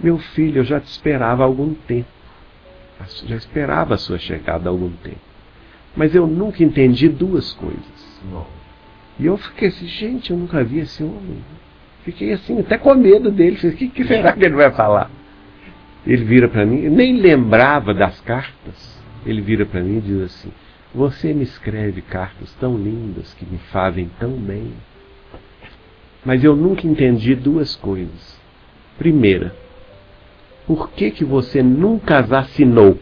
[0.00, 2.08] Meu filho, eu já te esperava há algum tempo.
[3.26, 5.20] Já esperava a sua chegada há algum tempo.
[5.94, 8.20] Mas eu nunca entendi duas coisas.
[8.30, 8.46] Não.
[9.18, 11.42] E eu fiquei assim, gente, eu nunca vi esse homem.
[12.04, 13.56] Fiquei assim, até com medo dele.
[13.56, 15.10] O que, que será que ele vai falar?
[16.06, 19.02] Ele vira para mim, nem lembrava das cartas.
[19.24, 20.52] Ele vira para mim e diz assim:
[20.94, 24.72] Você me escreve cartas tão lindas que me fazem tão bem.
[26.24, 28.38] Mas eu nunca entendi duas coisas.
[28.98, 29.54] Primeira,
[30.66, 32.98] por que, que você nunca as assinou?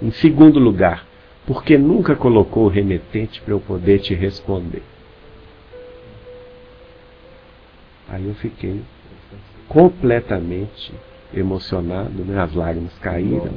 [0.00, 1.06] Em segundo lugar,
[1.46, 4.82] por que nunca colocou o remetente para eu poder te responder?
[8.08, 8.80] Aí eu fiquei
[9.66, 10.92] completamente
[11.34, 12.40] emocionado, né?
[12.40, 13.50] as lágrimas caíram.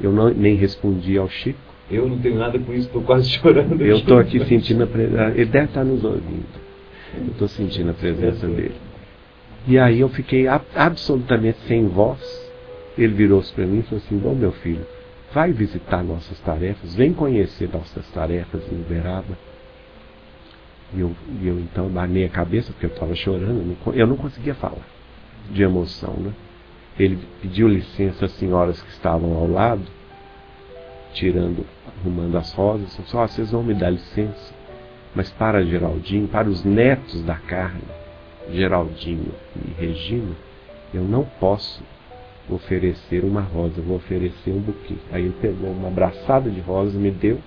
[0.00, 1.58] Eu não, nem respondi ao Chico.
[1.90, 3.80] Eu não tenho nada com isso, estou quase chorando.
[3.80, 5.32] Eu estou aqui sentindo a presença.
[5.34, 6.46] Ele deve estar nos ouvindo.
[7.16, 8.89] Eu estou sentindo a presença dele.
[9.66, 12.20] E aí eu fiquei absolutamente sem voz.
[12.96, 14.86] Ele virou-se para mim e falou assim: Bom, meu filho,
[15.32, 19.38] vai visitar nossas tarefas, vem conhecer nossas tarefas em Uberaba.
[20.92, 24.06] E eu, e eu então banei a cabeça, porque eu estava chorando, eu não, eu
[24.06, 24.86] não conseguia falar
[25.50, 26.14] de emoção.
[26.14, 26.32] Né?
[26.98, 29.82] Ele pediu licença às senhoras que estavam ao lado,
[31.12, 31.64] tirando,
[32.00, 34.52] arrumando as rosas, falou assim, oh, vocês vão me dar licença,
[35.14, 37.82] mas para Geraldinho, para os netos da carne,
[38.52, 40.34] Geraldinho e Regina,
[40.92, 41.82] eu não posso
[42.48, 44.96] oferecer uma rosa, vou oferecer um buquê.
[45.12, 47.38] Aí ele pegou uma abraçada de rosas, me deu,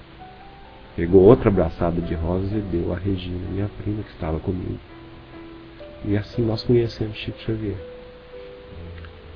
[0.96, 4.80] pegou outra abraçada de rosas e deu a Regina, minha prima, que estava comigo.
[6.06, 7.78] E assim nós conhecemos Chico Xavier.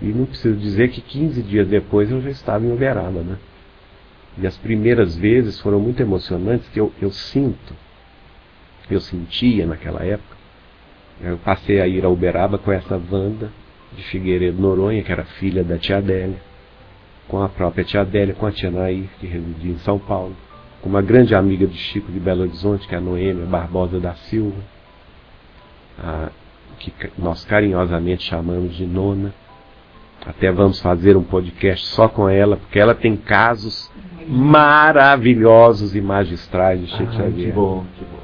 [0.01, 3.38] E não preciso dizer que 15 dias depois eu já estava em Uberaba, né?
[4.38, 7.74] E as primeiras vezes foram muito emocionantes, que eu, eu sinto,
[8.89, 10.37] eu sentia naquela época.
[11.22, 13.49] Eu passei a ir a Uberaba com essa Wanda,
[13.95, 16.39] de Figueiredo Noronha, que era filha da tia Adélia,
[17.28, 20.36] com a própria tia Adélia, com a tia Nair, que residia em São Paulo,
[20.82, 24.13] com uma grande amiga de Chico de Belo Horizonte, que é a Noêmia Barbosa da
[24.15, 24.61] Silva,
[25.97, 26.30] a,
[26.80, 29.34] que nós carinhosamente chamamos de Nona.
[30.26, 33.89] Até vamos fazer um podcast só com ela, porque ela tem casos
[34.28, 37.47] maravilhosos e magistrais de Chico ah, Xavier.
[37.49, 38.16] Que bom, que bom.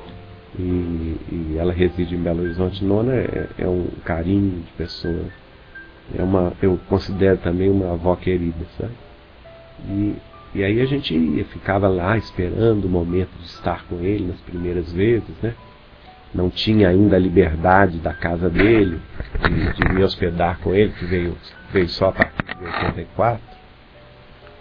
[0.57, 2.83] E, e, ela reside em Belo Horizonte.
[2.83, 5.25] Nona é, é um carinho de pessoa
[6.15, 8.93] é uma, eu considero também uma avó querida, sabe?
[9.87, 10.15] E,
[10.55, 14.39] e aí a gente ia, ficava lá esperando o momento de estar com ele nas
[14.41, 15.55] primeiras vezes, né?
[16.33, 18.99] Não tinha ainda a liberdade da casa dele,
[19.47, 21.37] de, de me hospedar com ele, que veio,
[21.71, 23.41] veio só a partir de 84.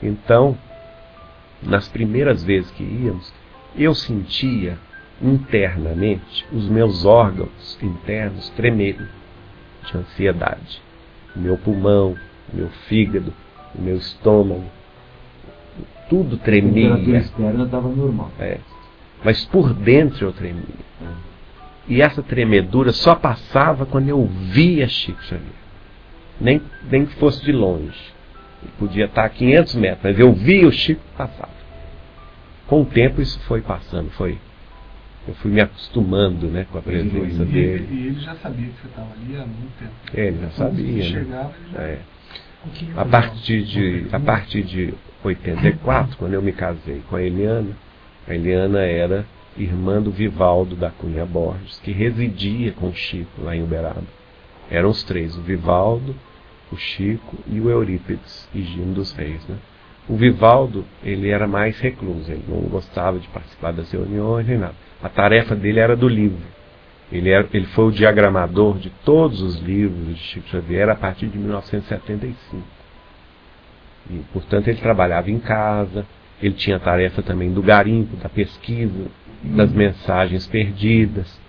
[0.03, 0.57] Então,
[1.62, 3.32] nas primeiras vezes que íamos,
[3.74, 4.78] eu sentia
[5.22, 9.06] internamente os meus órgãos internos tremerem
[9.86, 10.82] de ansiedade
[11.34, 12.16] meu pulmão,
[12.52, 13.32] meu fígado,
[13.74, 14.64] meu estômago,
[16.08, 16.94] tudo tremia.
[16.94, 18.30] A temperatura externa estava normal.
[18.38, 18.58] É.
[19.24, 20.64] Mas por dentro eu tremia.
[21.88, 25.50] E essa tremedura só passava quando eu via Chico Xavier.
[26.40, 26.60] Nem,
[26.90, 28.12] nem que fosse de longe.
[28.62, 31.48] Ele podia estar a 500 metros, mas eu via o Chico passar.
[32.66, 34.38] Com o tempo isso foi passando, foi
[35.26, 37.88] eu fui me acostumando né, com a presença e, dele.
[37.90, 39.92] E ele já sabia que você estava ali há muito tempo.
[40.14, 41.02] É, ele já sabia.
[41.04, 41.68] Chegava, né?
[41.72, 41.82] já...
[41.82, 41.98] É.
[42.96, 44.94] A partir de a partir de
[45.24, 47.76] 84, quando eu me casei com a Eliana,
[48.28, 53.54] a Eliana era irmã do Vivaldo da Cunha Borges, que residia com o Chico lá
[53.54, 54.04] em Uberaba.
[54.70, 56.14] Eram os três, o Vivaldo,
[56.70, 59.44] o Chico e o Eurípides, Higino dos Reis.
[59.46, 59.56] Né?
[60.09, 64.74] O Vivaldo, ele era mais recluso, ele não gostava de participar das reuniões nem nada.
[65.03, 66.42] A tarefa dele era do livro.
[67.11, 71.26] Ele, era, ele foi o diagramador de todos os livros de Chico Xavier a partir
[71.26, 72.62] de 1975.
[74.11, 76.07] E, portanto, ele trabalhava em casa,
[76.42, 79.07] ele tinha a tarefa também do garimpo, da pesquisa,
[79.42, 81.40] das mensagens perdidas.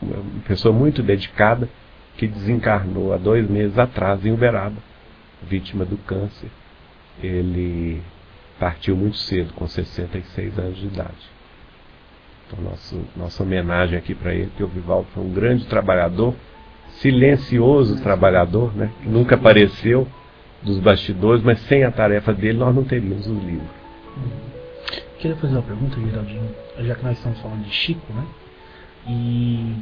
[0.00, 1.68] Uma pessoa muito dedicada
[2.16, 4.76] que desencarnou há dois meses atrás em Uberaba,
[5.42, 6.48] vítima do câncer.
[7.26, 8.02] Ele
[8.58, 11.32] partiu muito cedo, com 66 anos de idade.
[12.46, 16.34] Então, nosso, nossa homenagem aqui para ele, que o Vivaldo foi um grande trabalhador,
[17.00, 18.92] silencioso trabalhador, né?
[19.02, 20.06] nunca apareceu
[20.62, 23.68] dos bastidores, mas sem a tarefa dele nós não teríamos o livro.
[25.18, 28.26] Queria fazer uma pergunta, Geraldinho, já que nós estamos falando de Chico, né?
[29.08, 29.76] E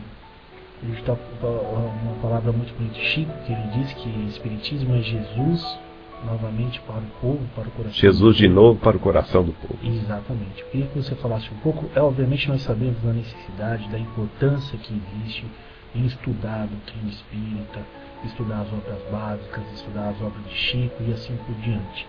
[1.04, 5.78] tá, uma palavra muito bonita de Chico, que ele diz que Espiritismo é Jesus
[6.24, 7.98] novamente para o povo, para o coração.
[7.98, 9.78] Jesus de novo para o coração do povo.
[9.82, 10.62] Exatamente.
[10.62, 11.90] Eu queria que você falasse um pouco.
[11.94, 15.46] É, obviamente, nós sabemos da necessidade, da importância que existe
[15.94, 17.80] em estudar a doutrina espírita,
[18.24, 22.06] estudar as obras básicas, estudar as obras de Chico e assim por diante.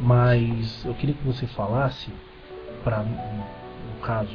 [0.00, 2.10] Mas eu queria que você falasse,
[2.82, 4.34] para, no caso,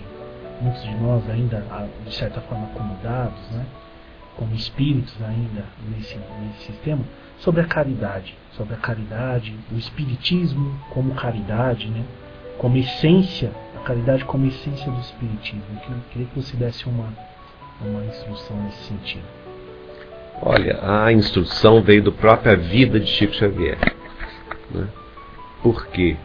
[0.61, 1.63] muitos de nós ainda,
[2.05, 3.65] de certa forma, acomodados, né,
[4.37, 7.03] como espíritos ainda nesse, nesse sistema,
[7.39, 12.03] sobre a caridade, sobre a caridade, o espiritismo como caridade, né?
[12.57, 15.61] como essência, a caridade como essência do espiritismo.
[15.89, 17.13] Eu queria que você desse uma,
[17.79, 19.23] uma instrução nesse sentido.
[20.41, 23.77] Olha, a instrução veio da própria vida de Chico Xavier.
[24.71, 24.87] Né?
[25.61, 26.17] Porque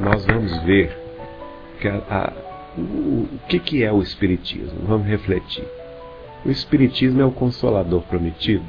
[0.00, 0.96] nós vamos ver
[1.80, 2.32] que a, a,
[2.76, 4.80] o, o que, que é o Espiritismo.
[4.86, 5.66] Vamos refletir.
[6.44, 8.64] O Espiritismo é o consolador prometido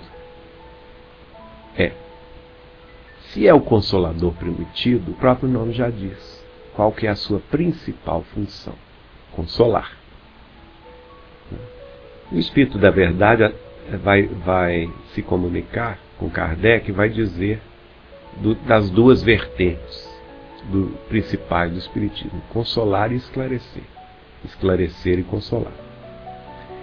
[3.30, 6.44] Se é o consolador permitido, o próprio nome já diz
[6.76, 8.74] qual que é a sua principal função:
[9.32, 9.92] consolar.
[12.32, 13.54] O Espírito da Verdade
[14.04, 17.62] vai, vai se comunicar com Kardec e vai dizer
[18.38, 20.10] do, das duas vertentes
[20.72, 23.84] do, principais do Espiritismo: consolar e esclarecer.
[24.44, 25.74] Esclarecer e consolar.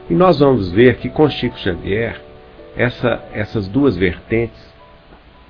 [0.09, 2.21] E nós vamos ver que com Chico Xavier,
[2.77, 4.76] essa, essas duas vertentes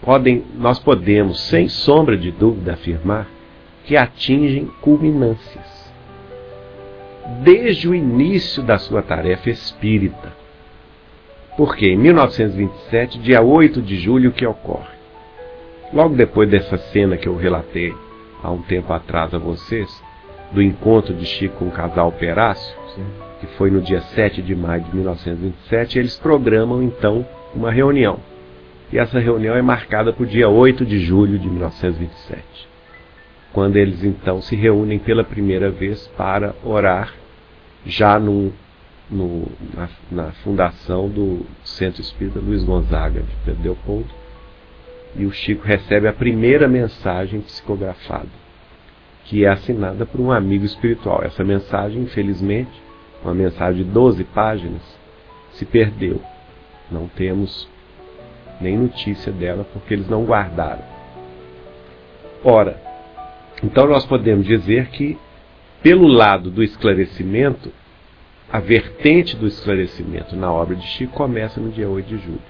[0.06, 3.26] podem, nós podemos, sem sombra de dúvida, afirmar
[3.84, 5.92] que atingem culminâncias.
[7.42, 10.32] Desde o início da sua tarefa espírita.
[11.56, 14.94] Porque em 1927, dia 8 de julho, o que ocorre?
[15.92, 17.92] Logo depois dessa cena que eu relatei
[18.44, 19.90] há um tempo atrás a vocês,
[20.52, 22.76] do encontro de Chico com o casal Perácio,
[23.40, 28.20] que foi no dia 7 de maio de 1927, eles programam então uma reunião
[28.92, 32.42] e essa reunião é marcada para o dia 8 de julho de 1927,
[33.52, 37.12] quando eles então se reúnem pela primeira vez para orar,
[37.84, 38.52] já no,
[39.10, 44.10] no, na, na, fundação do Centro Espírita Luiz Gonzaga de Pedro Leopoldo.
[45.16, 48.28] E o Chico recebe a primeira mensagem psicografada,
[49.24, 51.22] que é assinada por um amigo espiritual.
[51.22, 52.82] Essa mensagem, infelizmente,
[53.22, 54.82] uma mensagem de 12 páginas,
[55.52, 56.20] se perdeu.
[56.90, 57.68] Não temos
[58.60, 60.82] nem notícia dela, porque eles não guardaram.
[62.44, 62.80] Ora,
[63.62, 65.18] então nós podemos dizer que,
[65.82, 67.72] pelo lado do esclarecimento,
[68.50, 72.42] a vertente do esclarecimento na obra de Chico começa no dia 8 de julho.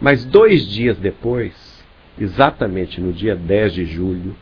[0.00, 1.52] Mas dois dias depois,
[2.18, 4.34] exatamente no dia 10 de julho,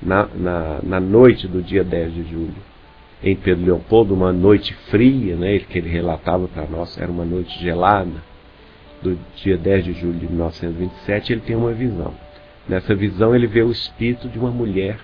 [0.00, 2.74] na, na, na noite do dia 10 de julho,
[3.22, 7.58] em Pedro Leopoldo, uma noite fria, né, que ele relatava para nós, era uma noite
[7.58, 8.22] gelada,
[9.04, 12.14] do dia 10 de julho de 1927, ele tem uma visão.
[12.66, 14.98] Nessa visão, ele vê o espírito de uma mulher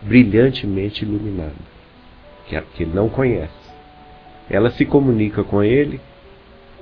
[0.00, 1.52] brilhantemente iluminada,
[2.46, 3.52] que, ele não conhece.
[4.48, 6.00] Ela se comunica com ele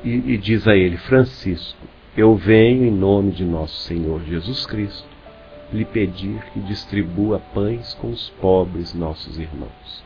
[0.04, 1.86] e, e diz a ele: Francisco,
[2.16, 5.08] eu venho em nome de nosso Senhor Jesus Cristo
[5.72, 10.04] lhe pedir que distribua pães com os pobres nossos irmãos.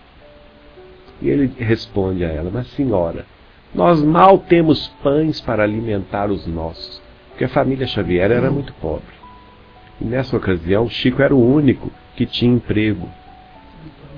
[1.20, 3.26] E ele responde a ela: Mas senhora,
[3.74, 9.16] nós mal temos pães para alimentar os nossos, porque a família Xavier era muito pobre.
[10.00, 13.08] E nessa ocasião, Chico era o único que tinha emprego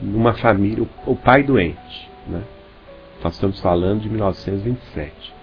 [0.03, 2.09] numa família, o pai doente.
[2.27, 2.43] Né?
[3.23, 5.35] Nós estamos falando de 1927.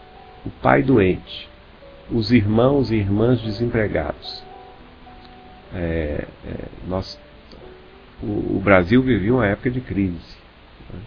[0.45, 1.49] O pai doente,
[2.11, 4.43] os irmãos e irmãs desempregados.
[5.73, 7.19] É, é, nós,
[8.21, 10.37] o, o, Brasil vivia uma época de crise.
[10.93, 10.99] Né?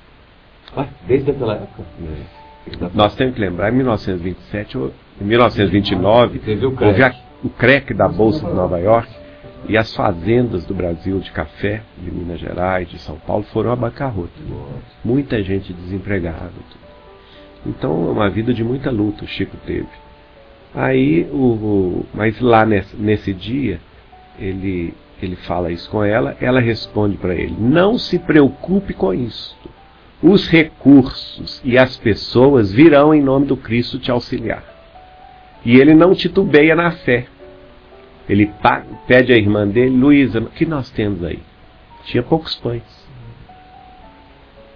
[0.77, 1.83] Ah, desde aquela época?
[2.03, 2.48] É.
[2.95, 4.77] Nós temos que lembrar, em 1927,
[5.21, 6.41] em 1929,
[6.81, 9.09] houve a, o crack da Bolsa de Nova York
[9.69, 13.77] e as fazendas do Brasil de café, de Minas Gerais, de São Paulo, foram à
[13.77, 14.33] bancarrota.
[15.05, 16.53] Muita gente desempregada.
[17.67, 19.89] Então, uma vida de muita luta o Chico teve.
[20.75, 23.81] Aí, o, o mas lá nesse, nesse dia,
[24.39, 29.57] ele, ele fala isso com ela, ela responde para ele: Não se preocupe com isso
[30.23, 34.65] os recursos e as pessoas virão em nome do Cristo te auxiliar.
[35.65, 37.27] E ele não titubeia na fé.
[38.29, 38.51] Ele
[39.07, 41.41] pede à irmã dele, Luísa, o que nós temos aí?
[42.05, 42.83] Tinha poucos pães.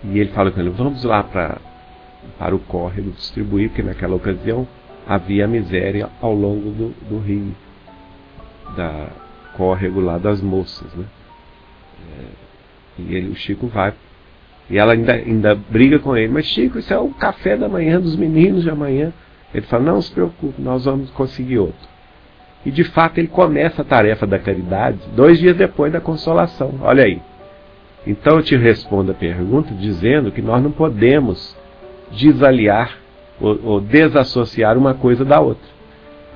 [0.05, 1.59] E ele fala com ele, vamos lá pra,
[2.39, 4.67] para o córrego distribuir, porque naquela ocasião
[5.07, 7.55] havia miséria ao longo do, do rio,
[8.77, 9.09] da
[9.57, 10.93] córrego lá das moças.
[10.95, 11.05] Né?
[12.19, 12.25] É,
[12.99, 13.93] e ele, o Chico vai
[14.71, 16.33] e ela ainda, ainda briga com ele.
[16.33, 19.13] Mas, Chico, isso é o café da manhã dos meninos de amanhã.
[19.55, 21.93] Ele fala: não se preocupe, nós vamos conseguir outro.
[22.65, 26.75] E de fato ele começa a tarefa da caridade dois dias depois da consolação.
[26.81, 27.21] Olha aí.
[28.07, 31.57] Então eu te respondo a pergunta dizendo que nós não podemos
[32.11, 32.97] desaliar
[33.41, 35.71] ou, ou desassociar uma coisa da outra.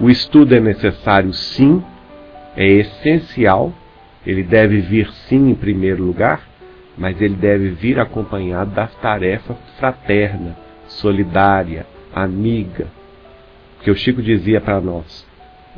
[0.00, 1.82] O estudo é necessário sim,
[2.56, 3.72] é essencial,
[4.26, 6.42] ele deve vir sim em primeiro lugar,
[6.96, 10.56] mas ele deve vir acompanhado da tarefa fraterna,
[10.88, 12.86] solidária, amiga.
[13.82, 15.26] Que o Chico dizia para nós: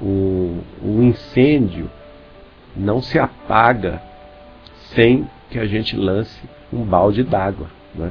[0.01, 1.91] o incêndio
[2.77, 4.01] não se apaga
[4.95, 6.41] sem que a gente lance
[6.73, 7.67] um balde d'água.
[7.95, 8.11] Né?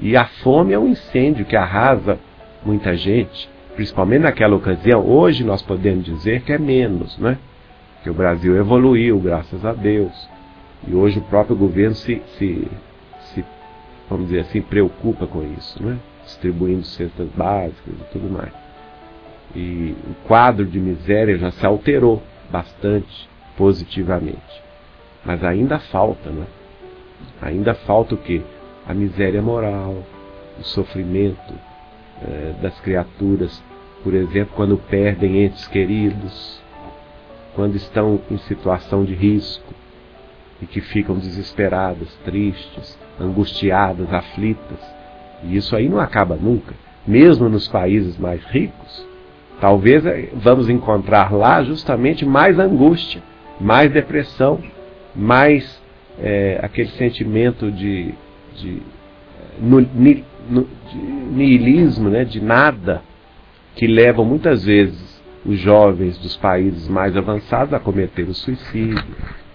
[0.00, 2.18] E a fome é um incêndio que arrasa
[2.64, 5.06] muita gente, principalmente naquela ocasião.
[5.06, 7.38] Hoje nós podemos dizer que é menos, né?
[8.02, 10.33] que o Brasil evoluiu, graças a Deus.
[10.86, 12.68] E hoje o próprio governo se, se,
[13.20, 13.44] se
[14.08, 15.98] vamos dizer assim, preocupa com isso, né?
[16.24, 18.52] distribuindo cestas básicas e tudo mais.
[19.54, 24.62] E o quadro de miséria já se alterou bastante positivamente.
[25.24, 26.46] Mas ainda falta, né?
[27.40, 28.42] Ainda falta o quê?
[28.86, 30.02] A miséria moral,
[30.58, 31.54] o sofrimento
[32.22, 33.62] é, das criaturas,
[34.02, 36.60] por exemplo, quando perdem entes queridos,
[37.54, 39.72] quando estão em situação de risco
[40.64, 44.78] e que ficam desesperadas, tristes, angustiadas, aflitas.
[45.42, 46.74] E isso aí não acaba nunca.
[47.06, 49.06] Mesmo nos países mais ricos,
[49.60, 53.22] talvez eh, vamos encontrar lá justamente mais angústia,
[53.60, 54.58] mais depressão,
[55.14, 55.82] mais
[56.18, 58.14] é, aquele sentimento de,
[58.56, 58.82] de,
[59.60, 60.24] no, de
[62.00, 63.02] né, de nada,
[63.76, 69.04] que levam muitas vezes os jovens dos países mais avançados a cometer o suicídio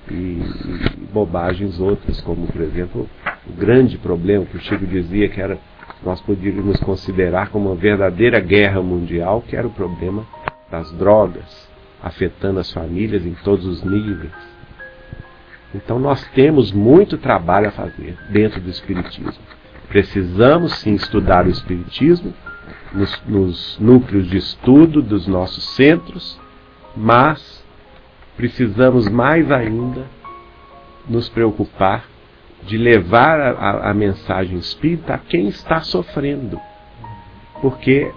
[0.09, 3.09] e, e, bobagens outras, como por exemplo
[3.47, 5.57] o grande problema que o Chico dizia que era
[6.03, 10.25] nós poderíamos considerar como uma verdadeira guerra mundial, que era o problema
[10.71, 11.67] das drogas,
[12.01, 14.31] afetando as famílias em todos os níveis.
[15.75, 19.33] Então nós temos muito trabalho a fazer dentro do Espiritismo.
[19.89, 22.33] Precisamos sim estudar o Espiritismo
[22.93, 26.39] nos, nos núcleos de estudo dos nossos centros,
[26.95, 27.58] mas
[28.39, 30.07] precisamos mais ainda
[31.09, 32.05] nos preocupar
[32.63, 36.57] de levar a, a, a, mensagem espírita a quem está sofrendo.
[37.61, 38.09] Porque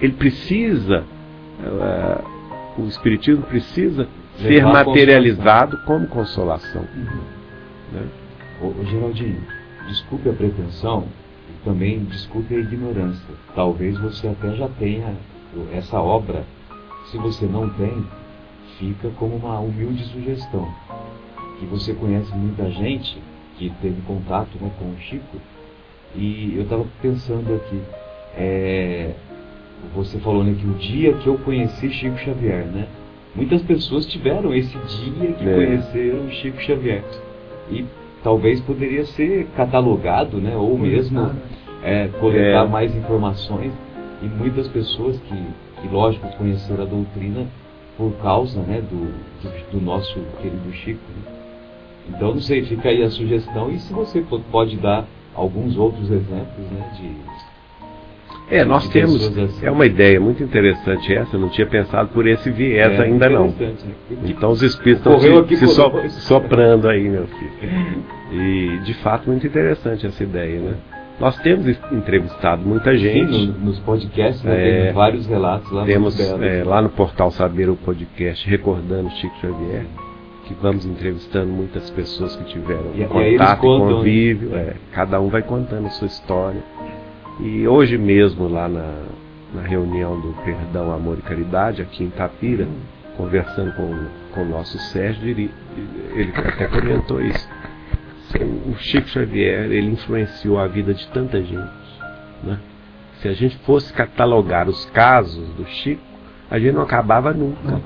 [0.00, 1.04] ele precisa,
[1.60, 4.08] uh, o Espiritismo precisa
[4.38, 6.82] ser materializado como consolação.
[6.96, 7.20] Uhum.
[7.92, 8.08] Né?
[8.60, 9.46] Ô, Geraldinho,
[9.86, 11.04] desculpe a pretensão,
[11.64, 13.34] também desculpe a ignorância.
[13.54, 15.14] Talvez você até já tenha
[15.72, 16.44] essa obra.
[17.12, 18.04] Se você não tem,
[18.82, 20.68] fica como uma humilde sugestão.
[21.60, 23.16] Que você conhece muita gente
[23.56, 25.38] que teve contato né, com o Chico.
[26.16, 27.80] E eu estava pensando aqui,
[28.36, 29.12] é,
[29.94, 32.88] você falou né, que o dia que eu conheci Chico Xavier, né?
[33.34, 35.54] Muitas pessoas tiveram esse dia que é.
[35.54, 37.04] conheceram Chico Xavier.
[37.70, 37.86] E
[38.22, 40.56] talvez poderia ser catalogado, né?
[40.56, 41.30] Ou mesmo
[41.82, 42.68] é, coletar é.
[42.68, 43.72] mais informações.
[44.20, 45.46] E muitas pessoas que,
[45.80, 47.46] que, lógico, conheceram a doutrina
[47.96, 49.12] por causa né, do,
[49.70, 51.00] do, nosso querido Chico.
[51.08, 51.32] Né?
[52.08, 53.70] Então, não sei, fica aí a sugestão.
[53.70, 58.54] E se você pode dar alguns outros exemplos né, de.
[58.54, 59.24] É, nós temos.
[59.38, 59.64] Assim.
[59.64, 63.28] É uma ideia muito interessante essa, eu não tinha pensado por esse viés é, ainda
[63.28, 63.48] não.
[63.48, 63.74] Né?
[64.24, 65.90] Então os espíritos estão se, se so,
[66.20, 68.02] soprando aí, meu filho.
[68.32, 70.74] E de fato muito interessante essa ideia, né?
[71.20, 73.32] Nós temos entrevistado muita gente.
[73.32, 77.76] Sim, nos podcasts, né, é, vários relatos lá Temos é, lá no portal Saber o
[77.76, 79.86] Podcast, recordando Chico Xavier,
[80.44, 84.48] que vamos entrevistando muitas pessoas que tiveram e, contato e, contam, convívio.
[84.50, 84.60] Né?
[84.60, 86.62] É, cada um vai contando a sua história.
[87.40, 88.92] E hoje mesmo, lá na,
[89.54, 92.66] na reunião do Perdão, Amor e Caridade, aqui em Tapira,
[93.16, 95.50] conversando com, com o nosso Sérgio, ele,
[96.14, 97.48] ele até comentou isso
[98.38, 101.70] o Chico Xavier ele influenciou a vida de tanta gente.
[102.42, 102.58] Né?
[103.20, 106.02] Se a gente fosse catalogar os casos do Chico,
[106.50, 107.80] a gente não acabava nunca.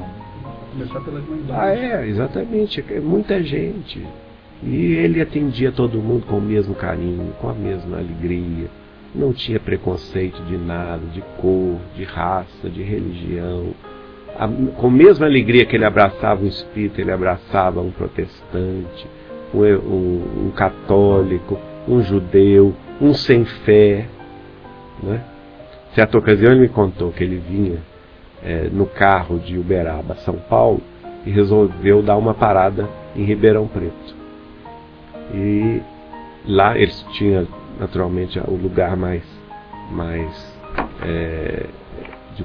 [0.72, 2.84] Começar pela Ah, é, exatamente.
[2.88, 4.06] É muita gente.
[4.62, 8.68] E ele atendia todo mundo com o mesmo carinho, com a mesma alegria.
[9.14, 13.74] Não tinha preconceito de nada, de cor, de raça, de religião.
[14.38, 19.06] A, com a mesma alegria que ele abraçava um espírito, ele abraçava um protestante
[19.54, 24.06] um, um, católico, um judeu, um sem fé.
[25.02, 25.20] Né?
[25.94, 27.78] Certa ocasião ele me contou que ele vinha
[28.42, 30.80] é, no carro de Uberaba, São Paulo,
[31.24, 34.14] e resolveu dar uma parada em Ribeirão Preto.
[35.34, 35.80] E
[36.46, 37.46] lá eles tinham
[37.80, 39.24] naturalmente o lugar mais,
[39.90, 40.58] mais
[41.02, 41.66] é,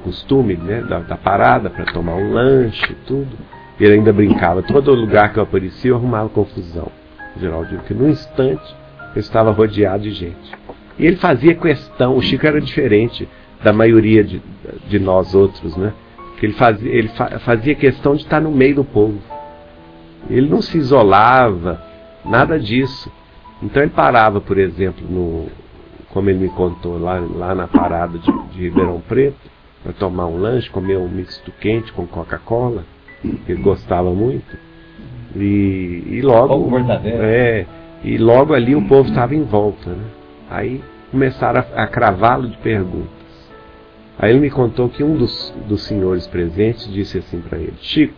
[0.03, 3.37] costume, né, da, da parada para tomar um lanche, tudo.
[3.81, 4.61] Ele ainda brincava.
[4.61, 6.87] Todo lugar que eu aparecia, eu arrumava confusão.
[7.39, 8.75] Geraldinho, que no instante
[9.15, 10.51] eu estava rodeado de gente.
[10.99, 13.27] E ele fazia questão, o Chico era diferente
[13.63, 14.39] da maioria de,
[14.87, 15.93] de nós outros, né?
[16.39, 19.17] Que ele fazia, ele fa, fazia questão de estar no meio do povo.
[20.29, 21.81] Ele não se isolava,
[22.23, 23.11] nada disso.
[23.63, 25.47] Então ele parava, por exemplo, no,
[26.09, 29.49] como ele me contou, lá, lá na parada de, de Ribeirão Preto,
[29.81, 32.85] para tomar um lanche, comer um misto quente com Coca-Cola,
[33.23, 34.57] ele gostava muito.
[35.35, 36.77] E, e logo.
[37.05, 37.65] É,
[38.03, 39.89] e logo ali o povo estava em volta.
[39.89, 40.03] Né?
[40.49, 43.21] Aí começaram a, a cravá-lo de perguntas.
[44.17, 48.13] Aí ele me contou que um dos, dos senhores presentes disse assim para ele: Chico,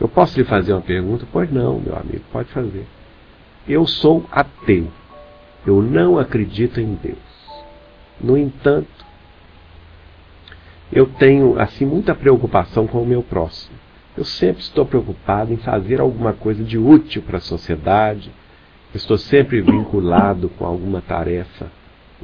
[0.00, 1.26] eu posso lhe fazer uma pergunta?
[1.32, 2.86] Pois não, meu amigo, pode fazer.
[3.68, 4.86] Eu sou ateu.
[5.66, 7.16] Eu não acredito em Deus.
[8.20, 8.88] No entanto,
[10.92, 13.75] eu tenho assim muita preocupação com o meu próximo.
[14.16, 18.30] Eu sempre estou preocupado em fazer alguma coisa de útil para a sociedade.
[18.94, 21.70] estou sempre vinculado com alguma tarefa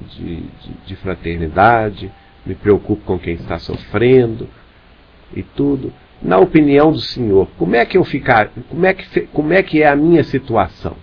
[0.09, 2.11] de, de, de fraternidade.
[2.47, 4.49] Me preocupo com quem está sofrendo
[5.35, 5.93] e tudo.
[6.23, 8.51] Na opinião do Senhor, como é que eu ficar?
[8.71, 10.97] Como é que, como é, que é a minha situação?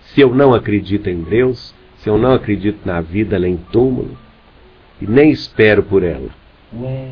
[0.00, 4.16] Se eu não acredito em Deus, se eu não acredito na vida além túmulo,
[5.00, 6.28] e nem espero por ela.
[6.72, 7.10] Ué.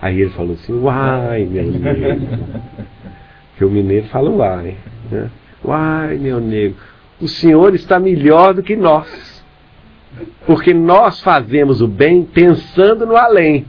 [0.00, 2.28] Aí ele falou assim, uai, meu negro.
[3.56, 4.76] que o mineiro fala uai.
[5.10, 5.30] Né?
[5.62, 6.76] Uai, meu negro,
[7.20, 9.44] o Senhor está melhor do que nós.
[10.46, 13.66] Porque nós fazemos o bem pensando no além.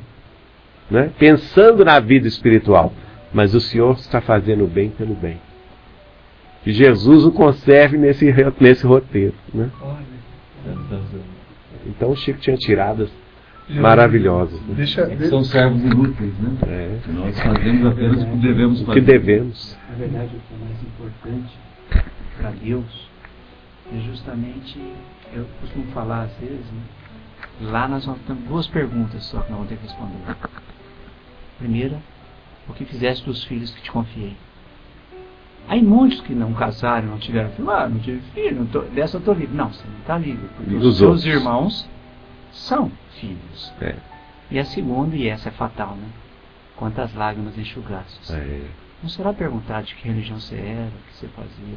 [0.90, 1.12] Né?
[1.20, 2.94] Pensando na vida espiritual.
[3.34, 5.40] Mas o Senhor está fazendo o bem pelo bem.
[6.64, 9.34] Que Jesus o conserve nesse, nesse roteiro.
[9.54, 9.70] Né?
[11.88, 13.10] Então o Chico tinha tiradas
[13.80, 14.60] maravilhosas.
[14.62, 14.76] Né?
[14.76, 16.58] Deixa, é são servos inúteis, né?
[16.68, 17.00] É.
[17.12, 18.92] Nós fazemos apenas o que devemos fazer.
[18.92, 19.78] O que devemos.
[19.90, 21.60] Na verdade, o que é mais importante
[22.38, 23.10] para Deus
[23.94, 24.80] é justamente,
[25.34, 26.82] eu costumo falar às vezes, né?
[27.62, 30.38] lá nós vamos ter duas perguntas só que nós vamos ter que responder.
[31.60, 32.00] Primeira,
[32.68, 34.36] o que fizeste dos filhos que te confiei?
[35.68, 39.18] Aí muitos que não casaram, não tiveram filho, ah, não tive filho, não tô, dessa
[39.18, 39.56] eu estou livre.
[39.56, 41.26] Não, você não está livre, porque os seus outros.
[41.26, 41.88] irmãos
[42.52, 43.74] são filhos.
[43.82, 43.96] É.
[44.50, 46.10] E a segunda, e essa é fatal, né?
[46.76, 48.30] Quantas lágrimas enxugastes.
[48.32, 48.68] É.
[49.02, 51.76] Não será perguntado de que religião você era, o que você fazia.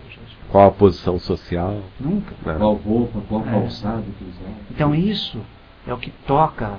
[0.50, 1.82] Qual a posição social?
[1.98, 2.34] Nunca.
[2.44, 2.58] Não.
[2.58, 3.50] Qual roupa, qual é.
[3.50, 4.56] calçado que usava.
[4.70, 5.40] Então isso
[5.86, 6.78] é o que toca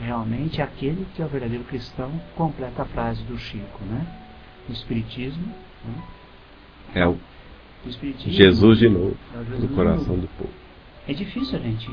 [0.00, 4.06] realmente aquele que é o verdadeiro cristão, completa a frase do Chico, né?
[4.68, 5.46] O Espiritismo.
[5.84, 6.02] Né?
[6.94, 7.18] É o,
[7.84, 10.52] o Espiritismo, Jesus de novo, é Jesus no coração do povo.
[11.06, 11.90] É difícil a gente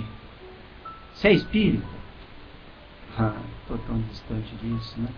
[1.19, 1.85] você é espírita?
[3.17, 5.09] Ah, estou tão distante disso, né?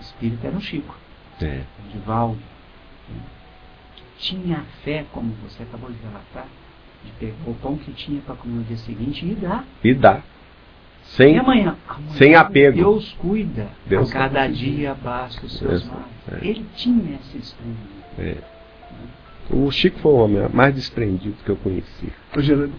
[0.00, 0.96] Espírita era um Chico.
[1.42, 1.60] É.
[1.92, 2.38] Divaldo.
[3.10, 3.20] Né?
[4.16, 6.46] Tinha fé, como você acabou de relatar,
[7.04, 9.66] de pegar o pão que tinha para comer no dia seguinte e dar.
[9.84, 10.24] E dar.
[11.02, 11.76] Sem, e amanhã?
[11.86, 12.14] amanhã?
[12.16, 12.78] Sem apego.
[12.78, 13.68] Deus cuida.
[13.84, 16.06] Deus cada dia basta os seus males.
[16.32, 16.46] É.
[16.46, 17.98] Ele tinha esse desprendimento.
[18.18, 18.36] É.
[19.50, 22.10] O Chico foi o homem mais desprendido que eu conheci.
[22.34, 22.72] Ô, Gerando,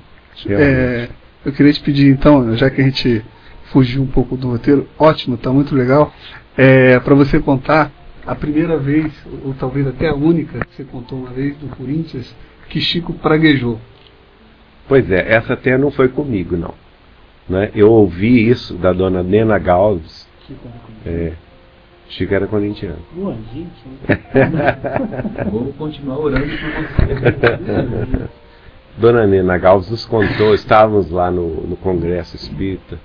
[0.48, 1.10] é,
[1.46, 3.24] eu queria te pedir então, já que a gente
[3.72, 6.14] fugiu um pouco do roteiro, ótimo, está muito legal,
[6.58, 7.92] é, para você contar
[8.26, 9.12] a primeira vez,
[9.44, 12.36] ou talvez até a única, que você contou uma vez do Corinthians,
[12.68, 13.80] que Chico praguejou.
[14.88, 16.74] Pois é, essa até não foi comigo, não.
[17.48, 17.72] Né?
[17.74, 20.28] Eu ouvi isso da dona Nena Galves.
[21.06, 21.34] É,
[22.10, 23.00] Chico era corintiano.
[23.14, 23.70] Boa, gente.
[25.50, 28.30] Vou continuar orando por você.
[29.00, 33.00] Dona Nena Galves nos contou, estávamos lá no, no Congresso Espírita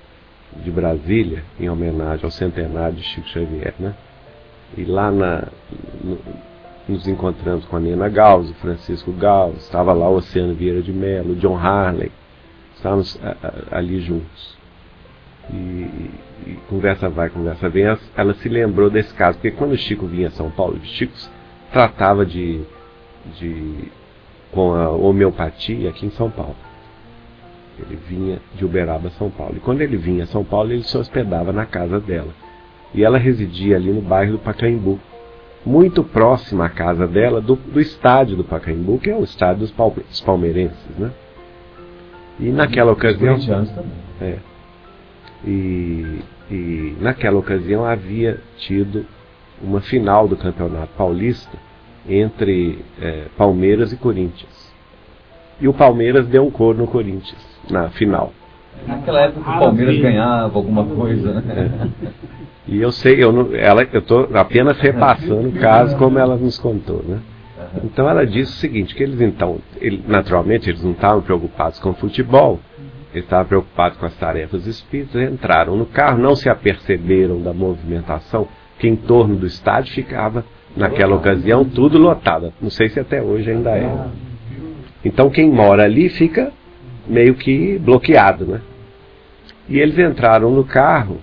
[0.61, 3.95] de Brasília, em homenagem ao centenário de Chico Xavier, né?
[4.77, 5.47] E lá na,
[6.03, 6.17] no,
[6.89, 10.91] nos encontramos com a Nena Galves, o Francisco Galves, estava lá o Oceano Vieira de
[10.91, 12.11] Mello, o John Harley,
[12.75, 13.37] estávamos a,
[13.71, 14.57] a, ali juntos.
[15.49, 19.77] E, e, conversa vai, conversa vem, ela, ela, se lembrou desse caso, porque quando o
[19.77, 21.13] Chico vinha a São Paulo, o Chico
[21.71, 22.59] tratava de,
[23.39, 23.89] de
[24.55, 26.55] com a homeopatia aqui em São Paulo.
[27.77, 29.55] Ele vinha de Uberaba, São Paulo.
[29.57, 32.33] E quando ele vinha a São Paulo, ele se hospedava na casa dela.
[32.93, 34.97] E ela residia ali no bairro do Pacaembu,
[35.65, 39.71] muito próximo à casa dela do, do estádio do Pacaembu, que é o estádio dos,
[39.71, 41.11] palme dos palmeirenses, né?
[42.39, 43.37] E naquela ocasião.
[44.21, 44.37] É.
[45.45, 46.19] E,
[46.49, 49.05] e naquela ocasião havia tido
[49.61, 51.57] uma final do Campeonato Paulista
[52.07, 54.73] entre é, Palmeiras e Corinthians.
[55.59, 58.31] E o Palmeiras deu um cor no Corinthians, na final.
[58.85, 61.71] Naquela época o Palmeiras ganhava alguma coisa, né?
[62.03, 62.09] É.
[62.67, 66.57] E eu sei, eu não, ela, eu estou apenas repassando o caso como ela nos
[66.57, 67.19] contou, né?
[67.83, 71.89] Então ela disse o seguinte, que eles então, ele, naturalmente eles não estavam preocupados com
[71.89, 72.59] o futebol,
[73.13, 78.47] eles estavam preocupados com as tarefas espíritas, entraram no carro, não se aperceberam da movimentação,
[78.79, 80.45] que em torno do estádio ficava,
[80.75, 82.53] naquela ocasião, tudo lotado.
[82.61, 84.07] Não sei se até hoje ainda é.
[85.03, 86.51] Então quem mora ali fica
[87.07, 88.61] meio que bloqueado, né?
[89.69, 91.17] E eles entraram no carro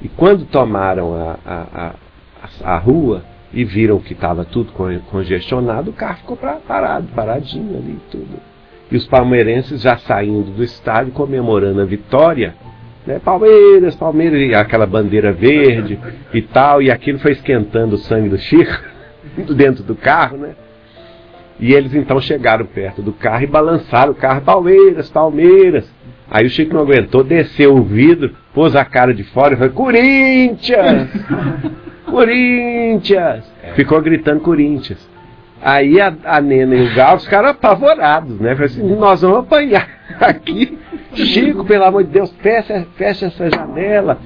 [0.00, 1.94] e quando tomaram a, a,
[2.62, 4.72] a, a rua e viram que estava tudo
[5.10, 8.40] congestionado, o carro ficou parado, paradinho ali tudo.
[8.90, 12.54] E os palmeirenses já saindo do estádio comemorando a vitória,
[13.06, 13.18] né?
[13.18, 15.98] Palmeiras, Palmeiras, e aquela bandeira verde
[16.32, 18.72] e tal, e aquilo foi esquentando o sangue do Chico
[19.54, 20.54] dentro do carro, né?
[21.58, 25.88] E eles então chegaram perto do carro e balançaram o carro, Palmeiras, Palmeiras.
[26.28, 29.72] Aí o Chico não aguentou, desceu o vidro, pôs a cara de fora e falou:
[29.72, 31.08] Corinthians!
[32.06, 33.44] Corinthians!
[33.76, 35.08] Ficou gritando Corinthians.
[35.62, 38.54] Aí a, a Nena e o Galo ficaram apavorados, né?
[38.54, 39.88] Falaram assim: nós vamos apanhar
[40.20, 40.78] aqui.
[41.16, 44.18] Chico, pelo amor de Deus, fecha, fecha essa janela,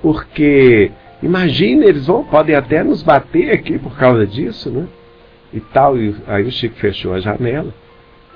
[0.00, 0.90] porque
[1.22, 4.86] imagina, eles vão, podem até nos bater aqui por causa disso, né?
[5.52, 5.98] E tal.
[5.98, 7.72] E, aí o Chico fechou a janela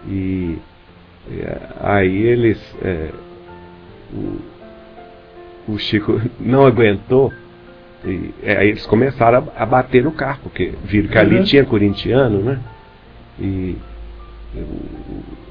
[0.06, 0.58] e
[1.30, 2.76] é, aí eles.
[2.82, 3.10] É,
[4.12, 7.32] o, o, Chico não aguentou.
[8.04, 11.44] E é, aí eles começaram a, a, bater no carro, porque viram que ali uhum.
[11.44, 12.60] tinha corintiano, né?
[13.40, 13.76] E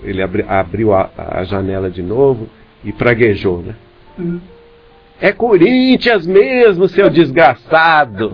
[0.03, 2.47] ele abri, abriu a, a, janela de novo
[2.83, 3.75] e praguejou, né?
[4.17, 4.39] Uhum.
[5.19, 8.31] É Corinthians mesmo, seu desgraçado!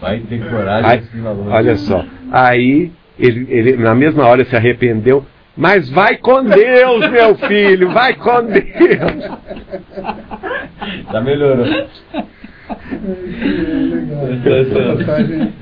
[0.00, 1.02] Vai ter coragem aí,
[1.48, 2.04] Olha só.
[2.30, 5.24] Aí ele, ele, na mesma hora se arrependeu,
[5.56, 9.30] mas vai com Deus, meu filho, vai com Deus.
[11.12, 11.66] Já melhorou.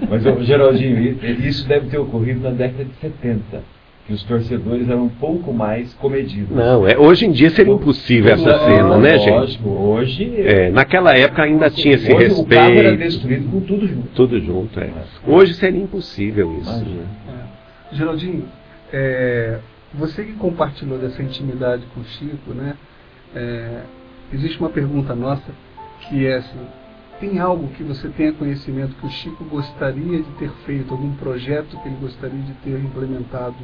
[0.09, 5.09] Mas, Geraldinho, isso deve ter ocorrido na década de 70 que os torcedores eram um
[5.09, 6.51] pouco mais comedidos.
[6.51, 9.31] Não, é, hoje em dia seria impossível essa cena, né, gente?
[9.31, 10.35] Lógico, hoje.
[10.37, 12.43] É, naquela época ainda tinha esse hoje respeito.
[12.43, 14.09] O carro era destruído com tudo junto.
[14.09, 14.91] Tudo junto, é.
[15.25, 16.85] Hoje seria impossível isso.
[16.85, 17.07] Né?
[17.29, 17.95] É.
[17.95, 18.49] Geraldinho,
[18.93, 19.59] é,
[19.95, 22.75] você que compartilhou dessa intimidade com o Chico, né?
[23.33, 23.83] É,
[24.33, 25.53] existe uma pergunta nossa
[26.09, 26.59] que é assim:
[27.21, 31.79] tem algo que você tenha conhecimento que o Chico gostaria de ter feito, algum projeto
[31.81, 33.57] que ele gostaria de ter implementado,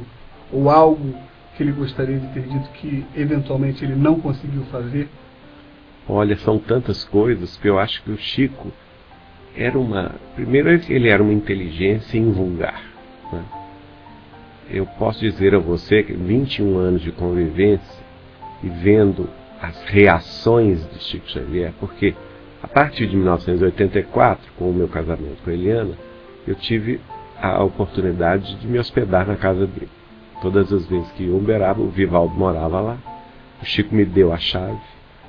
[0.51, 1.13] ou algo
[1.55, 5.09] que ele gostaria de ter dito que eventualmente ele não conseguiu fazer?
[6.07, 8.71] Olha, são tantas coisas que eu acho que o Chico
[9.55, 10.11] era uma.
[10.35, 12.81] Primeiro, ele era uma inteligência invulgar.
[13.33, 13.43] Né?
[14.69, 18.03] eu posso dizer a você que 21 anos de convivência
[18.63, 19.29] e vendo
[19.61, 22.13] as reações de Chico Xavier, porque
[22.61, 25.93] a partir de 1984, com o meu casamento com a Eliana,
[26.47, 26.99] eu tive
[27.39, 29.89] a oportunidade de me hospedar na casa dele.
[30.41, 32.97] Todas as vezes que eu Uberaba, o Vivaldo morava lá,
[33.61, 34.79] o Chico me deu a chave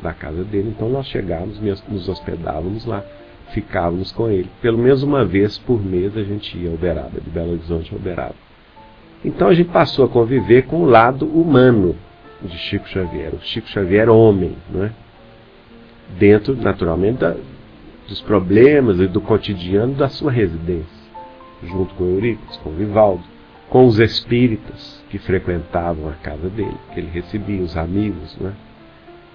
[0.02, 3.04] da casa dele, então nós chegávamos, nos hospedávamos lá,
[3.52, 4.48] ficávamos com ele.
[4.60, 7.96] Pelo menos uma vez por mês a gente ia a Uberaba, de Belo Horizonte a
[7.96, 8.34] Uberaba.
[9.24, 11.96] Então a gente passou a conviver com o lado humano
[12.40, 14.92] de Chico Xavier, o Chico Xavier homem, não é?
[16.16, 17.36] Dentro, naturalmente, da,
[18.08, 20.86] dos problemas e do cotidiano da sua residência,
[21.62, 23.24] junto com Euripides, com Vivaldo,
[23.68, 28.52] com os espíritas que frequentavam a casa dele, que ele recebia, os amigos, né?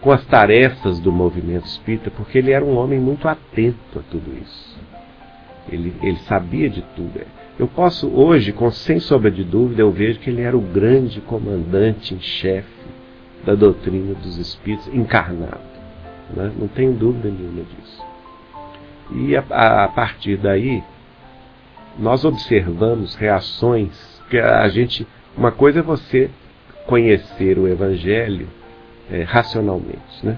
[0.02, 4.38] com as tarefas do movimento espírita, porque ele era um homem muito atento a tudo
[4.41, 4.78] isso.
[5.70, 7.22] Ele, ele sabia de tudo.
[7.58, 11.22] Eu posso hoje, com sem sombra de dúvida, eu vejo que ele era o grande
[11.22, 12.68] comandante em chefe
[13.45, 15.73] da doutrina dos espíritos encarnado.
[16.30, 16.52] Né?
[16.58, 18.04] Não tenho dúvida nenhuma disso.
[19.12, 20.84] E a, a, a partir daí,
[21.98, 25.08] nós observamos reações que a gente.
[25.38, 26.30] Uma coisa é você
[26.86, 28.48] conhecer o Evangelho
[29.12, 30.38] é, racionalmente, né?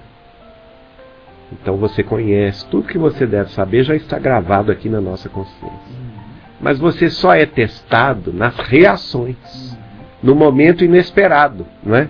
[1.52, 6.06] Então você conhece, tudo que você deve saber já está gravado aqui na nossa consciência
[6.60, 9.36] mas você só é testado nas reações,
[10.22, 12.08] no momento inesperado, não é?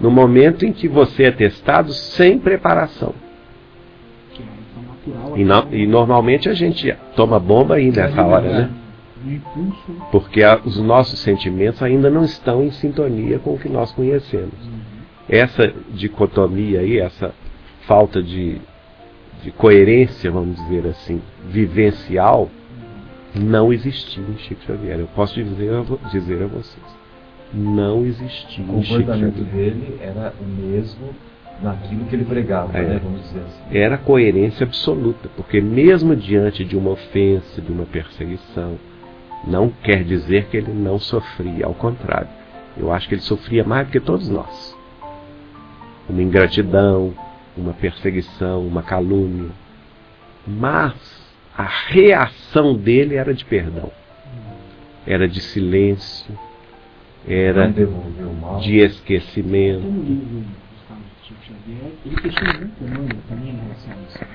[0.00, 3.14] No momento em que você é testado sem preparação.
[5.36, 8.70] E, no, e normalmente a gente toma bomba aí nessa hora, né?
[10.10, 14.54] Porque a, os nossos sentimentos ainda não estão em sintonia com o que nós conhecemos.
[15.28, 17.34] Essa dicotomia aí, essa
[17.86, 18.60] falta de,
[19.42, 22.48] de coerência, vamos dizer assim, vivencial,
[23.34, 24.98] não existia em Chico Xavier.
[24.98, 26.95] Eu posso dizer a, dizer a vocês.
[27.52, 28.64] Não existia.
[28.64, 31.08] O comportamento dele era o mesmo
[31.62, 32.82] naquilo que ele pregava, É.
[32.82, 33.00] né?
[33.02, 33.78] Vamos dizer assim.
[33.78, 38.78] Era coerência absoluta, porque mesmo diante de uma ofensa, de uma perseguição,
[39.46, 42.28] não quer dizer que ele não sofria, ao contrário.
[42.76, 44.76] Eu acho que ele sofria mais do que todos nós.
[46.08, 47.14] Uma ingratidão,
[47.56, 49.48] uma perseguição, uma calúnia.
[50.46, 50.94] Mas
[51.56, 53.90] a reação dele era de perdão.
[55.06, 56.36] Era de silêncio,
[57.28, 59.86] era de Tem esquecimento.
[59.86, 64.18] um livro do Gustavo Chico Xavier, ele questionou muito Emmanuel também em relação a isso.
[64.20, 64.26] né?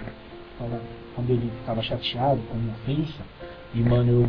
[0.60, 0.82] Fala,
[1.16, 3.22] quando ele ficava chateado com uma ofensa,
[3.74, 4.28] Emmanuel,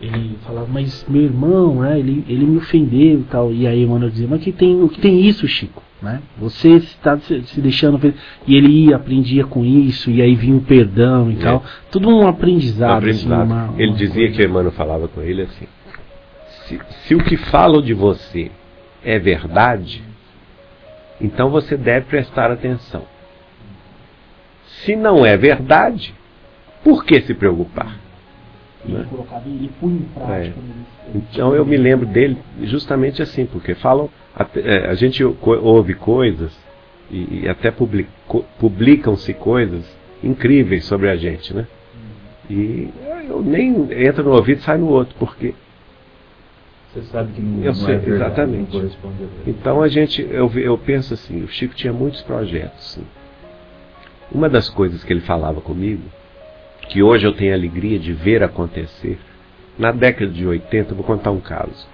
[0.00, 3.52] ele falava, mas meu irmão, né, ele, ele me ofendeu e tal.
[3.52, 5.82] E aí Emmanuel dizia, mas que tem, o que tem isso, Chico?
[6.00, 6.22] Né?
[6.38, 7.96] Você está se, se deixando.
[7.96, 8.14] ofen-"
[8.46, 11.38] E ele ia, aprendia com isso, e aí vinha o perdão e É.
[11.40, 11.64] tal.
[11.90, 12.98] Tudo um aprendizado.
[12.98, 13.42] aprendizado.
[13.42, 14.34] Assim, uma- Ele uma dizia coisa.
[14.36, 15.66] que o Emmanuel falava com ele assim:
[16.68, 18.50] se, se o que falam de você
[19.04, 20.02] é verdade,
[21.20, 23.04] então você deve prestar atenção.
[24.84, 26.14] Se não é verdade,
[26.84, 27.96] por que se preocupar?
[28.84, 29.06] Né?
[30.30, 30.52] É.
[31.14, 36.56] Então eu me lembro dele justamente assim, porque falam, até- é, a gente ouve coisas
[37.10, 37.72] e, e até
[38.58, 39.84] publicam-se coisas
[40.22, 41.66] incríveis sobre a gente, né?
[42.50, 42.88] E
[43.28, 45.54] eu nem entra no ouvido e sai no outro, porque
[46.92, 48.74] Você sabe que não, Eu não sei, é verdade, exatamente.
[48.74, 48.96] não verdade.
[49.46, 52.94] Então a gente, eu, eu penso assim, o Chico tinha muitos projetos.
[52.94, 53.04] sim.
[54.30, 56.02] Uma das coisas que ele falava comigo,
[56.88, 59.18] que hoje eu tenho a alegria de ver acontecer,
[59.78, 61.86] na década de 80, eu vou contar um caso.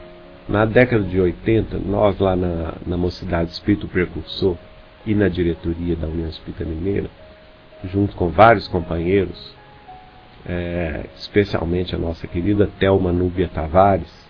[0.49, 4.57] Na década de 80, nós lá na, na Mocidade Espírito Precursor
[5.07, 7.09] e na diretoria da União Espírita Mineira,
[7.93, 9.55] junto com vários companheiros,
[10.47, 14.24] eh, especialmente a nossa querida Thelma Núbia Tavares,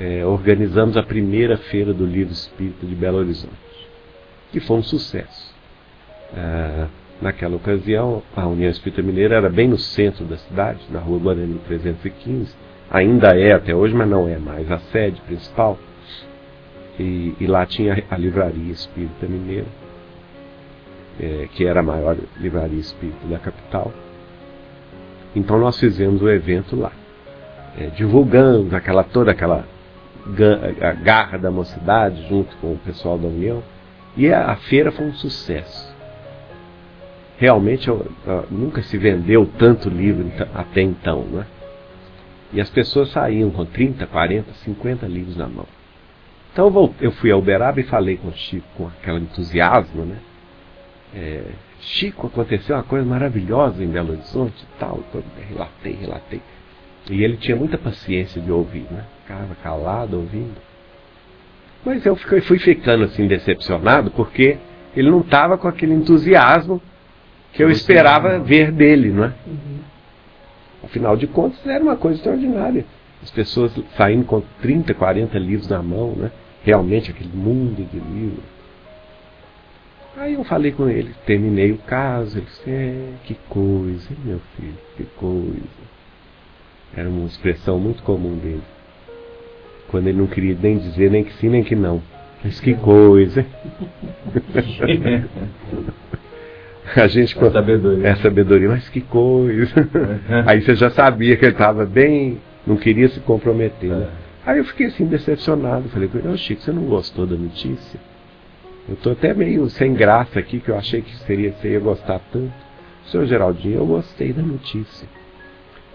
[0.00, 3.88] é, organizamos a primeira feira do livro espírita de Belo Horizonte,
[4.52, 5.54] que foi um sucesso.
[6.36, 6.86] Ah,
[7.20, 11.58] naquela ocasião, a União Espírita Mineira era bem no centro da cidade, na rua Guarani
[11.66, 12.54] 315,
[12.90, 15.78] ainda é até hoje, mas não é mais a sede principal.
[16.98, 19.66] E, e lá tinha a Livraria Espírita Mineira,
[21.20, 23.92] é, que era a maior livraria espírita da capital.
[25.34, 26.92] Então nós fizemos o evento lá,
[27.76, 29.64] é, divulgando aquela toda aquela
[31.02, 33.62] garra da mocidade junto com o pessoal da União.
[34.16, 35.88] E a, a feira foi um sucesso.
[37.38, 41.46] Realmente eu- eu- nunca se vendeu tanto livro até então, né?
[42.52, 45.66] E as pessoas saíam com 30, 40, 50 livros na mão.
[46.52, 50.16] Então eu, fui ao Uberaba e falei com o Chico com aquele entusiasmo, né?
[51.14, 51.44] É,
[51.80, 55.00] Chico, aconteceu uma coisa maravilhosa em Belo Horizonte e tal.
[55.14, 56.42] Eu relatei, relatei.
[57.10, 59.04] E ele tinha muita paciência de ouvir, né?
[59.22, 60.56] Ficava calado ouvindo.
[61.84, 64.58] Mas eu fui ficando assim decepcionado porque
[64.94, 66.82] ele não estava com aquele entusiasmo
[67.52, 69.32] que eu esperava ver dele, não é?
[70.84, 72.84] Afinal de contas, era uma coisa extraordinária.
[73.22, 76.30] As pessoas saindo com 30, 40 livros na mão, né?
[76.62, 78.44] Realmente aquele mundo de livros.
[80.16, 84.74] Aí eu falei com ele, terminei o caso, ele disse, é, que coisa, meu filho,
[84.96, 85.88] que coisa.
[86.96, 88.62] Era uma expressão muito comum dele.
[89.88, 92.02] Quando ele não queria nem dizer nem que sim, nem que não.
[92.44, 93.44] Mas que coisa.
[96.96, 98.08] A gente A sabedoria.
[98.08, 99.88] é sabedoria, mas que coisa.
[100.46, 103.90] Aí você já sabia que ele estava bem, não queria se comprometer.
[103.90, 104.08] Né?
[104.46, 105.88] Aí eu fiquei assim decepcionado.
[105.90, 108.00] Falei com ele, ô Chico, você não gostou da notícia?
[108.88, 112.20] Eu estou até meio sem graça aqui, que eu achei que seria, você ia gostar
[112.32, 112.50] tanto.
[113.04, 115.06] Senhor Geraldinho, eu gostei da notícia.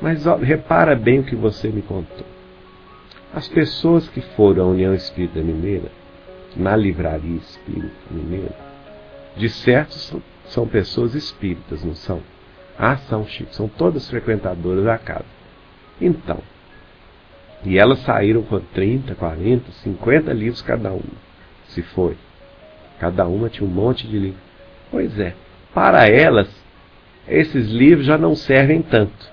[0.03, 2.25] Mas ó, repara bem o que você me contou.
[3.33, 5.89] As pessoas que foram à União Espírita Mineira,
[6.57, 8.53] na Livraria Espírita Mineira,
[9.37, 12.21] de certo são, são pessoas espíritas, não são?
[12.77, 15.25] Ah, são, Chico, são todas frequentadoras da casa.
[16.01, 16.39] Então,
[17.63, 21.23] e elas saíram com 30, 40, 50 livros cada uma.
[21.69, 22.17] Se foi.
[22.99, 24.43] Cada uma tinha um monte de livros.
[24.91, 25.33] Pois é,
[25.73, 26.49] para elas,
[27.25, 29.32] esses livros já não servem tanto,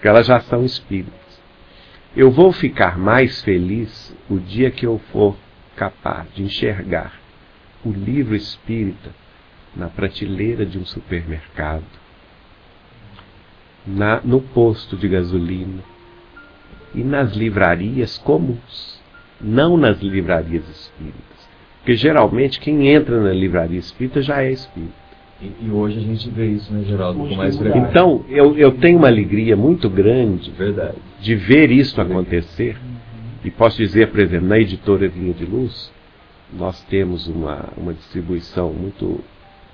[0.00, 1.12] porque elas já são espíritas.
[2.16, 5.36] Eu vou ficar mais feliz o dia que eu for
[5.76, 7.20] capaz de enxergar
[7.84, 9.10] o livro espírita
[9.76, 11.84] na prateleira de um supermercado,
[13.86, 15.82] na, no posto de gasolina
[16.94, 19.02] e nas livrarias comuns,
[19.38, 21.48] não nas livrarias espíritas.
[21.76, 25.09] Porque geralmente quem entra na livraria espírita já é espírita.
[25.42, 27.72] E, e hoje a gente vê isso, né, Geraldo, Hoje com mais lugar.
[27.72, 27.90] frequência.
[27.90, 30.96] Então, eu, eu tenho uma alegria muito grande Verdade.
[31.20, 32.76] de ver isso acontecer
[33.44, 35.90] E posso dizer, por exemplo, na editora Vinha de Luz,
[36.52, 39.20] nós temos uma, uma distribuição muito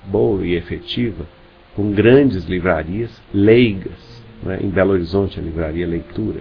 [0.05, 1.26] boa e efetiva,
[1.74, 4.22] com grandes livrarias leigas.
[4.43, 4.60] Né?
[4.62, 6.40] Em Belo Horizonte, a livraria Leitura.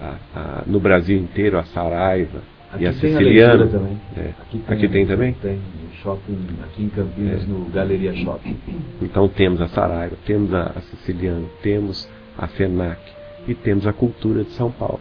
[0.00, 2.42] A, a, no Brasil inteiro, a Saraiva
[2.72, 3.66] Aqui e a tem Siciliana.
[3.66, 4.00] também.
[4.16, 4.30] É.
[4.40, 5.32] Aqui Aqui tem também?
[5.34, 5.58] Tem,
[6.02, 7.46] shopping, aqui em Campinas, É.
[7.46, 8.56] no Galeria Shopping.
[9.00, 12.08] Então temos a Saraiva, temos a, a Siciliana, temos
[12.38, 12.98] a FENAC
[13.46, 15.00] e temos a Cultura de São Paulo,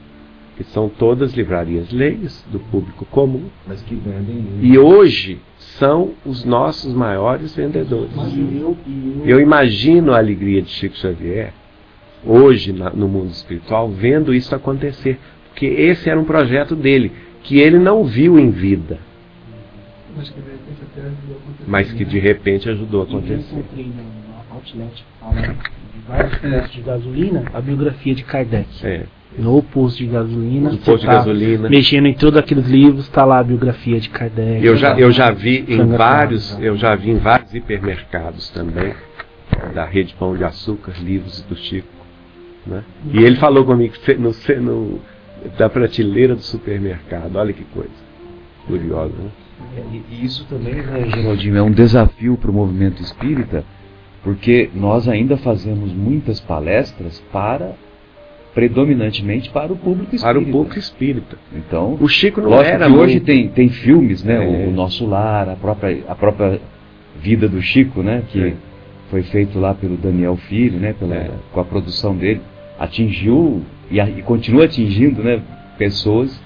[0.57, 6.43] que são todas livrarias leigas do público comum Mas que vendem e hoje são os
[6.43, 8.11] nossos maiores vendedores.
[8.33, 11.53] E eu, eu, Eu imagino a alegria de Chico Xavier
[12.25, 15.17] hoje na- no mundo espiritual vendo isso acontecer,
[15.49, 17.11] porque esse era um projeto dele
[17.43, 18.99] que ele não viu em vida,
[20.15, 23.09] Mas que de repente até ajudou a acontecer, mas que de repente ajudou a eu
[23.09, 23.55] acontecer.
[23.55, 28.67] encontrei no, no Outlet que fala de vários postos de gasolina a biografia de Kardec.
[28.85, 29.05] É,
[29.37, 31.69] No posto de gasolina, posto de tá gasolina.
[31.69, 34.65] mexendo em todos aqueles livros, está lá a biografia de Kardec.
[34.65, 38.93] Eu já, eu já vi em vários, eu já vi em vários hipermercados também,
[39.73, 41.87] da rede Pão de Açúcar, livros do Chico.
[42.65, 42.83] Né?
[43.13, 44.31] E ele falou comigo "Cê- no,
[44.61, 44.99] no,
[45.57, 47.35] da prateleira do supermercado.
[47.35, 47.89] Olha que coisa
[48.67, 49.13] curiosa.
[49.17, 49.83] Né?
[49.91, 53.63] E, e isso também, né, Geraldinho, é um desafio para o movimento espírita,
[54.23, 57.73] porque nós ainda fazemos muitas palestras para,
[58.53, 60.27] predominantemente para o público espírita.
[60.27, 61.37] Para o público espírita.
[61.55, 64.35] Então, O Chico não era que hoje muito- tem, tem filmes, né?
[64.35, 64.65] É.
[64.65, 66.59] O, o Nosso Lar, a própria, a própria
[67.19, 68.23] vida do Chico, né?
[68.29, 68.53] Que É.
[69.09, 70.93] foi feito lá pelo Daniel Filho, né?
[70.93, 71.31] Pela, É.
[71.51, 72.41] Com a produção dele.
[72.79, 73.61] Atingiu
[73.91, 75.41] e, a- e continua atingindo, né?
[75.77, 76.41] Pessoas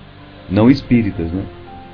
[0.50, 1.44] não espíritas, né?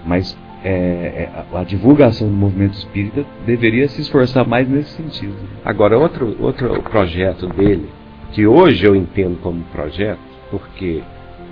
[0.06, 5.34] Mas é, é, a, a divulgação do movimento espírita deveria se esforçar mais nesse sentido.
[5.65, 7.90] Agora, outro, outro projeto dele,
[8.32, 10.19] que hoje eu entendo como projeto,
[10.49, 11.02] porque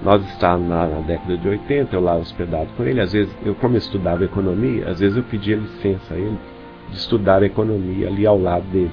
[0.03, 3.53] nós estávamos lá na década de 80, eu lá hospedado com ele, às vezes, eu
[3.55, 6.37] como eu estudava economia, às vezes eu pedia licença a ele
[6.89, 8.91] de estudar economia ali ao lado dele,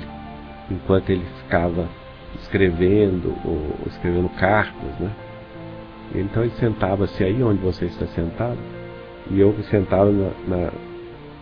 [0.70, 1.86] enquanto ele ficava
[2.42, 5.10] escrevendo ou escrevendo cartas, né?
[6.14, 8.58] Então ele sentava-se aí onde você está sentado
[9.30, 10.72] e eu sentava na, na,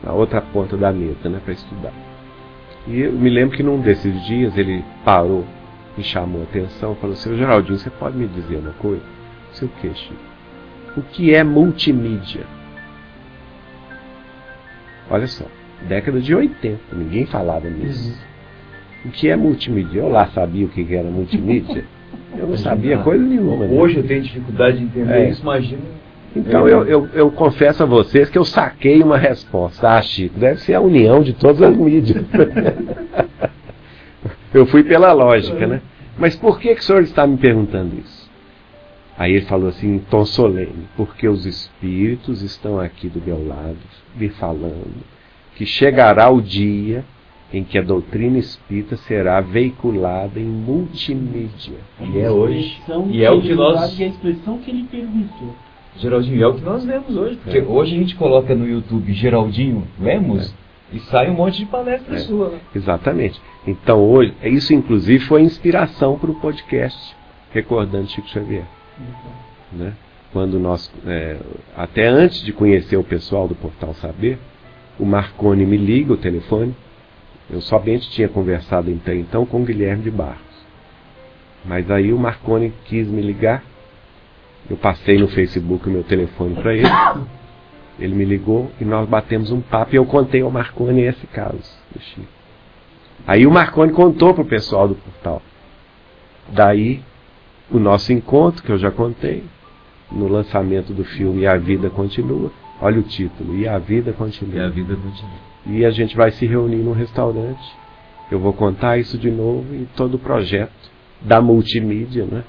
[0.03, 1.93] na outra ponta da mesa, né, para estudar.
[2.87, 5.45] E eu me lembro que num desses dias ele parou,
[5.97, 9.03] me chamou a atenção, falou: Seu Geraldinho, você pode me dizer uma coisa?
[9.53, 10.15] Seu que, Chico?
[10.97, 12.47] O que é multimídia?
[15.11, 15.45] Olha só,
[15.83, 18.19] década de 80, ninguém falava nisso.
[19.05, 20.01] O que é multimídia?
[20.01, 21.85] Eu lá sabia o que era multimídia.
[22.37, 23.65] Eu não sabia coisa nenhuma.
[23.65, 23.81] né?
[23.81, 25.31] Hoje eu tenho dificuldade de entender É.
[25.31, 25.83] isso, imagina.
[26.35, 29.89] Então eu, eu, eu confesso a vocês que eu saquei uma resposta.
[29.89, 32.25] Ah, Chico, deve ser a união de todas as mídias.
[34.53, 35.81] eu fui pela lógica, né?
[36.19, 38.29] Mas por que, que o senhor está me perguntando isso?
[39.17, 43.77] Aí ele falou assim, em tom solene, porque os espíritos estão aqui do meu lado,
[44.17, 45.05] me falando
[45.55, 47.05] que chegará o dia
[47.53, 51.79] em que a doutrina espírita será veiculada em multimídia.
[52.01, 52.81] E é hoje.
[53.11, 55.55] E é o que nós- E a expressão que ele perguntou.
[55.97, 57.37] Geraldinho, é o que nós vemos hoje.
[57.37, 57.63] Porque É.
[57.63, 60.53] hoje a gente coloca no YouTube Geraldinho Lemos
[60.93, 62.19] e sai um monte de palestra É.
[62.19, 62.49] sua.
[62.51, 62.59] né?
[62.75, 63.41] Exatamente.
[63.65, 67.15] Então hoje, isso inclusive foi inspiração para o podcast
[67.53, 68.65] Recordando Chico Xavier.
[69.73, 69.93] Né?
[70.33, 71.37] Quando nós, é,
[71.77, 74.37] até antes de conhecer o pessoal do Portal Saber,
[74.99, 76.75] o Marconi me liga o telefone.
[77.51, 80.39] Eu somente tinha conversado até então com o Guilherme de Barros.
[81.65, 83.63] Mas aí o Marconi quis me ligar.
[84.69, 86.89] Eu passei no Facebook o meu telefone para ele.
[87.99, 91.63] Ele me ligou e nós batemos um papo e eu contei ao Marconi esse caso
[91.93, 92.27] do Chico.
[93.27, 95.41] Aí o Marconi contou pro pessoal do portal.
[96.49, 97.03] Daí
[97.71, 99.45] o nosso encontro, que eu já contei,
[100.11, 102.51] no lançamento do filme E a Vida Continua.
[102.81, 104.57] Olha o título, E a Vida Continua.
[104.57, 105.54] E a vida continua.
[105.67, 107.65] E a gente vai se reunir num restaurante.
[108.31, 110.73] Eu vou contar isso de novo e todo o projeto
[111.21, 112.45] da multimídia, né?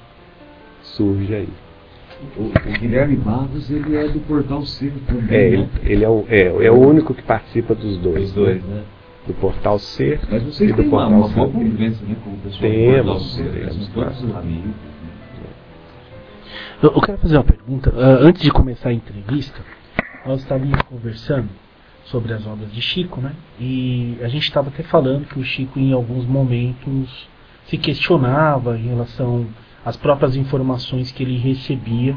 [0.82, 1.48] Surge aí.
[2.36, 5.36] O, o Guilherme Barros, ele é do Portal C também.
[5.36, 5.68] É, ele, né?
[5.84, 8.24] ele é, o, é, é o único que participa dos dois.
[8.24, 8.76] Os dois, né?
[8.76, 8.82] né?
[9.26, 12.30] Do Portal C Mas vocês e do têm uma, Portal uma boa convivência né, com
[12.30, 13.42] o pessoal Temos, do Portal C.
[13.42, 13.66] né?
[13.68, 14.14] temos, claro.
[14.14, 14.64] todos amigos.
[14.66, 14.72] né?
[16.82, 17.92] Eu, eu quero fazer uma pergunta.
[17.96, 19.60] Ah, antes de começar a entrevista,
[20.24, 21.48] nós estávamos conversando
[22.06, 23.32] sobre as obras de Chico, né?
[23.60, 27.28] E a gente estava até falando que o Chico, em alguns momentos,
[27.66, 29.46] se questionava em relação
[29.84, 32.16] às próprias informações que ele recebia.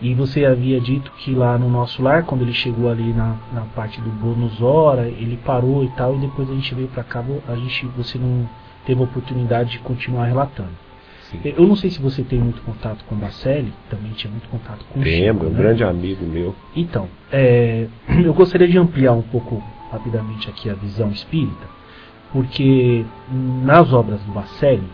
[0.00, 3.62] E você havia dito que lá no nosso lar, quando ele chegou ali na, na
[3.74, 7.24] parte do bônus hora, ele parou e tal, e depois a gente veio para cá,
[7.48, 8.48] a gente, você não
[8.84, 10.83] teve a oportunidade de continuar relatando.
[11.44, 14.84] Eu não sei se você tem muito contato com o Bacelli, também tinha muito contato
[14.92, 15.44] com o Chico.
[15.44, 15.58] Um né?
[15.58, 16.54] grande amigo meu.
[16.74, 17.86] Então, é,
[18.24, 21.66] eu gostaria de ampliar um pouco rapidamente aqui a visão espírita,
[22.32, 23.04] porque
[23.62, 24.88] nas obras do Bacelli,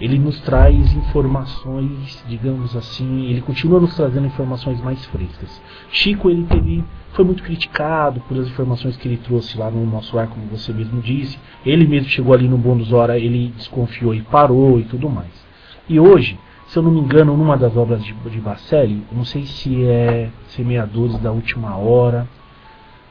[0.00, 5.62] ele nos traz informações, digamos assim, ele continua nos trazendo informações mais frescas.
[5.90, 10.18] Chico, ele teve, foi muito criticado por as informações que ele trouxe lá no nosso
[10.18, 11.38] ar, como você mesmo disse.
[11.64, 15.43] Ele mesmo chegou ali no bônus hora, ele desconfiou e parou e tudo mais.
[15.88, 19.44] E hoje, se eu não me engano, numa das obras de, de Bacelli, não sei
[19.44, 22.26] se é Semeadores da Última Hora,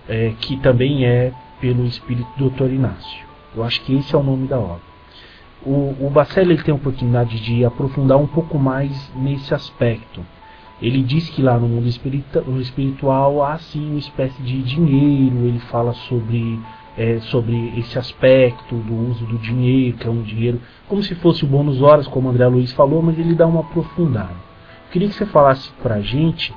[0.07, 1.31] é, que também é
[1.61, 2.71] pelo espírito do Dr.
[2.73, 3.23] Inácio.
[3.55, 4.93] Eu acho que esse é o nome da obra.
[5.65, 10.25] O, o Bacelli tem a oportunidade de aprofundar um pouco mais nesse aspecto.
[10.81, 15.93] Ele diz que lá no mundo espiritual há sim uma espécie de dinheiro, ele fala
[15.93, 16.59] sobre,
[16.97, 21.43] é, sobre esse aspecto do uso do dinheiro, que é um dinheiro como se fosse
[21.43, 24.35] o bônus horas, como o André Luiz falou, mas ele dá uma aprofundada.
[24.91, 26.53] Queria que você falasse para a gente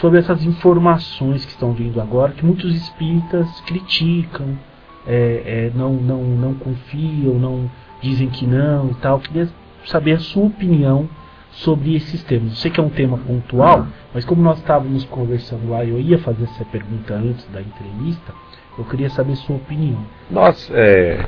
[0.00, 4.58] sobre essas informações que estão vindo agora, que muitos espíritas criticam,
[5.06, 7.70] é, é, não, não, não confiam, não
[8.02, 9.20] dizem que não e tal.
[9.20, 9.48] Queria
[9.84, 11.08] saber a sua opinião
[11.52, 12.50] sobre esses temas.
[12.50, 16.18] Eu sei que é um tema pontual, mas como nós estávamos conversando lá, eu ia
[16.18, 18.34] fazer essa pergunta antes da entrevista,
[18.78, 20.04] eu queria saber sua opinião.
[20.30, 21.26] Nós, é,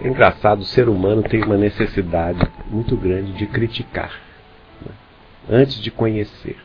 [0.00, 2.40] é engraçado, o ser humano tem uma necessidade
[2.70, 4.12] muito grande de criticar,
[4.84, 4.92] né,
[5.48, 6.56] antes de conhecer.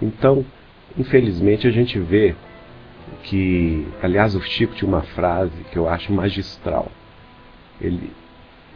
[0.00, 0.44] Então,
[0.98, 2.34] infelizmente, a gente vê
[3.22, 6.90] que, aliás, o Chico tinha uma frase que eu acho magistral.
[7.80, 8.12] Ele,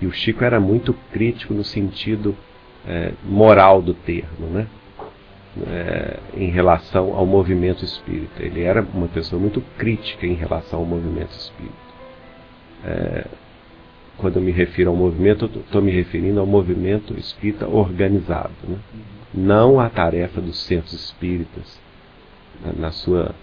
[0.01, 2.37] e o Chico era muito crítico no sentido
[2.87, 4.67] é, moral do termo, né?
[5.57, 8.43] É, em relação ao movimento espírita.
[8.43, 11.77] Ele era uma pessoa muito crítica em relação ao movimento espírita.
[12.85, 13.25] É,
[14.17, 18.79] quando eu me refiro ao movimento, estou me referindo ao movimento espírita organizado, né?
[19.33, 21.81] não à tarefa dos centros espíritas,
[22.77, 23.35] na, sua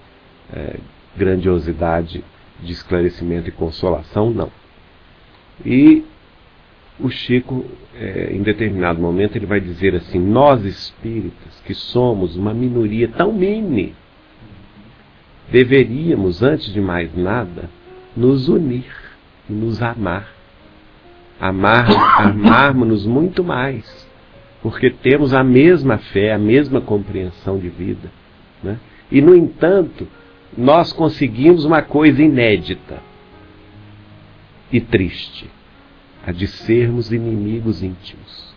[0.53, 0.77] é,
[1.15, 2.23] grandiosidade
[2.59, 4.51] de esclarecimento e consolação, não.
[5.65, 6.05] E
[7.01, 7.65] o Chico,
[7.95, 13.33] é, em determinado momento, ele vai dizer assim: Nós espíritas, que somos uma minoria tão
[13.33, 13.95] mini,
[15.51, 17.69] deveríamos, antes de mais nada,
[18.15, 18.91] nos unir
[19.49, 20.27] e nos amar.
[21.39, 24.07] Amar, amarmos-nos muito mais,
[24.61, 28.11] porque temos a mesma fé, a mesma compreensão de vida.
[28.61, 28.77] Né?
[29.11, 30.07] E, no entanto,
[30.55, 32.99] nós conseguimos uma coisa inédita
[34.71, 35.49] e triste
[36.25, 38.53] a de sermos inimigos íntimos.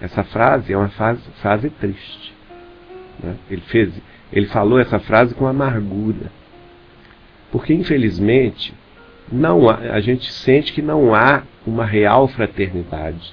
[0.00, 2.34] Essa frase é uma frase, frase triste.
[3.22, 3.36] Né?
[3.50, 3.92] Ele, fez,
[4.32, 6.32] ele falou essa frase com amargura.
[7.52, 8.74] Porque, infelizmente,
[9.30, 13.32] não há, a gente sente que não há uma real fraternidade,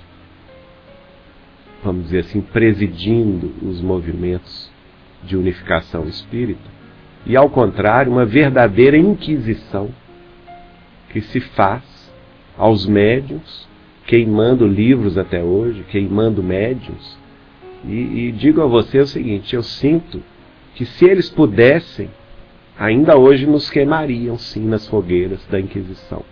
[1.83, 4.69] vamos dizer assim, presidindo os movimentos
[5.23, 6.69] de unificação espírita,
[7.25, 9.89] e, ao contrário, uma verdadeira inquisição
[11.09, 11.83] que se faz
[12.59, 13.67] aos médiums,
[14.05, 17.17] queimando livros até hoje, queimando médiums.
[17.85, 20.21] E, e, digo a você o seguinte: eu sinto
[20.75, 22.09] que se eles pudessem,
[22.77, 26.23] ainda hoje nos queimariam sim nas fogueiras da Inquisição.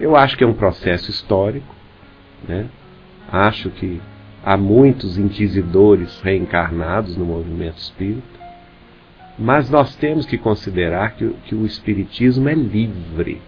[0.00, 1.74] Eu acho que é um processo histórico,
[2.48, 2.66] né?
[3.30, 4.00] acho que
[4.42, 8.22] há muitos inquisidores reencarnados no movimento espírita,
[9.38, 13.40] mas nós temos que considerar que, que o Espiritismo é livre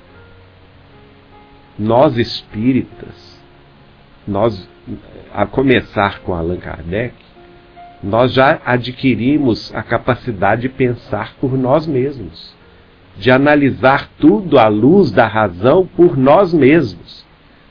[1.79, 3.41] nós espíritas,
[4.27, 4.69] nós,
[5.33, 7.15] a começar com Allan Kardec,
[8.03, 12.55] nós já adquirimos a capacidade de pensar por nós mesmos,
[13.17, 17.25] de analisar tudo à luz da razão por nós mesmos.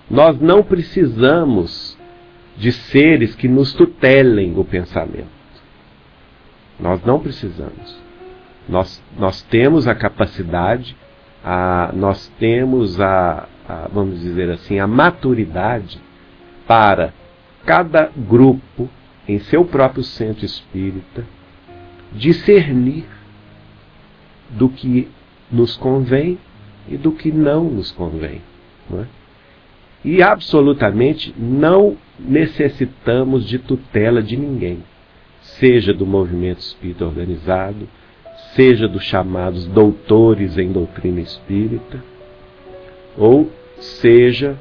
[0.10, 1.98] Nós não precisamos
[2.58, 5.36] de seres que nos tutelem o pensamento.
[6.80, 7.98] Nós não precisamos.
[8.68, 10.96] Nós, nós temos a capacidade,
[11.44, 16.00] a, nós temos a, a, vamos dizer assim, a maturidade
[16.68, 17.14] para
[17.66, 18.90] cada grupo,
[19.28, 21.26] em seu próprio centro espírita,
[22.12, 23.06] discernir
[24.50, 25.10] do que
[25.52, 26.38] nos convém
[26.88, 28.42] e do que não nos convém.
[28.90, 29.06] Não é?
[30.04, 34.84] E absolutamente não necessitamos de tutela de ninguém,
[35.42, 37.90] seja do movimento espírita organizado,
[38.54, 42.04] seja dos chamados doutores em doutrina espírita,
[43.18, 44.58] ou seja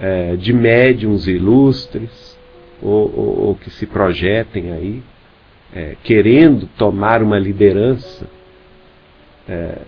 [0.00, 2.36] é, de médiums ilustres,
[2.82, 5.02] ou, ou, ou, que se projetem aí,
[5.74, 8.26] é, querendo tomar uma liderança
[9.48, 9.78] é,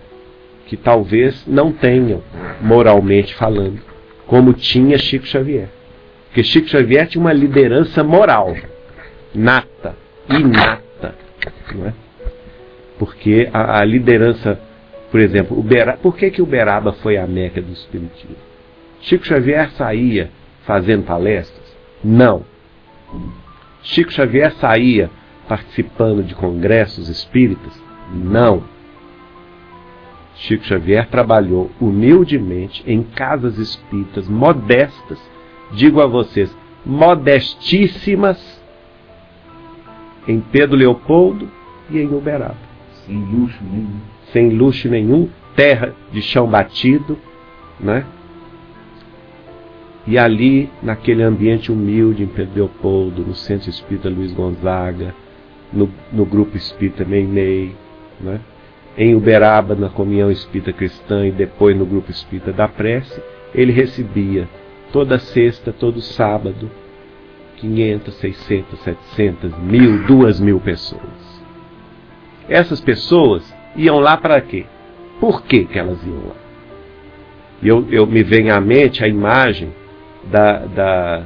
[0.65, 2.21] que talvez não tenham,
[2.61, 3.79] moralmente falando,
[4.25, 5.69] como tinha Chico Xavier.
[6.27, 8.55] Porque Chico Xavier tinha uma liderança moral,
[9.33, 9.95] nata,
[10.29, 11.15] inata.
[11.73, 11.93] Não é?
[12.99, 14.59] Porque a, a liderança,
[15.11, 18.35] por exemplo, Uberaba, por que, que Uberaba foi a meca do Espiritismo?
[19.01, 20.29] Chico Xavier saía
[20.65, 21.65] fazendo palestras?
[22.03, 22.43] Não.
[23.81, 25.09] Chico Xavier saía
[25.47, 27.73] participando de congressos espíritas?
[28.13, 28.63] Não.
[30.35, 35.19] Chico Xavier trabalhou humildemente em casas espíritas modestas,
[35.71, 36.55] digo a vocês,
[36.85, 38.59] modestíssimas,
[40.27, 41.49] em Pedro Leopoldo
[41.89, 42.57] e em Uberaba.
[43.05, 43.99] Sem luxo nenhum.
[44.31, 47.17] Sem luxo nenhum, terra de chão batido,
[47.79, 48.05] né?
[50.07, 55.13] E ali, naquele ambiente humilde em Pedro Leopoldo, no Centro Espírita Luiz Gonzaga,
[55.71, 57.75] no, no Grupo Espírita Meinei,
[58.19, 58.39] né?
[58.97, 63.21] em Uberaba, na Comunhão Espírita Cristã e depois no Grupo Espírita da Prece,
[63.53, 64.47] ele recebia
[64.91, 66.69] toda sexta, todo sábado,
[67.57, 71.39] 500, 600, 700, mil, duas mil pessoas.
[72.49, 74.65] Essas pessoas iam lá para quê?
[75.19, 76.35] Por que, que elas iam lá?
[77.61, 79.73] Eu, eu me vem à mente a imagem
[80.31, 81.25] da, da,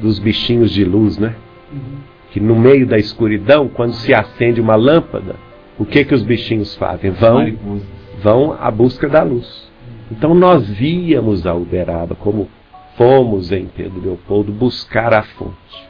[0.00, 1.34] dos bichinhos de luz, né?
[1.72, 1.98] Uhum.
[2.30, 5.36] Que no meio da escuridão, quando se acende uma lâmpada,
[5.78, 7.10] o que que os bichinhos fazem?
[7.10, 7.80] Vão,
[8.22, 9.70] vão à busca da luz.
[10.10, 12.48] Então nós víamos a Uberaba como
[12.96, 15.88] fomos em Pedro Leopoldo buscar a fonte.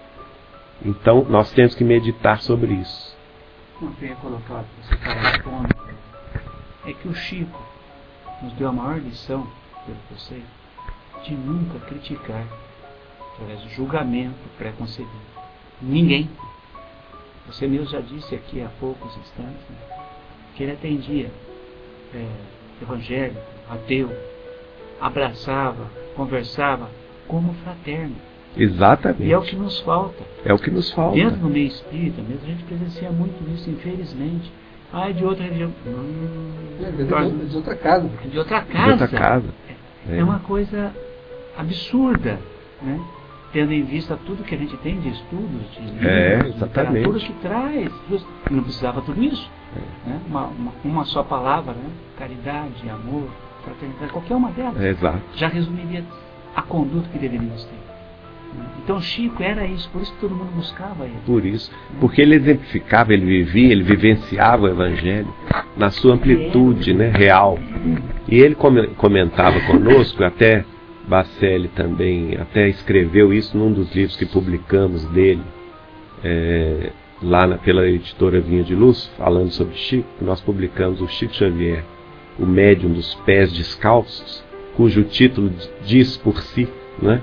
[0.84, 3.13] Então nós temos que meditar sobre isso.
[3.78, 5.40] Que eu ia colocar você falar
[6.86, 7.62] é que o Chico
[8.42, 9.46] nos deu a maior lição,
[9.84, 10.44] pelo que eu sei,
[11.24, 12.46] de nunca criticar
[13.32, 15.10] através do julgamento preconcebido.
[15.80, 16.30] Ninguém.
[17.46, 19.76] Você mesmo já disse aqui há poucos instantes né,
[20.54, 21.30] que ele atendia
[22.14, 22.26] é,
[22.82, 24.10] evangélico, ateu,
[25.00, 26.90] abraçava, conversava
[27.26, 28.16] como fraterno.
[28.56, 29.24] Exatamente.
[29.24, 30.22] E é o que nos falta.
[30.44, 31.16] É o que nos falta.
[31.16, 34.52] Dentro do meio espírita mesmo, a gente presencia muito isso, infelizmente.
[34.92, 35.72] Ah, é de outra religião.
[35.86, 38.08] Hum, é, de, de, outra casa.
[38.24, 38.84] De outra casa.
[38.84, 39.54] De outra casa.
[40.08, 40.92] É, é uma coisa
[41.56, 42.38] absurda,
[42.80, 43.00] né?
[43.52, 47.18] tendo em vista tudo que a gente tem de estudos, de livros, é, de literatura
[47.20, 47.92] que traz,
[48.50, 49.48] não precisava tudo isso.
[49.76, 50.10] É.
[50.10, 50.20] Né?
[50.26, 51.90] Uma, uma, uma, só palavra, né?
[52.18, 53.28] caridade, amor,
[53.64, 54.96] fraternidade, qualquer uma delas, é,
[55.34, 56.04] já resumiria
[56.54, 57.83] a conduta que deveríamos ter.
[58.84, 61.16] Então Chico era isso, por isso que todo mundo buscava ele.
[61.24, 61.70] Por isso,
[62.00, 65.32] porque ele exemplificava, ele vivia, ele vivenciava o Evangelho
[65.76, 67.58] na sua amplitude né, real.
[68.28, 68.54] E ele
[68.96, 70.64] comentava conosco, até
[71.08, 75.42] Bacelli também até escreveu isso num dos livros que publicamos dele,
[76.22, 76.90] é,
[77.22, 81.84] lá na, pela editora Vinha de Luz, falando sobre Chico, nós publicamos o Chico Xavier,
[82.38, 84.44] o médium dos pés descalços,
[84.76, 85.50] cujo título
[85.84, 86.68] diz por si,
[87.00, 87.20] né?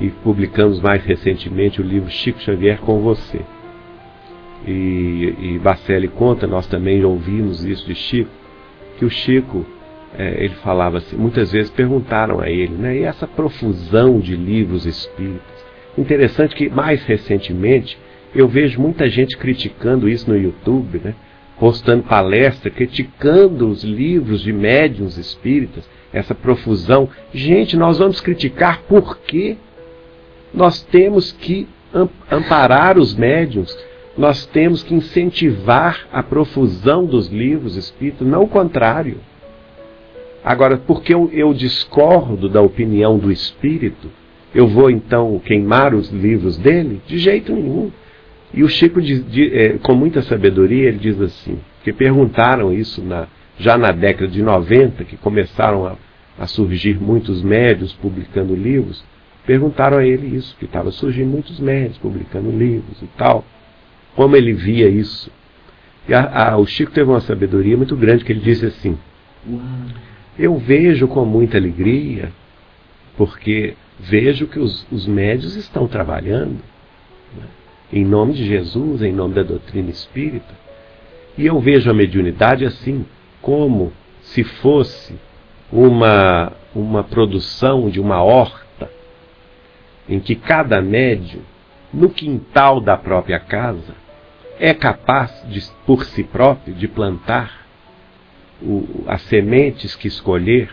[0.00, 3.40] E publicamos mais recentemente o livro Chico Xavier com você.
[4.66, 8.30] E, e Bacelli conta, nós também ouvimos isso de Chico,
[8.98, 9.66] que o Chico
[10.16, 14.84] é, ele falava assim, muitas vezes perguntaram a ele, né, e essa profusão de livros
[14.86, 15.64] espíritas?
[15.96, 17.98] Interessante que mais recentemente
[18.34, 21.14] eu vejo muita gente criticando isso no YouTube, né,
[21.58, 27.08] postando palestra, criticando os livros de médiums espíritas, essa profusão.
[27.32, 29.56] Gente, nós vamos criticar por quê?
[30.52, 31.68] Nós temos que
[32.30, 33.76] amparar os médiums,
[34.16, 39.18] nós temos que incentivar a profusão dos livros espíritas, não o contrário.
[40.44, 44.10] Agora, porque eu, eu discordo da opinião do espírito,
[44.54, 47.00] eu vou então queimar os livros dele?
[47.06, 47.90] De jeito nenhum.
[48.52, 53.28] E o Chico, de, é, com muita sabedoria, ele diz assim: que perguntaram isso na,
[53.58, 55.94] já na década de 90, que começaram a,
[56.38, 59.04] a surgir muitos médios publicando livros,
[59.46, 63.44] perguntaram a ele isso, que estava surgindo muitos médios publicando livros e tal.
[64.14, 65.30] Como ele via isso?
[66.08, 68.98] E a, a, o Chico teve uma sabedoria muito grande, que ele disse assim:
[70.38, 72.32] eu vejo com muita alegria,
[73.16, 76.58] porque vejo que os, os médios estão trabalhando
[77.36, 77.44] né,
[77.92, 80.58] em nome de Jesus, em nome da doutrina espírita.
[81.36, 83.04] E eu vejo a mediunidade assim,
[83.40, 83.92] como
[84.22, 85.14] se fosse
[85.72, 88.69] uma, uma produção de uma horta,
[90.10, 91.42] em que cada médium,
[91.94, 93.94] no quintal da própria casa,
[94.58, 97.64] é capaz, de, por si próprio, de plantar
[98.60, 100.68] o, as sementes que escolher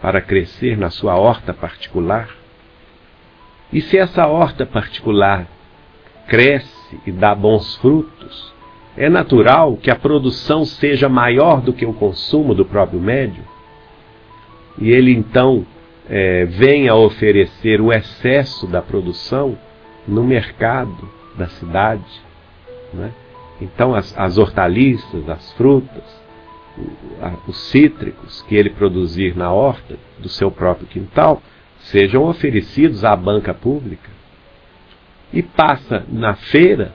[0.00, 2.28] para crescer na sua horta particular.
[3.72, 5.46] E se essa horta particular
[6.28, 8.54] cresce e dá bons frutos,
[8.94, 13.44] é natural que a produção seja maior do que o consumo do próprio médium.
[14.78, 15.66] E ele então
[16.08, 19.58] é, vem a oferecer o excesso da produção
[20.06, 22.22] no mercado da cidade.
[22.92, 23.12] Né?
[23.60, 26.04] Então, as, as hortaliças, as frutas,
[27.48, 31.42] os cítricos que ele produzir na horta do seu próprio quintal
[31.78, 34.10] sejam oferecidos à banca pública.
[35.32, 36.92] E passa na feira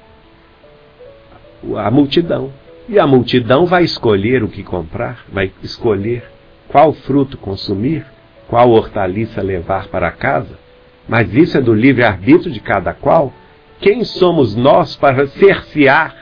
[1.77, 2.51] a multidão.
[2.87, 6.23] E a multidão vai escolher o que comprar, vai escolher
[6.67, 8.05] qual fruto consumir,
[8.51, 10.59] qual hortaliça levar para casa.
[11.07, 13.31] Mas isso é do livre-arbítrio de cada qual.
[13.79, 16.13] Quem somos nós para cercear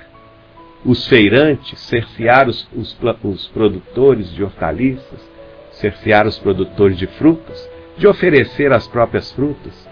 [0.86, 5.28] os feirantes, cercear os, os, os produtores de hortaliças,
[5.72, 9.90] cercear os produtores de frutas, de oferecer as próprias frutas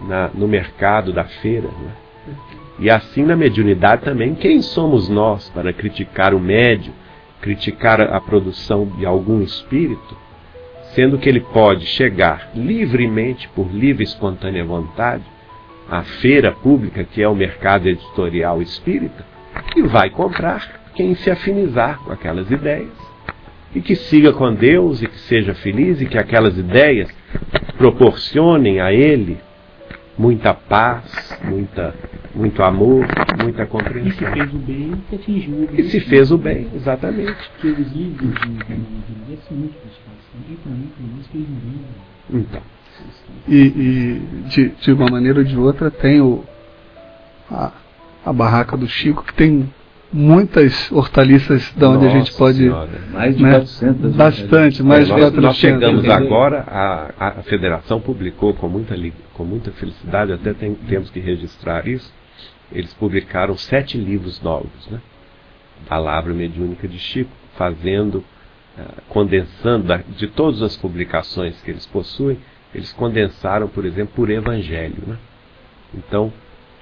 [0.00, 1.68] na, no mercado da feira?
[1.68, 2.36] Né?
[2.78, 6.94] E assim na mediunidade também, quem somos nós para criticar o médio,
[7.42, 10.25] criticar a produção de algum espírito,
[10.96, 15.22] sendo que ele pode chegar livremente, por livre e espontânea vontade,
[15.90, 19.22] à feira pública, que é o mercado editorial espírita,
[19.76, 22.88] e vai comprar quem se afinizar com aquelas ideias.
[23.74, 27.14] E que siga com Deus e que seja feliz e que aquelas ideias
[27.76, 29.36] proporcionem a ele
[30.18, 31.94] muita paz, muita,
[32.34, 33.06] muito amor,
[33.42, 34.08] muita compreensão.
[34.08, 35.80] E se fez o bem, se atingiu o bem.
[35.80, 37.50] E se fez o bem, exatamente.
[37.52, 40.24] Porque os livros de de são muito criticados.
[40.48, 42.40] E para mim, pelo menos, fez um bem.
[42.40, 42.62] Então.
[43.46, 46.42] E, e de, de uma maneira ou de outra tem o,
[47.50, 47.72] a,
[48.24, 49.72] a barraca do Chico que tem
[50.12, 52.58] muitas hortaliças da onde Nossa a gente pode.
[52.58, 52.88] Senhora.
[53.12, 53.50] Mais de né?
[53.52, 54.16] 400.
[54.16, 55.42] Bastante, mais de nós, 400.
[55.44, 58.94] nós chegamos agora, a, a federação publicou com muita,
[59.34, 62.12] com muita felicidade, até tem- temos que registrar isso.
[62.72, 65.00] Eles publicaram sete livros novos, né?
[65.88, 68.24] Da Lavra Mediúnica de Chico, fazendo,
[68.78, 72.38] ah, condensando da- de todas as publicações que eles possuem,
[72.74, 75.16] eles condensaram, por exemplo, por Evangelho, né?
[75.94, 76.32] Então,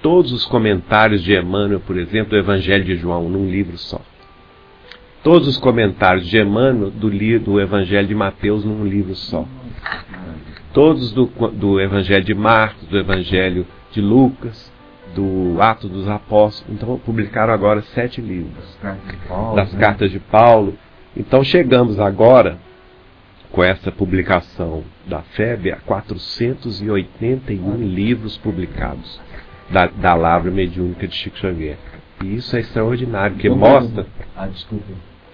[0.05, 3.99] todos os comentários de Emmanuel, por exemplo, do Evangelho de João, num livro só.
[5.23, 7.09] Todos os comentários de Emmanuel do,
[7.39, 9.47] do Evangelho de Mateus num livro só.
[10.71, 14.71] Todos do, do Evangelho de Marcos, do Evangelho de Lucas,
[15.15, 16.71] do Atos dos Apóstolos.
[16.71, 18.77] Então, publicaram agora sete livros
[19.27, 19.55] Paulo.
[19.55, 19.79] das né?
[19.79, 20.77] cartas de Paulo.
[21.17, 22.59] Então chegamos agora,
[23.51, 29.19] com essa publicação da FEB, a 481 livros publicados
[29.69, 31.77] da, da Lavra Mediúnica de Chico Xavier.
[32.23, 34.05] E isso é extraordinário, que mostra,
[34.35, 34.85] Ah, desculpa.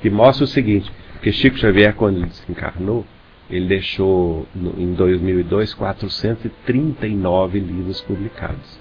[0.02, 0.92] que mostra o seguinte,
[1.22, 3.06] que Chico Xavier, quando ele desencarnou,
[3.50, 4.48] ele deixou
[4.78, 8.80] em 2002 439 livros publicados.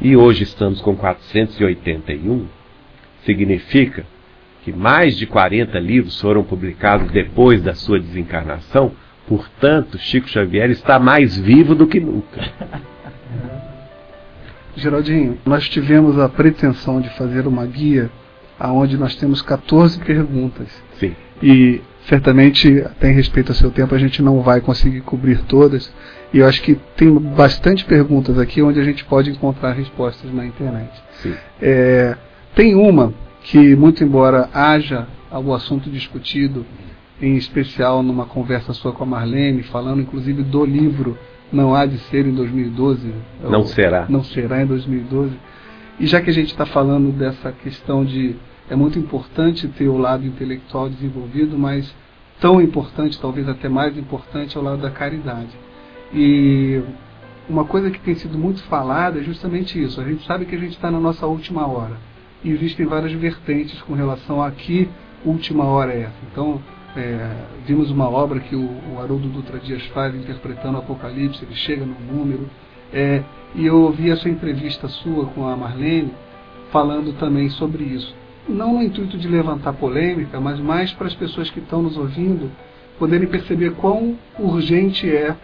[0.00, 2.46] E hoje estamos com 481,
[3.24, 4.04] significa
[4.64, 8.92] que mais de 40 livros foram publicados depois da sua desencarnação,
[9.28, 12.40] portanto, Chico Xavier está mais vivo do que nunca.
[14.76, 18.10] Geraldinho, nós tivemos a pretensão de fazer uma guia
[18.58, 20.68] aonde nós temos 14 perguntas.
[20.98, 21.14] Sim.
[21.42, 25.92] E certamente, até em respeito ao seu tempo, a gente não vai conseguir cobrir todas.
[26.32, 30.46] E eu acho que tem bastante perguntas aqui onde a gente pode encontrar respostas na
[30.46, 30.90] internet.
[31.22, 31.34] Sim.
[31.60, 32.16] É,
[32.54, 33.12] tem uma
[33.42, 36.64] que, muito embora haja o assunto discutido,
[37.20, 41.18] em especial numa conversa sua com a Marlene, falando inclusive do livro
[41.52, 43.12] Não Há de Ser em 2012.
[43.42, 44.06] Não ou será.
[44.08, 45.36] Não será em 2012.
[46.00, 48.36] E já que a gente está falando dessa questão de.
[48.70, 51.94] É muito importante ter o lado intelectual desenvolvido, mas
[52.40, 55.50] tão importante, talvez até mais importante, é o lado da caridade.
[56.14, 56.80] E
[57.48, 60.00] uma coisa que tem sido muito falada é justamente isso.
[60.00, 61.96] A gente sabe que a gente está na nossa última hora.
[62.42, 64.88] E existem várias vertentes com relação a que
[65.24, 66.18] última hora é essa.
[66.30, 66.60] Então,
[66.96, 71.54] é, vimos uma obra que o, o Haroldo Dutra Dias faz interpretando o Apocalipse, ele
[71.54, 72.48] chega no número.
[72.92, 73.22] É,
[73.54, 76.12] e eu ouvi essa entrevista sua com a Marlene
[76.70, 78.14] falando também sobre isso.
[78.48, 82.50] Não no intuito de levantar polêmica, mas mais para as pessoas que estão nos ouvindo
[82.98, 85.34] poderem perceber quão urgente é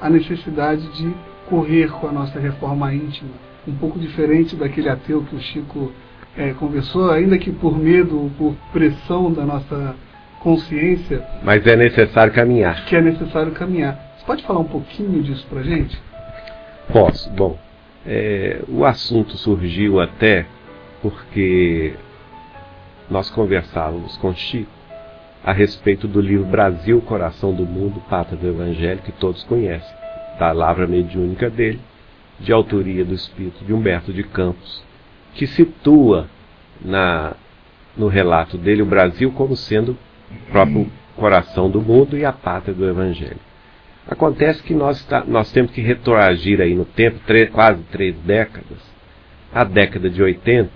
[0.00, 1.14] a necessidade de
[1.48, 3.30] correr com a nossa reforma íntima.
[3.66, 5.92] Um pouco diferente daquele ateu que o Chico
[6.36, 9.94] é, conversou, ainda que por medo ou por pressão da nossa
[10.46, 12.84] consciência, Mas é necessário caminhar.
[12.84, 13.98] que é necessário caminhar.
[14.16, 16.00] Você pode falar um pouquinho disso para gente?
[16.92, 17.28] Posso.
[17.30, 17.58] Bom,
[18.06, 20.46] é, o assunto surgiu até
[21.02, 21.94] porque
[23.10, 24.70] nós conversávamos com Chico
[25.42, 29.94] a respeito do livro Brasil, Coração do Mundo, Pátria do Evangelho, que todos conhecem,
[30.38, 31.80] da lavra mediúnica dele,
[32.38, 34.80] de autoria do espírito de Humberto de Campos,
[35.34, 36.28] que situa
[36.80, 37.32] na,
[37.96, 39.96] no relato dele o Brasil como sendo
[40.36, 40.86] o próprio
[41.16, 43.40] coração do mundo e a pátria do Evangelho.
[44.08, 47.18] Acontece que nós, tá, nós temos que retroagir aí no tempo,
[47.52, 48.78] quase três décadas.
[49.52, 50.70] A década de 80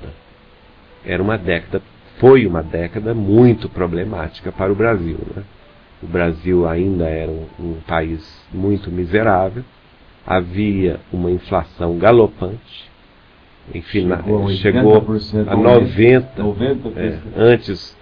[1.05, 1.83] era uma década,
[2.19, 5.19] foi uma década muito problemática para o Brasil.
[5.35, 5.43] Né?
[6.03, 8.21] O Brasil ainda era um, um país
[8.53, 9.65] muito miserável,
[10.27, 12.91] havia uma inflação galopante,
[13.75, 17.97] enfim, chegou, chegou a 90%, 90%, é, antes,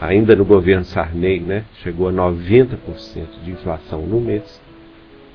[0.00, 2.76] ainda no governo Sarney, né, chegou a 90%
[3.44, 4.60] de inflação no mês.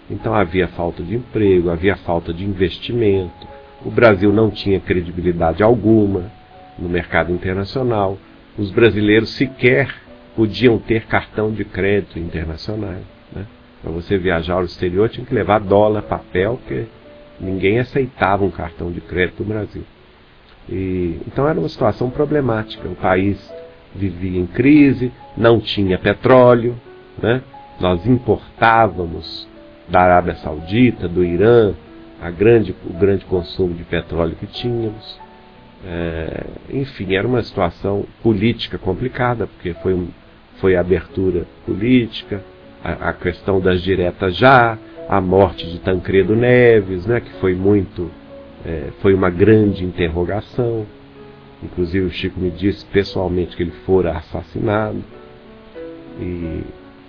[0.10, 3.48] Então havia falta de emprego, havia falta de investimento,
[3.86, 6.32] o Brasil não tinha credibilidade alguma
[6.78, 8.18] no mercado internacional,
[8.58, 9.94] os brasileiros sequer
[10.36, 13.02] podiam ter cartão de crédito internacional.
[13.32, 13.46] Né?
[13.82, 16.86] Para você viajar ao exterior tinha que levar dólar, papel, porque
[17.40, 19.84] ninguém aceitava um cartão de crédito no Brasil.
[20.70, 22.88] E, então era uma situação problemática.
[22.88, 23.38] O país
[23.96, 26.76] vivia em crise, não tinha petróleo,
[27.22, 27.42] né?
[27.80, 29.48] nós importávamos
[29.88, 31.74] da Arábia Saudita, do Irã,
[32.32, 35.20] grande, o grande consumo de petróleo que tínhamos.
[35.86, 40.08] É, enfim, era uma situação política complicada, porque foi,
[40.60, 42.42] foi a abertura política,
[42.84, 44.78] a, a, questão das diretas já,
[45.10, 48.10] a morte de Tancredo Neves, né, que foi muito,
[48.66, 50.86] é, foi uma grande interrogação.
[51.64, 55.04] Inclusive o Chico me disse pessoalmente que ele fora assassinado.
[56.20, 56.62] E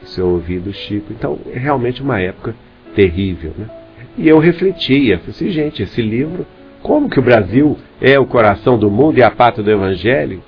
[0.03, 1.13] isso eu ouvi do Chico.
[1.13, 2.55] Então, é realmente uma época
[2.95, 3.53] terrível.
[3.57, 3.69] Né?
[4.17, 6.47] E eu refletia, falei assim, gente, esse livro,
[6.83, 10.43] como que o Brasil é o coração do mundo e a pátria do Evangelho?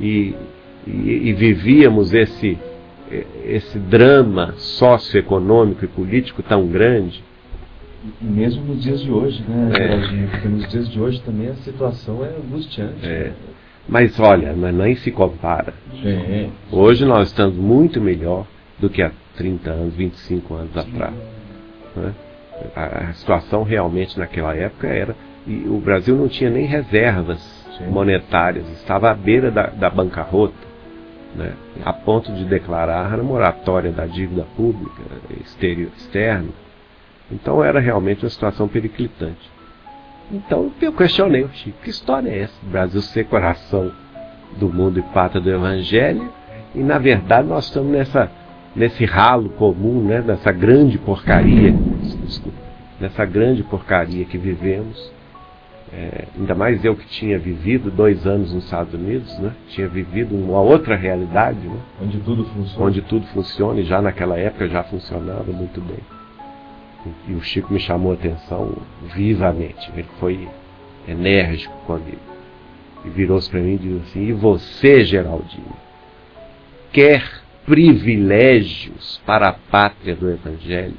[0.00, 0.34] E,
[0.86, 2.56] e, e vivíamos esse,
[3.44, 7.24] esse drama socioeconômico e político tão grande.
[8.20, 10.26] E mesmo nos dias de hoje, né, é.
[10.30, 13.04] Porque nos dias de hoje também a situação é angustiante.
[13.04, 13.24] É.
[13.24, 13.32] Né?
[13.88, 15.72] Mas olha, mas nem se compara.
[16.04, 16.48] É.
[16.70, 18.46] Hoje nós estamos muito melhor
[18.78, 21.14] do que há 30 anos, 25 anos atrás.
[21.96, 22.14] Né?
[22.76, 25.16] A, a, situação realmente naquela época era.
[25.46, 27.40] E o Brasil não tinha nem reservas
[27.78, 27.86] Sim.
[27.86, 30.68] monetárias, estava à beira da, da bancarrota
[31.34, 31.52] né,
[31.84, 35.02] a ponto de declarar a moratória da dívida pública
[35.40, 36.48] exterior, externa.
[37.30, 39.50] Então era realmente uma situação periclitante.
[40.30, 42.54] Então eu questionei o Chico, que história é essa?
[42.62, 43.90] Brasil ser coração
[44.58, 46.30] do mundo e pátria do Evangelho,
[46.74, 48.30] e na verdade nós estamos nessa,
[48.74, 51.72] nesse ralo comum, né, nessa grande porcaria,
[52.24, 52.58] desculpa,
[53.00, 55.12] nessa grande porcaria que vivemos,
[55.92, 59.52] é, ainda mais eu que tinha vivido dois anos nos Estados Unidos, né?
[59.68, 61.60] tinha vivido uma outra realidade.
[61.66, 61.78] Né?
[62.02, 62.86] Onde tudo funciona.
[62.86, 66.17] Onde tudo funciona, e já naquela época já funcionava muito bem.
[67.06, 68.76] E, e o Chico me chamou a atenção
[69.14, 69.90] vivamente.
[69.92, 70.48] Ele foi
[71.06, 71.74] enérgico
[72.06, 72.18] ele,
[73.04, 75.76] ele virou-se para mim e disse assim: E você, Geraldinho,
[76.92, 77.24] quer
[77.64, 80.96] privilégios para a pátria do Evangelho?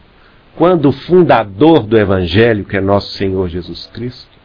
[0.55, 4.39] Quando o fundador do Evangelho, que é nosso Senhor Jesus Cristo,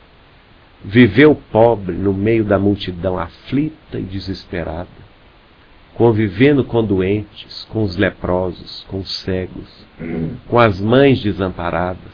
[0.85, 4.87] Viveu pobre no meio da multidão aflita e desesperada,
[5.95, 9.87] convivendo com doentes, com os leprosos, com os cegos,
[10.49, 12.13] com as mães desamparadas,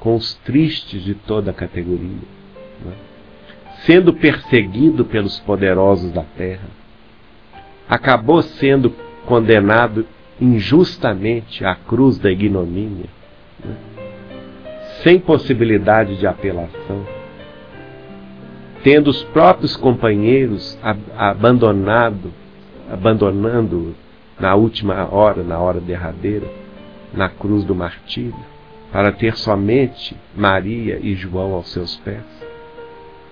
[0.00, 2.18] com os tristes de toda a categoria,
[2.84, 2.92] né?
[3.84, 6.68] sendo perseguido pelos poderosos da terra,
[7.88, 8.90] acabou sendo
[9.26, 10.06] condenado
[10.40, 13.06] injustamente à cruz da ignomínia,
[13.62, 13.74] né?
[15.02, 17.06] sem possibilidade de apelação
[18.82, 20.78] tendo os próprios companheiros
[21.16, 22.32] abandonado,
[22.90, 23.94] abandonando
[24.38, 26.46] na última hora, na hora derradeira,
[27.12, 28.34] na cruz do martírio,
[28.90, 32.24] para ter somente Maria e João aos seus pés.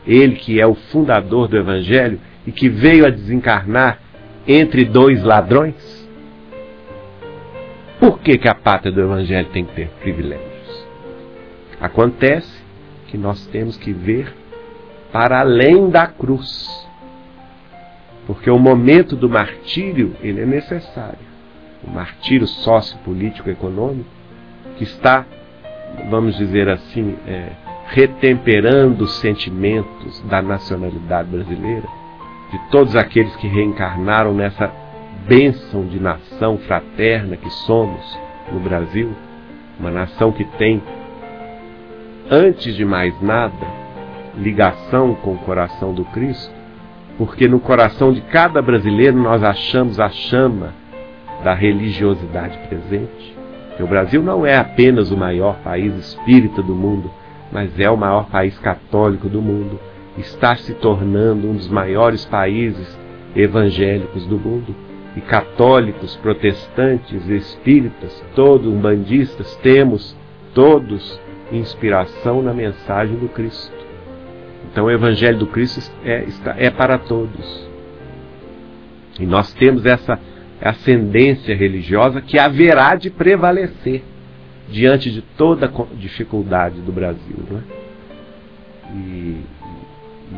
[0.07, 3.99] Ele que é o fundador do Evangelho e que veio a desencarnar
[4.47, 6.09] entre dois ladrões.
[7.99, 10.51] Por que, que a pátria do Evangelho tem que ter privilégios?
[11.81, 12.63] Acontece
[13.09, 14.33] que nós temos que ver
[15.13, 16.89] para além da cruz.
[18.27, 21.19] Porque o momento do martírio, ele é necessário.
[21.83, 24.09] O martírio sociopolítico-econômico,
[24.77, 25.25] que está,
[26.11, 27.51] vamos dizer assim, é,
[27.87, 31.89] retemperando os sentimentos da nacionalidade brasileira,
[32.53, 34.71] de todos aqueles que reencarnaram nessa
[35.27, 38.19] bênção de nação fraterna que somos
[38.53, 39.13] no Brasil,
[39.79, 40.83] uma nação que tem,
[42.31, 43.67] antes de mais nada,
[44.37, 46.60] ligação com o coração do Cristo,
[47.21, 50.73] porque no coração de cada brasileiro nós achamos a chama
[51.45, 53.37] da religiosidade presente.
[53.79, 57.11] O Brasil não é apenas o maior país espírita do mundo,
[57.53, 59.79] mas é o maior país católico do mundo.
[60.17, 62.99] Está se tornando um dos maiores países
[63.37, 64.75] evangélicos do mundo.
[65.15, 70.17] e católicos, protestantes, espíritas, todos umbandistas, temos
[70.55, 71.21] todos
[71.53, 73.80] inspiração na mensagem do Cristo.
[74.71, 76.27] Então o Evangelho do Cristo é,
[76.57, 77.69] é para todos.
[79.19, 80.19] E nós temos essa
[80.61, 84.03] ascendência religiosa que haverá de prevalecer
[84.69, 87.37] diante de toda a dificuldade do Brasil.
[87.51, 87.81] Não é?
[88.95, 89.41] e,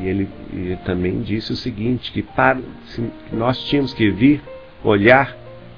[0.00, 4.42] e ele, ele, também disse o seguinte: que, para, que nós tínhamos que vir
[4.82, 5.36] olhar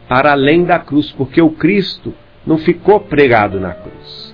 [0.08, 2.14] para além da cruz, porque o Cristo
[2.46, 4.33] não ficou pregado na cruz.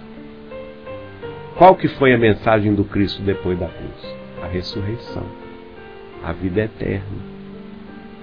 [1.60, 4.16] Qual que foi a mensagem do Cristo depois da cruz?
[4.42, 5.26] A ressurreição,
[6.24, 7.04] a vida eterna.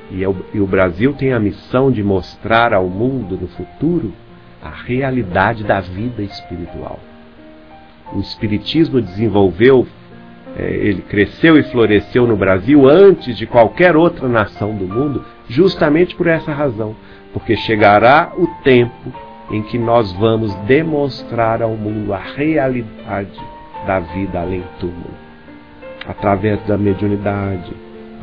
[0.09, 4.11] E, é e o Brasil tem a missão de mostrar ao mundo no futuro
[4.59, 6.99] a realidade da vida espiritual.
[8.11, 9.85] O Espiritismo desenvolveu,
[10.57, 16.15] é, ele cresceu e floresceu no Brasil antes de qualquer outra nação do mundo, justamente
[16.15, 16.95] por essa razão,
[17.31, 23.39] porque chegará o tempo em que nós vamos demonstrar ao mundo a realidade
[23.85, 25.13] da vida além do túmulo,
[26.07, 27.73] através da mediunidade,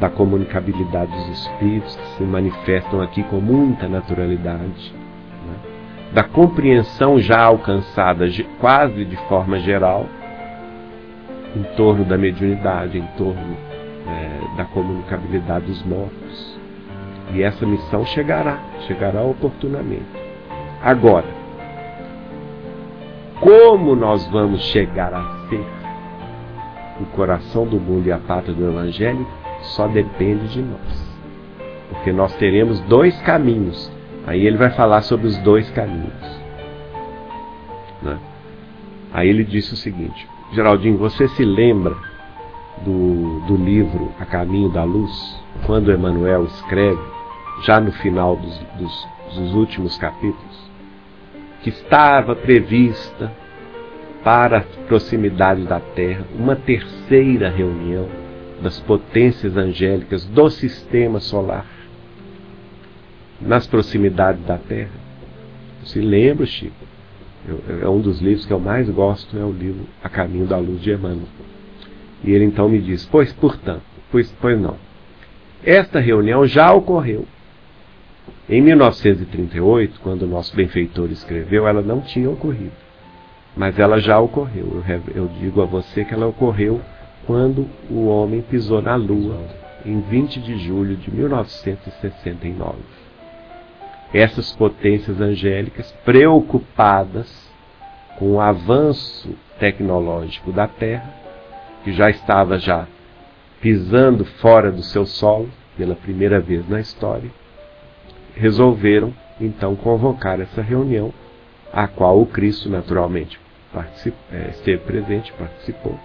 [0.01, 4.95] da comunicabilidade dos espíritos que se manifestam aqui com muita naturalidade,
[5.47, 5.55] né?
[6.13, 8.27] da compreensão já alcançada
[8.61, 10.07] quase de forma geral
[11.57, 13.57] em torno da mediunidade, em torno
[14.09, 16.59] é, da comunicabilidade dos mortos.
[17.33, 20.24] E essa missão chegará, chegará oportunamente.
[20.85, 21.25] Agora,
[23.41, 25.65] como nós vamos chegar a ser
[27.01, 29.27] o coração do mundo e a pátria do Evangelho
[29.63, 31.19] só depende de nós.
[31.89, 33.91] Porque nós teremos dois caminhos.
[34.27, 36.41] Aí ele vai falar sobre os dois caminhos.
[38.03, 38.19] Né?
[39.11, 41.97] Aí ele disse o seguinte: Geraldinho, você se lembra
[42.85, 45.43] do, do livro A Caminho da Luz?
[45.65, 47.01] Quando Emmanuel escreve,
[47.63, 50.54] já no final dos, dos, dos últimos capítulos,
[51.65, 53.33] que estava prevista
[54.23, 58.07] para a proximidade da Terra uma terceira reunião
[58.63, 61.65] das potências angélicas do sistema solar
[63.41, 64.93] nas proximidades da Terra.
[65.85, 66.75] Se lembra, Chico?
[67.83, 70.83] É um dos livros que eu mais gosto, é o livro A Caminho da Luz
[70.83, 71.29] de Emmanuel.
[72.23, 73.83] E ele então me diz: Pois, portanto,
[74.13, 74.77] pois, pois não.
[75.65, 77.27] Esta reunião já ocorreu.
[78.49, 82.73] Em 1938, quando o nosso benfeitor escreveu, ela não tinha ocorrido.
[83.57, 84.83] Mas ela já ocorreu.
[84.87, 86.81] Eu, eu digo a você que ela ocorreu
[87.27, 89.39] quando o homem pisou na Lua,
[89.87, 92.77] em 20 de julho de 1969.
[94.13, 97.51] Essas potências angélicas, preocupadas
[98.19, 101.15] com o avanço tecnológico da Terra,
[101.83, 102.87] que já estava já
[103.61, 107.31] pisando fora do seu solo pela primeira vez na história,
[108.35, 111.13] resolveram então convocar essa reunião,
[111.73, 113.39] a qual o Cristo naturalmente
[114.31, 115.99] é, esteve presente, participou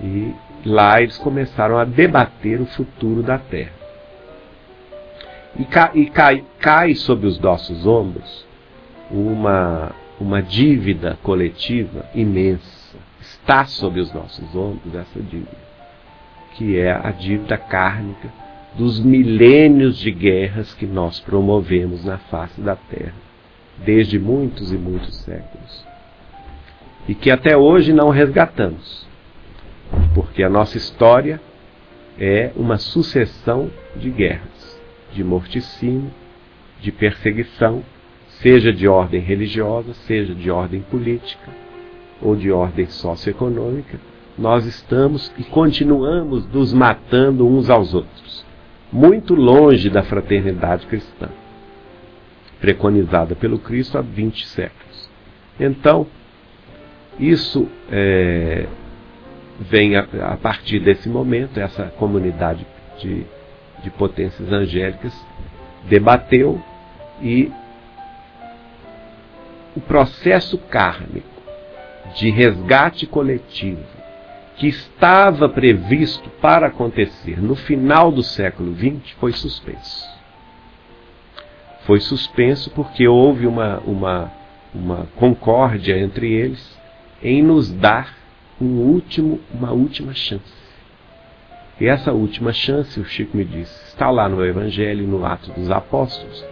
[0.00, 0.34] e
[0.64, 3.72] lá eles começaram a debater o futuro da Terra.
[5.56, 8.44] E, ca, e cai, cai sobre os nossos ombros
[9.10, 12.96] uma, uma dívida coletiva imensa.
[13.20, 15.56] Está sobre os nossos ombros essa dívida,
[16.54, 18.28] que é a dívida kármica
[18.76, 23.14] dos milênios de guerras que nós promovemos na face da Terra,
[23.84, 25.86] desde muitos e muitos séculos,
[27.08, 29.04] e que até hoje não resgatamos
[30.14, 31.40] porque a nossa história
[32.18, 34.80] é uma sucessão de guerras,
[35.12, 36.10] de morticínio,
[36.80, 37.82] de perseguição,
[38.40, 41.50] seja de ordem religiosa, seja de ordem política
[42.20, 43.98] ou de ordem socioeconômica.
[44.38, 48.44] Nós estamos e continuamos nos matando uns aos outros,
[48.94, 51.28] muito longe da fraternidade cristã,
[52.60, 55.10] preconizada pelo Cristo há 20 séculos.
[55.58, 56.06] Então,
[57.18, 58.68] isso é,
[59.58, 62.64] vem a, a partir desse momento, essa comunidade
[63.00, 63.26] de,
[63.82, 65.12] de potências angélicas
[65.88, 66.62] debateu
[67.20, 67.50] e
[69.74, 71.42] o processo kármico
[72.14, 73.93] de resgate coletivo
[74.56, 80.08] que estava previsto para acontecer no final do século XX foi suspenso.
[81.84, 84.32] Foi suspenso porque houve uma, uma,
[84.74, 86.78] uma concórdia entre eles
[87.22, 88.14] em nos dar
[88.60, 90.64] um último, uma última chance.
[91.80, 95.70] E essa última chance, o Chico me disse, está lá no Evangelho, no Ato dos
[95.70, 96.44] Apóstolos,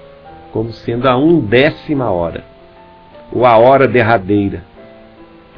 [0.53, 2.45] como sendo a undécima hora,
[3.31, 4.65] ou a hora derradeira,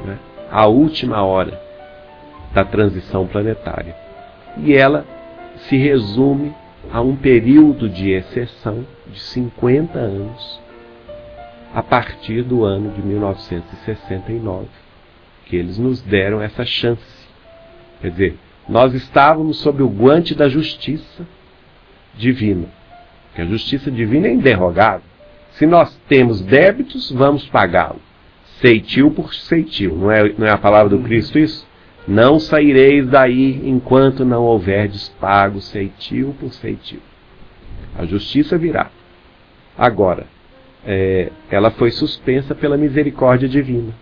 [0.05, 0.19] né?
[0.51, 1.64] a última hora
[2.55, 3.93] da transição planetária.
[4.57, 5.05] E ela
[5.67, 6.53] se resume
[6.91, 10.61] a um período de exceção de 50 anos
[11.73, 14.67] a partir do ano de 1969,
[15.45, 17.27] que eles nos deram essa chance.
[18.01, 18.37] Quer dizer,
[18.69, 21.27] nós estávamos sob o guante da justiça
[22.15, 22.67] divina.
[23.35, 25.03] Que a justiça divina é inderrogável.
[25.51, 27.99] Se nós temos débitos, vamos pagá-lo.
[28.61, 29.93] Ceitil por ceitil.
[29.97, 31.64] Não é, não é a palavra do Cristo isso?
[32.07, 36.99] Não saireis daí enquanto não houverdes pago ceitil por ceitil.
[37.97, 38.91] A justiça virá.
[39.77, 40.27] Agora,
[40.85, 43.93] é, ela foi suspensa pela misericórdia divina.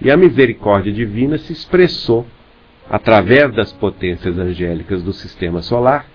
[0.00, 2.26] E a misericórdia divina se expressou
[2.88, 6.06] através das potências angélicas do sistema solar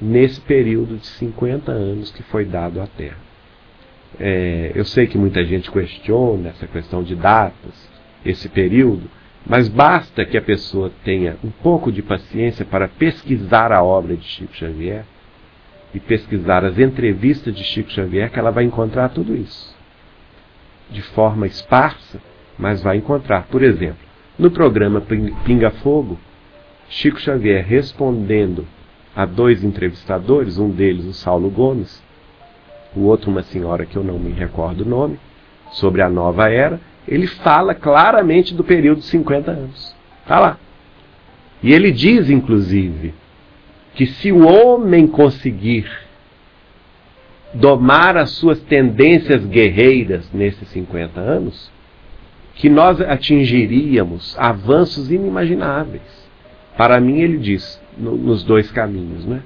[0.00, 3.16] nesse período de 50 anos que foi dado à Terra.
[4.18, 7.88] É, eu sei que muita gente questiona essa questão de datas,
[8.24, 9.08] esse período,
[9.48, 14.24] mas basta que a pessoa tenha um pouco de paciência para pesquisar a obra de
[14.24, 15.04] Chico Xavier
[15.94, 19.74] e pesquisar as entrevistas de Chico Xavier, que ela vai encontrar tudo isso.
[20.90, 22.20] De forma esparsa,
[22.58, 23.44] mas vai encontrar.
[23.44, 24.06] Por exemplo,
[24.38, 25.00] no programa
[25.44, 26.18] Pinga Fogo,
[26.90, 28.66] Chico Xavier respondendo
[29.16, 32.02] a dois entrevistadores, um deles o Saulo Gomes,
[32.94, 35.18] o outro uma senhora que eu não me recordo o nome,
[35.72, 39.96] sobre a nova era, ele fala claramente do período de 50 anos.
[40.22, 40.58] Está lá.
[41.62, 43.14] E ele diz, inclusive,
[43.94, 45.90] que se o homem conseguir
[47.54, 51.70] domar as suas tendências guerreiras nesses 50 anos,
[52.54, 56.28] que nós atingiríamos avanços inimagináveis.
[56.76, 59.40] Para mim, ele diz, no, nos dois caminhos, né?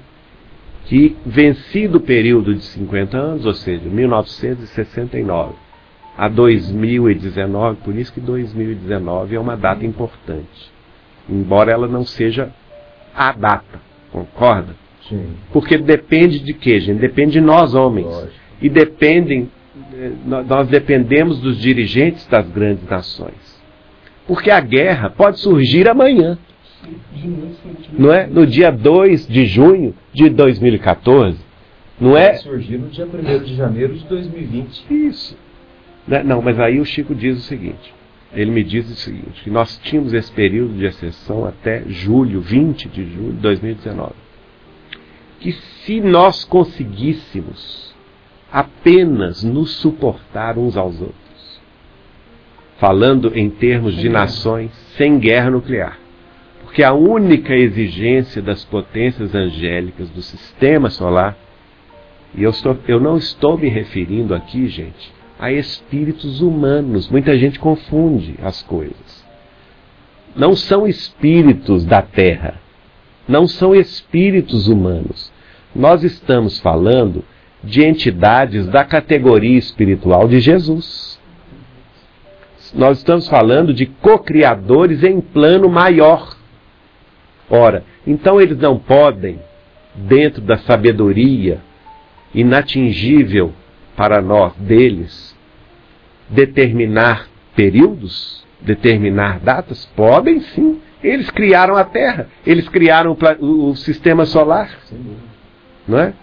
[0.85, 5.62] que vencido o período de 50 anos, ou seja, 1969
[6.17, 10.71] a 2019, por isso que 2019 é uma data importante,
[11.29, 12.51] embora ela não seja
[13.15, 13.81] a data,
[14.11, 14.75] Concorda?
[15.09, 15.35] Sim.
[15.51, 16.99] Porque depende de quê, gente?
[16.99, 18.05] Depende de nós homens.
[18.05, 18.33] Lógico.
[18.61, 19.49] E dependem,
[19.93, 23.61] eh, nós dependemos dos dirigentes das grandes nações.
[24.27, 26.37] Porque a guerra pode surgir amanhã.
[27.91, 28.27] Não é?
[28.27, 31.37] No dia 2 de junho de 2014.
[31.99, 32.35] Não é?
[32.35, 34.85] Surgir no dia 1 de janeiro de 2020.
[34.89, 35.37] Isso.
[36.07, 36.23] Né?
[36.23, 37.93] Não, mas aí o Chico diz o seguinte:
[38.33, 42.89] ele me diz o seguinte, que nós tínhamos esse período de exceção até julho, 20
[42.89, 44.11] de julho de 2019.
[45.39, 47.93] Que se nós conseguíssemos
[48.51, 51.61] apenas nos suportar uns aos outros,
[52.77, 55.99] falando em termos de nações, sem guerra nuclear,
[56.63, 61.37] porque a única exigência das potências angélicas do sistema solar,
[62.33, 65.13] e eu, estou, eu não estou me referindo aqui, gente,
[65.43, 67.09] a espíritos humanos.
[67.09, 69.25] Muita gente confunde as coisas.
[70.33, 72.61] Não são espíritos da terra.
[73.27, 75.33] Não são espíritos humanos.
[75.75, 77.25] Nós estamos falando
[77.61, 81.19] de entidades da categoria espiritual de Jesus.
[82.73, 86.37] Nós estamos falando de co-criadores em plano maior.
[87.49, 89.41] Ora, então eles não podem,
[89.93, 91.59] dentro da sabedoria
[92.33, 93.53] inatingível
[93.95, 95.35] para nós deles
[96.29, 99.85] determinar períodos, determinar datas?
[99.95, 100.79] Podem sim.
[101.03, 104.69] Eles criaram a Terra, eles criaram o, o sistema solar.
[105.87, 106.13] Não é?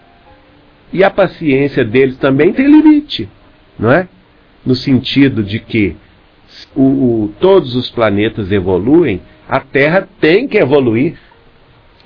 [0.91, 3.29] E a paciência deles também tem limite,
[3.77, 4.07] não é?
[4.65, 5.95] No sentido de que
[6.75, 11.17] o, o, todos os planetas evoluem, a Terra tem que evoluir.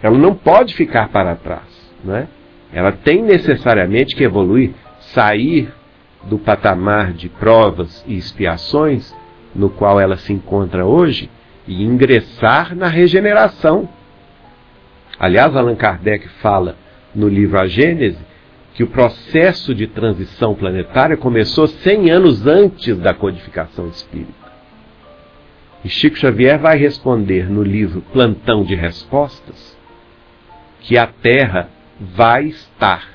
[0.04, 1.64] Ela não pode ficar para trás,
[2.04, 2.28] não é?
[2.74, 4.74] Ela tem necessariamente que evoluir
[5.16, 5.74] sair
[6.24, 9.16] do patamar de provas e expiações
[9.56, 11.30] no qual ela se encontra hoje
[11.66, 13.88] e ingressar na regeneração.
[15.18, 16.76] Aliás, Allan Kardec fala
[17.16, 18.20] no livro A Gênese
[18.74, 24.34] que o processo de transição planetária começou 100 anos antes da codificação espírita.
[25.82, 29.78] E Chico Xavier vai responder no livro Plantão de Respostas
[30.82, 31.70] que a Terra
[32.00, 33.15] vai estar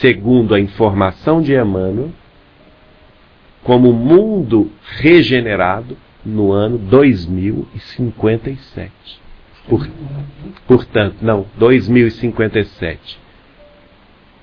[0.00, 2.10] segundo a informação de Emmanuel,
[3.62, 8.90] como mundo regenerado no ano 2057.
[9.68, 9.86] Por,
[10.66, 13.18] portanto, não, 2057.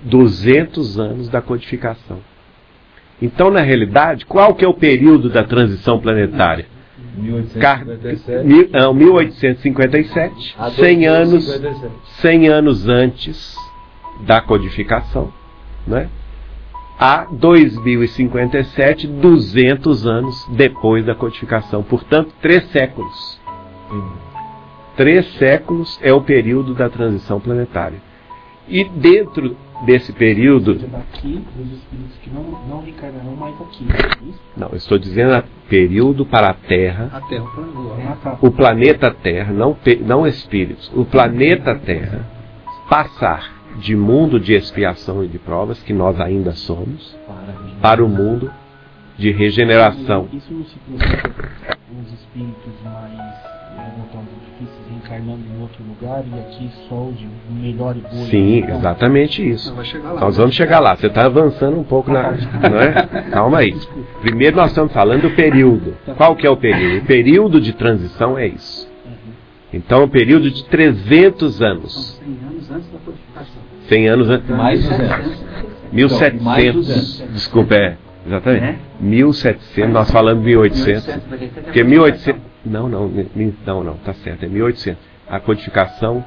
[0.01, 2.19] 200 anos da codificação.
[3.21, 6.67] Então, na realidade, qual que é o período da transição planetária?
[7.17, 8.71] 1857.
[8.71, 11.61] Não, 1857, 100 anos,
[12.19, 13.55] 100 anos antes
[14.27, 15.33] da codificação
[15.87, 16.09] né?
[16.99, 21.83] a 2057, 200 anos depois da codificação.
[21.83, 23.39] Portanto, três séculos.
[24.95, 28.01] Três séculos é o período da transição planetária.
[28.67, 29.55] E dentro
[29.85, 30.75] desse período.
[30.87, 31.43] Daqui,
[31.73, 33.85] espíritos que não, não reencarnarão mais aqui.
[33.91, 34.39] é Isso?
[34.55, 37.45] Não, eu estou dizendo período para a Terra, A Terra
[38.41, 39.75] o planeta Terra, não,
[40.05, 42.25] não espíritos, o planeta Terra
[42.89, 47.15] passar de mundo de expiação e de provas, que nós ainda somos,
[47.81, 48.51] para o mundo
[49.17, 50.27] de regeneração.
[50.33, 51.31] Isso não significa
[51.91, 53.55] os espíritos mais
[53.97, 58.25] notórios difíceis reencarnando em outro lugar e aqui só o de melhor e boa.
[58.25, 59.73] Sim, exatamente isso.
[60.19, 60.95] Nós vamos chegar lá.
[60.95, 62.31] Você está avançando um pouco na.
[62.31, 63.29] Não é?
[63.31, 63.75] Calma aí.
[64.21, 65.95] Primeiro nós estamos falando do período.
[66.17, 67.03] Qual que é o período?
[67.03, 68.89] O período de transição é isso.
[69.73, 72.21] Então, um período de 300 São anos.
[73.87, 74.97] 100 anos antes da codificação.
[74.97, 75.29] 100 anos antes.
[75.29, 75.45] Mais 200.
[75.91, 76.41] 1700.
[76.41, 77.23] mais 200.
[77.33, 77.97] Desculpa, é.
[78.25, 78.63] Exatamente.
[78.63, 78.75] É?
[78.99, 79.93] 1700.
[79.93, 81.05] Nós falamos 1800.
[81.05, 82.41] 1800, vai ter que ter Porque a 1800.
[82.65, 83.11] Não, não,
[83.65, 84.43] não, não, tá certo.
[84.43, 84.99] É 1800.
[85.29, 86.25] A codificação.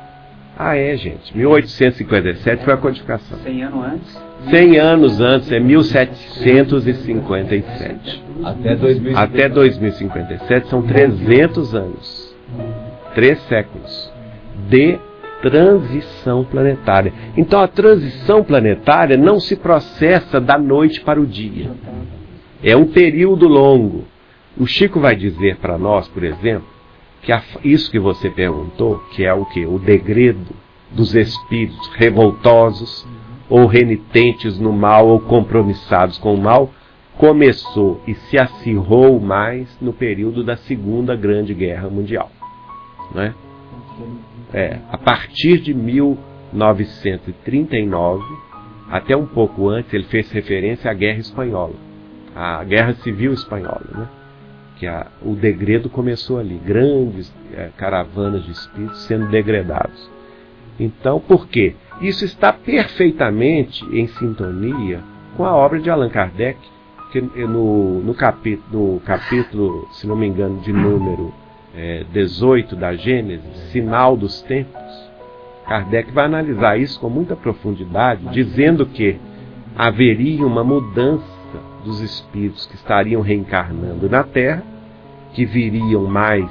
[0.56, 1.36] Ah, é, gente.
[1.36, 3.38] 1857 foi a codificação.
[3.38, 4.22] 100 anos antes.
[4.50, 8.24] 100 anos antes é 1757.
[8.44, 9.18] Até 2000.
[9.18, 12.36] Até 2057 são 300 anos.
[13.14, 14.12] Três séculos.
[14.68, 14.98] De
[15.42, 17.12] transição planetária.
[17.36, 21.70] Então a transição planetária não se processa da noite para o dia.
[22.62, 24.04] É um período longo.
[24.56, 26.66] O Chico vai dizer para nós, por exemplo,
[27.22, 29.64] que a- isso que você perguntou, que é o que?
[29.64, 30.54] O degredo
[30.90, 33.06] dos espíritos revoltosos
[33.48, 36.70] ou renitentes no mal ou compromissados com o mal,
[37.16, 42.30] começou e se acirrou mais no período da Segunda Grande Guerra Mundial.
[43.14, 44.60] Não é?
[44.60, 48.22] É, a partir de 1939,
[48.90, 51.74] até um pouco antes, ele fez referência à Guerra Espanhola,
[52.34, 54.08] à Guerra Civil Espanhola, né?
[54.76, 60.08] que a- o degredo começou ali, grandes eh, caravanas de espíritos sendo degredados.
[60.78, 61.74] Então, por quê?
[62.00, 65.00] Isso está perfeitamente em sintonia
[65.36, 66.56] com a obra de Allan Kardec,
[67.10, 71.34] que no, no, capítulo, no capítulo, se não me engano, de número
[71.78, 75.08] eh, 18 da Gênesis, Sinal dos Tempos,
[75.66, 79.16] Kardec vai analisar isso com muita profundidade, dizendo que
[79.76, 81.22] haveria uma mudança
[81.84, 84.62] dos espíritos que estariam reencarnando na Terra,
[85.34, 86.50] que viriam mais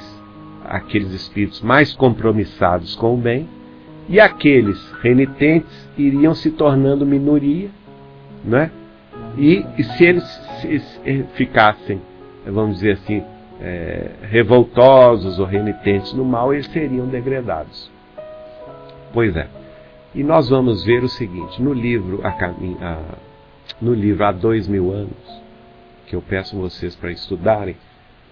[0.63, 3.47] aqueles espíritos mais compromissados com o bem,
[4.07, 7.69] e aqueles renitentes iriam se tornando minoria,
[8.45, 8.71] né?
[9.37, 10.23] E, e se eles
[10.61, 11.99] se- se ficassem,
[12.45, 13.23] vamos dizer assim,
[13.61, 17.91] eh, revoltosos ou renitentes no mal, eles seriam degradados.
[19.13, 19.47] Pois é.
[20.13, 23.17] E nós vamos ver o seguinte, no livro a a-
[23.81, 25.41] no livro há dois mil anos,
[26.07, 27.75] que eu peço vocês para estudarem,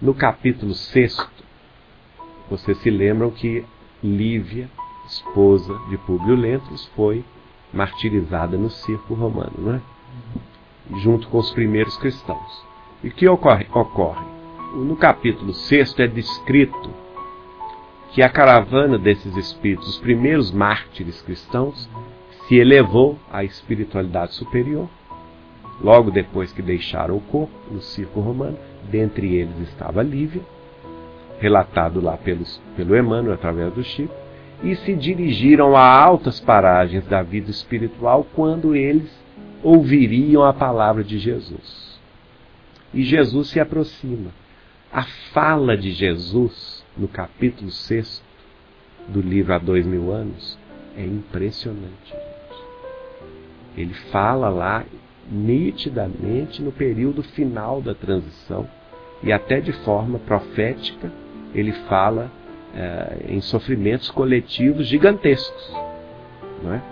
[0.00, 1.28] no capítulo sexto,
[2.50, 3.64] vocês se lembram que
[4.02, 4.68] Lívia,
[5.06, 7.24] esposa de Públio Lentulus, foi
[7.72, 9.80] martirizada no circo romano, não é?
[11.02, 12.64] Junto com os primeiros cristãos.
[13.02, 13.66] E o que ocorre?
[13.72, 14.35] ocorre?
[14.76, 16.90] No capítulo sexto é descrito
[18.10, 21.88] que a caravana desses espíritos, os primeiros mártires cristãos,
[22.46, 24.86] se elevou à espiritualidade superior,
[25.80, 28.58] logo depois que deixaram o corpo no circo romano,
[28.90, 30.42] dentre eles estava Lívia,
[31.40, 34.14] relatado lá pelos, pelo Emmanuel através do Chico,
[34.62, 39.10] e se dirigiram a altas paragens da vida espiritual quando eles
[39.62, 41.98] ouviriam a palavra de Jesus.
[42.92, 44.30] E Jesus se aproxima.
[44.96, 45.02] A
[45.34, 48.24] fala de Jesus, no capítulo 6
[49.08, 50.58] do livro Há Dois Mil Anos,
[50.96, 52.14] é impressionante.
[53.76, 54.86] Ele fala lá
[55.30, 58.66] nitidamente no período final da transição
[59.22, 61.12] e até de forma profética
[61.54, 62.32] ele fala
[62.74, 65.74] eh, em sofrimentos coletivos gigantescos,
[66.62, 66.82] não é?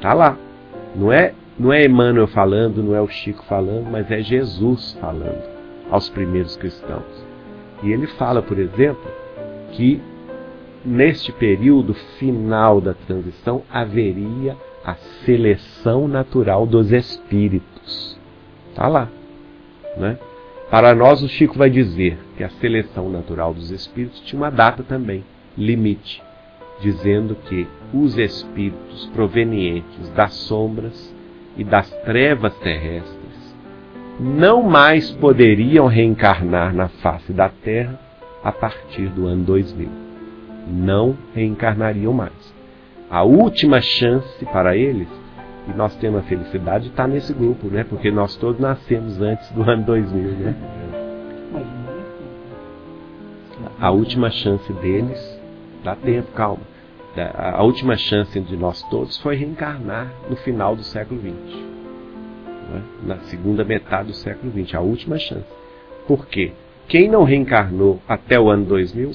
[0.00, 0.38] Tá lá,
[0.96, 5.59] não é não é Emmanuel falando, não é o Chico falando, mas é Jesus falando
[5.90, 7.26] aos primeiros cristãos.
[7.82, 9.10] E ele fala, por exemplo,
[9.72, 10.00] que
[10.84, 14.94] neste período final da transição haveria a
[15.24, 18.18] seleção natural dos espíritos.
[18.70, 19.08] Está lá.
[19.96, 20.18] Né?
[20.70, 24.82] Para nós, o Chico vai dizer que a seleção natural dos espíritos tinha uma data
[24.82, 25.24] também,
[25.58, 26.22] limite,
[26.80, 31.14] dizendo que os espíritos provenientes das sombras
[31.56, 33.19] e das trevas terrestres
[34.20, 37.98] não mais poderiam reencarnar na face da Terra
[38.44, 39.88] a partir do ano 2000.
[40.68, 42.54] Não reencarnariam mais.
[43.08, 45.08] A última chance para eles,
[45.66, 47.82] e nós temos a felicidade de estar nesse grupo, né?
[47.82, 50.54] Porque nós todos nascemos antes do ano 2000, né?
[53.80, 55.40] A última chance deles,
[55.82, 56.62] dá tempo, calma.
[57.34, 61.69] a última chance de nós todos foi reencarnar no final do século XX.
[62.76, 63.06] É?
[63.06, 65.46] Na segunda metade do século XX, a última chance.
[66.06, 66.52] Por quê?
[66.88, 69.12] Quem não reencarnou até o ano 2000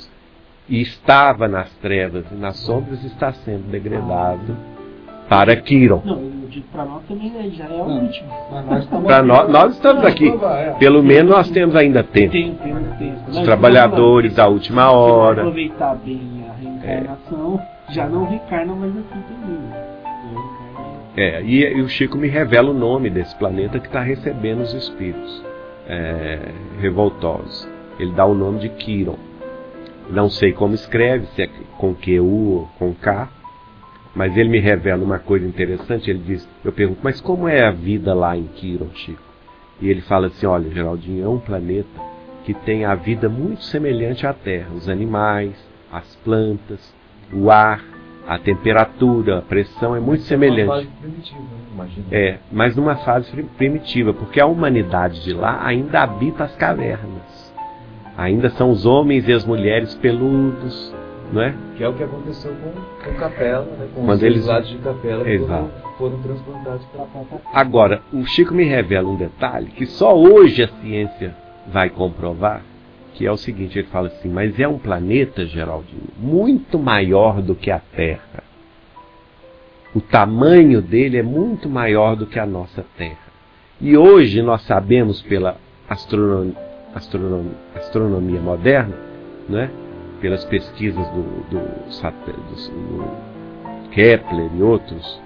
[0.69, 4.55] e estava nas trevas e nas sombras está sendo degradado
[5.27, 6.01] para Kiron.
[6.05, 8.29] Não, eu digo para nós também né, já é o último.
[9.03, 10.31] Para nós, nós estamos aqui.
[10.79, 12.31] Pelo menos nós temos ainda tempo.
[12.31, 13.15] Tem, tem, tem.
[13.27, 15.41] Os trabalhadores da última hora.
[15.41, 17.59] aproveitar bem a reencarnação,
[17.89, 17.93] é.
[17.93, 19.94] já não reencarna mais aqui também.
[21.17, 25.43] É, e, o Chico me revela o nome desse planeta que está recebendo os espíritos
[25.87, 26.39] é,
[26.79, 27.67] revoltosos.
[27.97, 29.17] Ele dá o nome de Quiron.
[30.09, 33.29] Não sei como escreve, se é com Q ou com K,
[34.13, 36.09] mas ele me revela uma coisa interessante.
[36.09, 39.23] Ele diz: Eu pergunto, mas como é a vida lá em Quiron, Chico?
[39.81, 41.87] E ele fala assim: Olha, Geraldinho, é um planeta
[42.43, 45.55] que tem a vida muito semelhante à Terra: os animais,
[45.91, 46.93] as plantas,
[47.33, 47.83] o ar,
[48.27, 50.61] a temperatura, a pressão é muito semelhante.
[50.61, 51.39] É uma fase primitiva,
[51.73, 52.05] imagina.
[52.11, 57.53] É, mas numa fase primitiva, porque a humanidade de lá ainda habita as cavernas.
[58.17, 60.93] Ainda são os homens e as mulheres peludos,
[61.31, 61.53] não é?
[61.75, 63.87] Que é o que aconteceu com, com Capela, né?
[63.93, 64.45] com Quando os eles...
[64.45, 65.69] lados de Capela que Exato.
[65.97, 67.37] foram, foram transplantados para cá.
[67.53, 71.35] Agora, o Chico me revela um detalhe que só hoje a ciência
[71.67, 72.61] vai comprovar,
[73.15, 77.55] que é o seguinte, ele fala assim, mas é um planeta, Geraldinho, muito maior do
[77.55, 78.43] que a Terra.
[79.95, 83.25] O tamanho dele é muito maior do que a nossa Terra.
[83.79, 85.55] E hoje nós sabemos pela
[85.89, 86.55] astronomia,
[86.93, 88.95] astronomia, astronomia moderna,
[89.47, 89.69] né?
[90.19, 91.59] pelas pesquisas do, do,
[91.89, 92.63] do,
[93.83, 95.21] do Kepler e outros,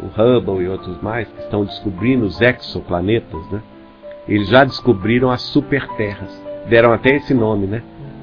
[0.00, 3.60] o Hubble e outros mais, que estão descobrindo os exoplanetas, né?
[4.28, 6.45] eles já descobriram as superterras.
[6.68, 7.82] Deram até esse nome, né?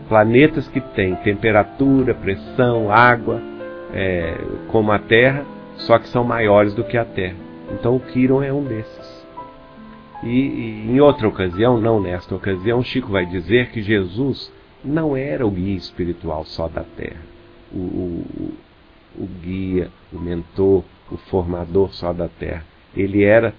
[0.09, 3.41] Planetas que têm temperatura, pressão, água,
[3.93, 4.37] é,
[4.67, 5.45] como a Terra,
[5.77, 7.35] só que são maiores do que a Terra.
[7.71, 9.25] Então o Quiron é um desses.
[10.23, 14.51] E, e em outra ocasião, não nesta ocasião, Chico vai dizer que Jesus
[14.83, 17.21] não era o guia espiritual só da Terra.
[17.71, 18.53] O, o,
[19.17, 22.65] o guia, o mentor, o formador só da Terra.
[22.95, 23.53] Ele era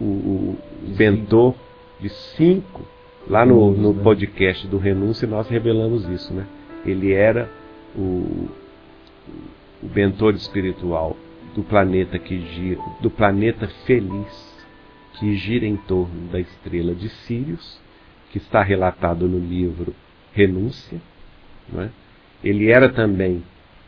[0.00, 0.58] o, o
[0.96, 1.54] mentor
[2.00, 2.82] de cinco.
[3.28, 4.02] Lá no, no né?
[4.02, 6.46] podcast do Renúncia nós revelamos isso, né?
[6.86, 7.50] Ele era
[7.94, 8.48] o,
[9.82, 11.16] o mentor espiritual
[11.54, 14.56] do planeta que gira, do planeta feliz
[15.18, 17.80] que gira em torno da estrela de Sírios,
[18.30, 19.94] que está relatado no livro
[20.32, 21.00] renúncia.
[21.76, 21.88] É?
[22.42, 23.42] Ele era também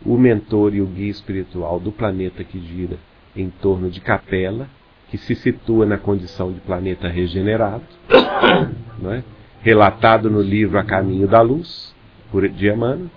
[0.05, 2.99] o mentor e o guia espiritual do planeta que gira
[3.37, 4.69] em torno de Capela,
[5.09, 7.85] que se situa na condição de planeta regenerado,
[9.09, 9.23] é?
[9.63, 11.95] relatado no livro A Caminho da Luz,
[12.31, 13.11] por Diamano.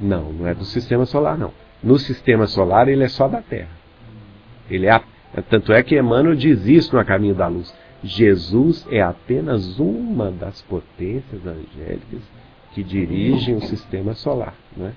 [0.00, 1.52] Não, não é do sistema solar, não.
[1.82, 3.70] No sistema solar ele é só da Terra.
[4.70, 5.02] Ele é a,
[5.48, 7.72] tanto é que Emmanuel diz isso no A Caminho da Luz.
[8.02, 12.20] Jesus é apenas uma das potências angélicas
[12.72, 14.54] que dirigem o sistema solar.
[14.76, 14.92] Né?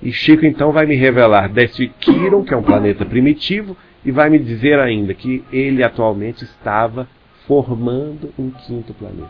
[0.00, 4.30] E Chico então vai me revelar desse Quiron, que é um planeta primitivo, e vai
[4.30, 7.06] me dizer ainda que ele atualmente estava
[7.50, 9.28] formando um quinto planeta.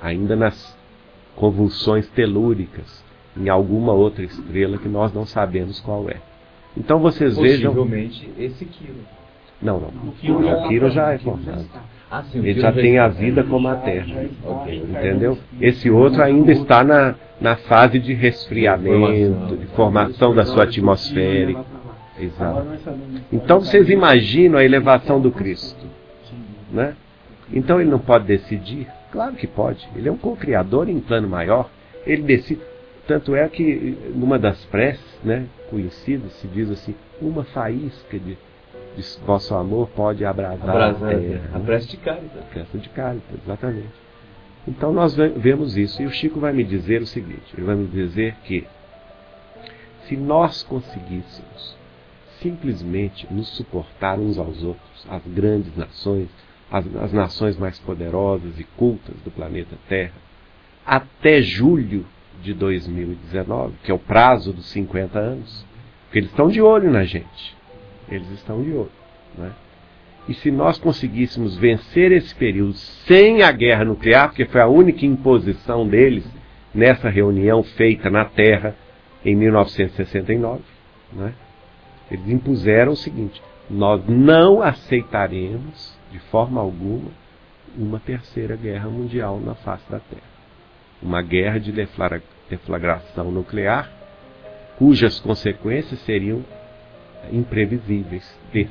[0.00, 0.74] Ainda nas
[1.36, 3.04] convulsões telúricas,
[3.36, 6.16] em alguma outra estrela que nós não sabemos qual é.
[6.74, 7.74] Então vocês vejam.
[7.74, 9.02] Possivelmente esse Quiron.
[9.60, 9.88] Não, não.
[10.08, 11.66] O Kiro já é formado.
[12.10, 14.24] Ah, Ele já tem a vida como a Terra.
[14.66, 15.36] Entendeu?
[15.60, 21.62] Esse outro ainda está na, na fase de resfriamento, de formação da sua atmosfera.
[22.18, 22.66] Exato.
[23.30, 25.81] Então vocês imaginam a elevação do Cristo.
[26.72, 26.96] Né?
[27.52, 28.88] Então ele não pode decidir?
[29.10, 29.86] Claro que pode.
[29.94, 31.70] Ele é um co-criador em plano maior.
[32.06, 32.60] Ele decide.
[33.06, 38.38] Tanto é que numa das preces né, conhecidas se diz assim: uma faísca de
[38.96, 41.50] de vosso amor pode abrasar, abrasar a terra.
[41.54, 42.38] A prece de Caritas.
[42.38, 44.02] A prece de Caritas, exatamente.
[44.66, 46.02] Então nós vemos isso.
[46.02, 48.66] E o Chico vai me dizer o seguinte: ele vai me dizer que
[50.06, 51.76] se nós conseguíssemos
[52.40, 56.28] simplesmente nos suportar uns aos outros, as grandes nações,
[56.72, 60.14] as, as nações mais poderosas e cultas do planeta Terra,
[60.86, 62.06] até julho
[62.42, 65.66] de 2019, que é o prazo dos 50 anos,
[66.04, 67.54] porque eles estão de olho na gente.
[68.08, 68.90] Eles estão de olho.
[69.36, 69.52] Né?
[70.26, 75.04] E se nós conseguíssemos vencer esse período sem a guerra nuclear, porque foi a única
[75.04, 76.24] imposição deles
[76.74, 78.74] nessa reunião feita na Terra
[79.24, 80.62] em 1969,
[81.12, 81.34] né?
[82.10, 87.10] eles impuseram o seguinte: nós não aceitaremos de forma alguma
[87.76, 90.32] uma terceira guerra mundial na face da Terra.
[91.02, 91.72] Uma guerra de
[92.48, 93.90] deflagração nuclear,
[94.78, 96.44] cujas consequências seriam
[97.32, 98.64] imprevisíveis e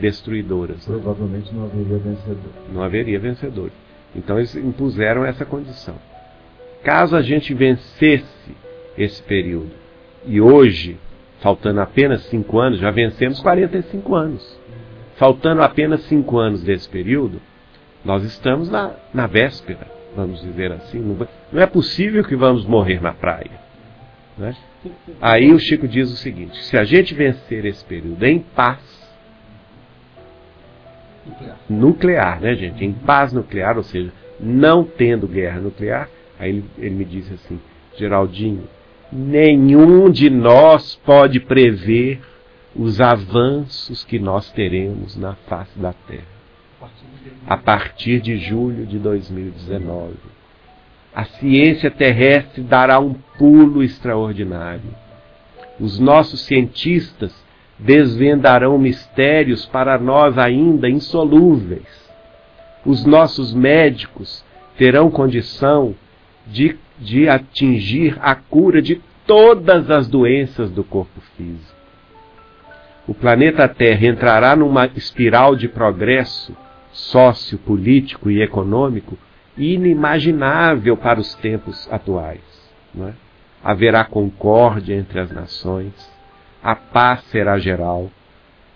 [0.00, 0.86] destruidoras.
[0.86, 0.98] Né?
[1.00, 2.52] Provavelmente não haveria vencedor.
[2.72, 3.70] Não haveria vencedor.
[4.14, 5.94] Então eles impuseram essa condição.
[6.82, 8.56] Caso a gente vencesse
[8.98, 9.70] esse período,
[10.26, 10.98] e hoje,
[11.40, 14.59] faltando apenas cinco anos, já vencemos 45 anos.
[15.20, 17.42] Faltando apenas cinco anos desse período,
[18.02, 19.86] nós estamos na, na véspera,
[20.16, 20.98] vamos dizer assim.
[21.52, 23.50] Não é possível que vamos morrer na praia.
[24.38, 24.56] Né?
[25.20, 28.80] Aí o Chico diz o seguinte: se a gente vencer esse período em paz,
[31.26, 32.82] nuclear, nuclear né, gente?
[32.82, 34.10] Em paz nuclear, ou seja,
[34.40, 37.60] não tendo guerra nuclear, aí ele, ele me disse assim:
[37.94, 38.66] Geraldinho,
[39.12, 42.22] nenhum de nós pode prever
[42.74, 46.40] os avanços que nós teremos na face da Terra
[47.46, 50.14] a partir de julho de 2019.
[51.14, 54.94] A ciência terrestre dará um pulo extraordinário.
[55.78, 57.34] Os nossos cientistas
[57.78, 62.08] desvendarão mistérios para nós ainda insolúveis.
[62.84, 64.44] Os nossos médicos
[64.76, 65.94] terão condição
[66.46, 71.79] de, de atingir a cura de todas as doenças do corpo físico.
[73.10, 76.56] O planeta Terra entrará numa espiral de progresso
[76.92, 79.18] sociopolítico e econômico
[79.58, 82.40] inimaginável para os tempos atuais.
[82.96, 83.10] É?
[83.64, 85.92] Haverá concórdia entre as nações,
[86.62, 88.08] a paz será geral,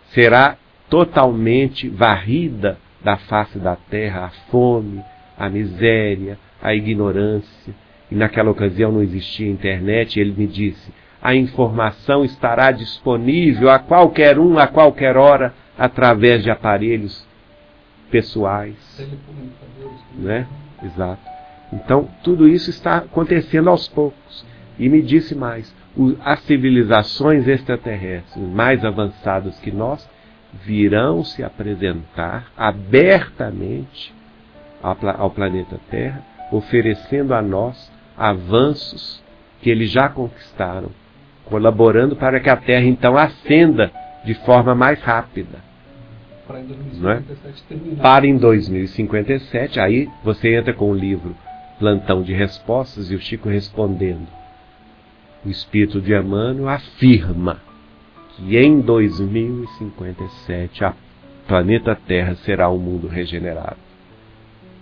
[0.09, 0.57] será
[0.91, 5.01] totalmente varrida da face da terra a fome,
[5.39, 7.73] a miséria, a ignorância.
[8.11, 10.93] E naquela ocasião não existia internet, e ele me disse:
[11.25, 17.27] a informação estará disponível a qualquer um, a qualquer hora, através de aparelhos
[18.11, 18.77] pessoais.
[20.15, 20.47] Né?
[20.83, 21.23] Exato.
[21.73, 24.45] Então, tudo isso está acontecendo aos poucos.
[24.79, 25.75] E me disse mais:
[26.23, 30.07] as civilizações extraterrestres mais avançadas que nós
[30.63, 34.15] virão se apresentar abertamente
[34.83, 36.23] ao planeta Terra,
[36.53, 39.25] oferecendo a nós avanços
[39.63, 40.91] que eles já conquistaram,
[41.47, 43.93] colaborando para que a Terra então ascenda
[44.25, 45.75] de forma mais rápida
[46.47, 48.03] para em 2057 terminar.
[48.03, 51.35] Para em 2057, aí você entra com o livro
[51.79, 54.27] Plantão de Respostas e o Chico respondendo.
[55.45, 57.61] O espírito de Emmanuel afirma
[58.37, 60.95] que em 2057 a
[61.47, 63.77] planeta Terra será um mundo regenerado.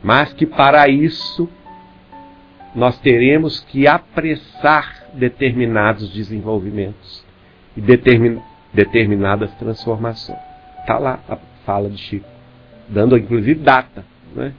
[0.02, 1.48] Mas que para isso
[2.74, 7.24] nós teremos que apressar determinados desenvolvimentos
[7.76, 8.40] e determin,
[8.72, 10.38] determinadas transformações.
[10.80, 12.28] Está lá a fala de Chico,
[12.88, 14.04] dando inclusive data.
[14.34, 14.52] Né?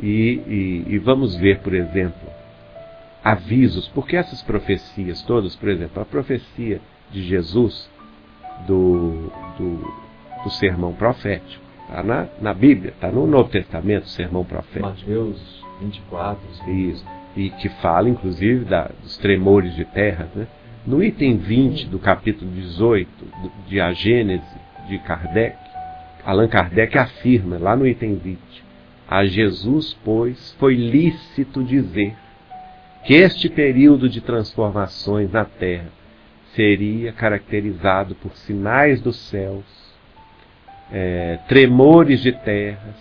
[0.00, 2.28] E, e, e vamos ver, por exemplo,
[3.24, 6.80] avisos, porque essas profecias todas, por exemplo, a profecia
[7.10, 7.90] de Jesus
[8.66, 9.94] do, do,
[10.44, 14.86] do sermão profético, está na, na Bíblia, está no Novo Testamento, o sermão profético.
[14.86, 16.40] Mateus 24.
[16.68, 17.04] Isso.
[17.36, 20.28] E que fala, inclusive, da, dos tremores de terra.
[20.34, 20.46] Né?
[20.86, 23.08] No item 20 do capítulo 18
[23.68, 24.44] de A Gênese
[24.88, 25.56] de Kardec,
[26.24, 28.38] Allan Kardec afirma, lá no item 20,
[29.08, 32.14] a Jesus, pois, foi lícito dizer
[33.04, 35.86] que este período de transformações na Terra
[36.54, 39.64] seria caracterizado por sinais dos céus,
[40.90, 42.96] é, tremores de terras,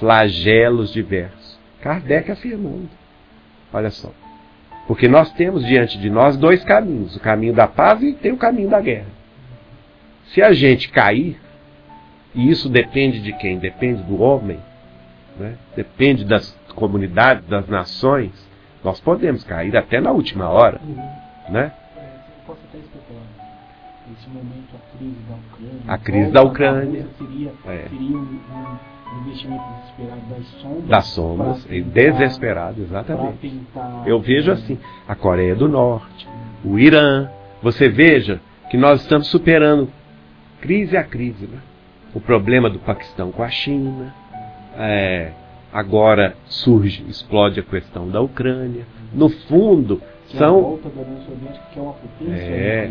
[0.00, 1.58] flagelos diversos.
[1.80, 2.88] Kardec afirmando.
[3.74, 4.08] Olha só.
[4.86, 8.36] Porque nós temos diante de nós dois caminhos: o caminho da paz e tem o
[8.36, 9.08] caminho da guerra.
[10.26, 11.40] Se a gente cair,
[12.34, 13.58] e isso depende de quem?
[13.58, 14.58] Depende do homem,
[15.36, 15.56] né?
[15.74, 18.32] depende das comunidades, das nações.
[18.82, 20.80] Nós podemos cair até na última hora.
[20.84, 20.94] Uhum.
[21.50, 21.72] Né?
[21.96, 22.02] É,
[22.46, 23.22] posso até especular.
[24.06, 25.82] Nesse momento, a crise da Ucrânia.
[25.88, 27.06] A crise da Ucrânia.
[27.18, 27.88] Seria, é.
[27.88, 28.78] seria um, um,
[29.20, 30.88] investimento desesperado das sombras.
[30.88, 33.62] Das sombras, desesperado, exatamente.
[34.06, 36.28] Eu vejo assim: a Coreia do Norte,
[36.64, 37.28] o Irã.
[37.62, 39.88] Você veja que nós estamos superando
[40.60, 41.46] crise a crise.
[41.46, 41.58] Né?
[42.14, 44.14] o problema do Paquistão com a China.
[44.76, 45.32] É,
[45.72, 48.86] agora surge, explode a questão da Ucrânia.
[49.12, 50.78] No fundo, que são.
[52.30, 52.90] É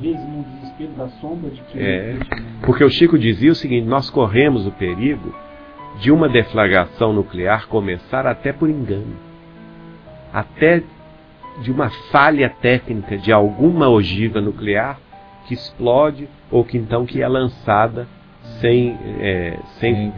[0.00, 1.78] vezes num desespero da sombra de que.
[1.78, 2.16] É.
[2.62, 5.34] Porque o Chico dizia o seguinte: nós corremos o perigo
[6.00, 9.16] de uma deflagração nuclear começar até por engano.
[10.32, 10.82] Até
[11.62, 14.98] de uma falha técnica de alguma ogiva nuclear
[15.46, 18.06] que explode ou que então que é lançada
[18.60, 20.12] sem, é, sem,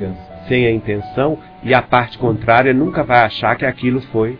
[0.48, 4.38] sem a intenção, e a parte contrária nunca vai achar que aquilo foi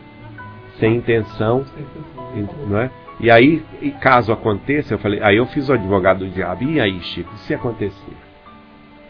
[0.79, 1.65] sem intenção,
[2.67, 2.91] não é?
[3.21, 3.63] E aí,
[4.01, 7.55] caso aconteça, eu falei, aí eu fiz o advogado do diabo, e aí, Chico, se
[7.55, 8.17] acontecer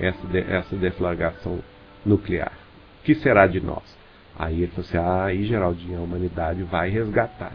[0.00, 1.60] essa, de, essa deflagração
[2.04, 2.52] nuclear,
[3.00, 3.98] o que será de nós?
[4.36, 7.52] Aí ele falou assim, ah, aí Geraldinho, a humanidade vai resgatar.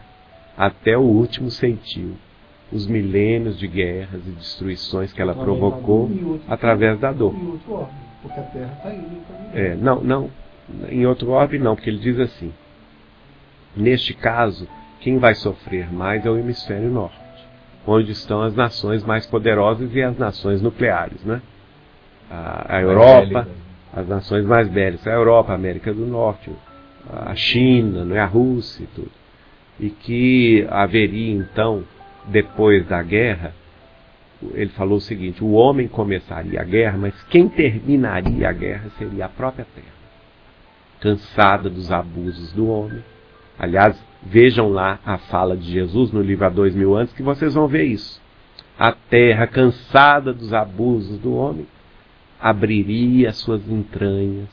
[0.58, 2.16] Até o último sentiu
[2.72, 6.10] os milênios de guerras e destruições que ela provocou
[6.48, 7.34] através da dor.
[8.22, 9.22] Porque a Terra está indo
[9.54, 10.30] É, não, não.
[10.90, 12.52] Em outro orbe não, porque ele diz assim.
[13.76, 14.68] Neste caso,
[15.06, 17.16] quem vai sofrer mais é o hemisfério norte,
[17.86, 21.44] onde estão as nações mais poderosas e as nações nucleares, né?
[22.28, 23.48] A, a Europa,
[23.94, 26.52] as nações mais bélicas, a Europa, a América do Norte,
[27.08, 29.12] a China, né, a Rússia e tudo.
[29.80, 31.84] E que haveria então,
[32.26, 33.54] depois da guerra,
[34.56, 39.28] ele falou o seguinte: o homem começaria a guerra, mas quem terminaria a guerra seria
[39.28, 39.94] a própria terra.
[41.00, 43.04] Cansada dos abusos do homem.
[43.58, 47.54] Aliás, vejam lá a fala de Jesus no livro há dois mil anos, que vocês
[47.54, 48.22] vão ver isso.
[48.78, 51.66] A terra, cansada dos abusos do homem,
[52.40, 54.50] abriria suas entranhas.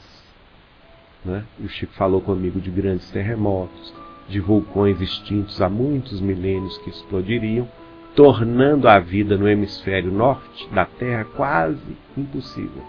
[1.24, 1.44] Né?
[1.58, 3.92] O Chico falou comigo de grandes terremotos,
[4.28, 7.68] de vulcões extintos há muitos milênios que explodiriam
[8.14, 12.82] tornando a vida no hemisfério norte da Terra quase impossível.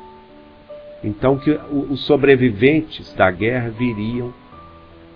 [1.04, 1.52] Então que
[1.90, 4.34] os sobreviventes da guerra viriam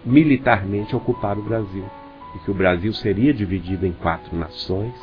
[0.08, 1.84] militarmente ocupar o Brasil
[2.36, 4.96] e que o Brasil seria dividido em quatro nações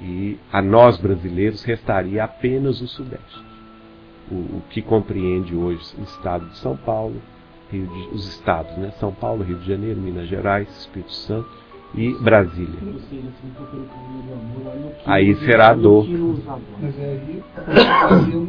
[0.00, 3.44] e a nós brasileiros restaria apenas o Sudeste,
[4.30, 7.20] o, o que compreende hoje o Estado de São Paulo,
[7.70, 7.78] de,
[8.12, 8.92] os estados, né?
[8.98, 11.48] São Paulo, Rio de Janeiro, Minas Gerais, Espírito Santo
[11.94, 12.78] e Brasília.
[15.06, 16.06] Aí será a dor.
[16.80, 17.42] Mas aí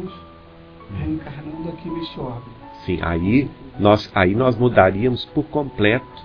[0.98, 2.20] reencarnando aqui neste.
[2.84, 3.48] Sim, aí
[3.78, 6.24] nós, aí nós mudaríamos por completo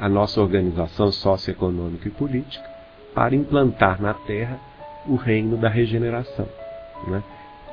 [0.00, 2.64] a nossa organização socioeconômica e política
[3.14, 4.58] para implantar na Terra
[5.06, 6.48] o reino da regeneração.
[7.06, 7.22] Né?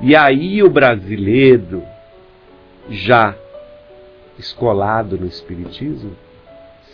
[0.01, 1.83] E aí o brasileiro,
[2.89, 3.35] já
[4.37, 6.15] escolado no Espiritismo,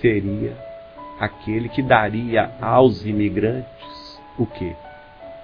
[0.02, 0.56] seria
[1.20, 4.76] aquele que daria aos imigrantes o que?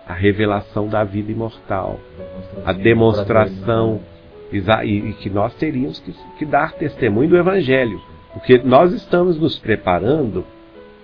[0.05, 1.99] A revelação da vida imortal,
[2.65, 4.01] a demonstração,
[4.57, 8.01] e, que nós teríamos que, que dar testemunho do Evangelho,
[8.33, 10.45] porque nós estamos nos preparando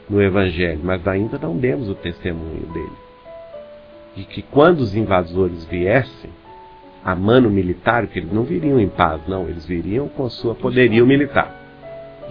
[0.10, 3.10] no Evangelho, mas ainda não demos o testemunho dele.
[4.18, 6.32] E que quando os invasores viessem,
[7.04, 11.06] a mano militar, que eles não viriam em paz, não, eles viriam com sua poderio
[11.06, 11.60] militar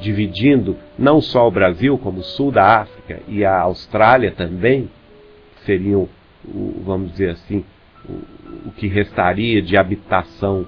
[0.00, 4.90] dividindo não só o Brasil, como o sul da África e a Austrália também,
[5.64, 6.08] seriam,
[6.84, 7.64] vamos dizer assim,
[8.08, 10.66] o, que restaria de habitação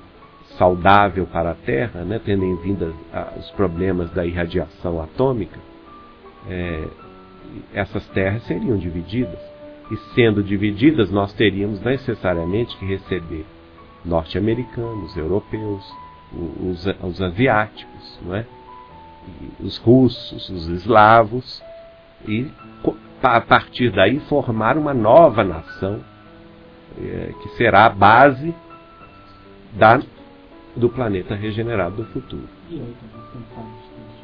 [0.56, 2.93] saudável para a Terra, né, tendo em vista
[3.36, 5.59] os problemas da irradiação atômica,
[6.48, 6.85] é,
[7.74, 9.39] essas terras seriam divididas.
[9.90, 13.44] E sendo divididas, nós teríamos necessariamente que receber
[14.05, 15.85] norte-americanos, europeus,
[16.32, 18.47] os, os asiáticos, não é?
[19.59, 21.62] os russos, os eslavos,
[22.27, 22.51] e
[23.22, 26.01] a partir daí formar uma nova nação
[26.98, 28.55] é, que será a base
[29.72, 30.01] da,
[30.76, 32.48] do planeta regenerado do futuro.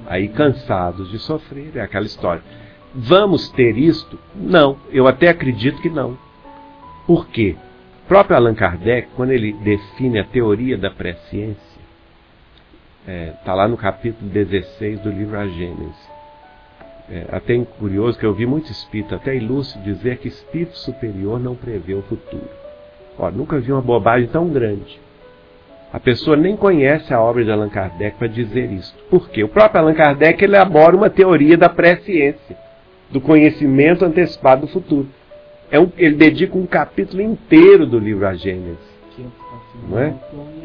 [0.07, 2.43] Aí cansados de sofrer, é aquela história.
[2.95, 4.19] Vamos ter isto?
[4.35, 6.17] Não, eu até acredito que não.
[7.07, 7.57] Por quê?
[8.05, 11.77] O próprio Allan Kardec, quando ele define a teoria da presciência,
[13.07, 15.95] Está é, tá lá no capítulo 16 do livro A Gênese.
[17.09, 21.55] É, até curioso que eu vi muito espírito, até ilustre, dizer que espírito superior não
[21.55, 22.49] prevê o futuro.
[23.17, 24.99] Ó, nunca vi uma bobagem tão grande.
[25.97, 28.95] A pessoa nem conhece a obra de Allan Kardec para dizer isso.
[29.09, 29.43] Por quê?
[29.43, 32.55] O próprio Allan Kardec elabora uma teoria da presciência,
[33.11, 35.09] do conhecimento antecipado do futuro.
[35.71, 38.77] É um, ele dedica um capítulo inteiro do livro A Gênese.
[39.89, 40.15] Não é?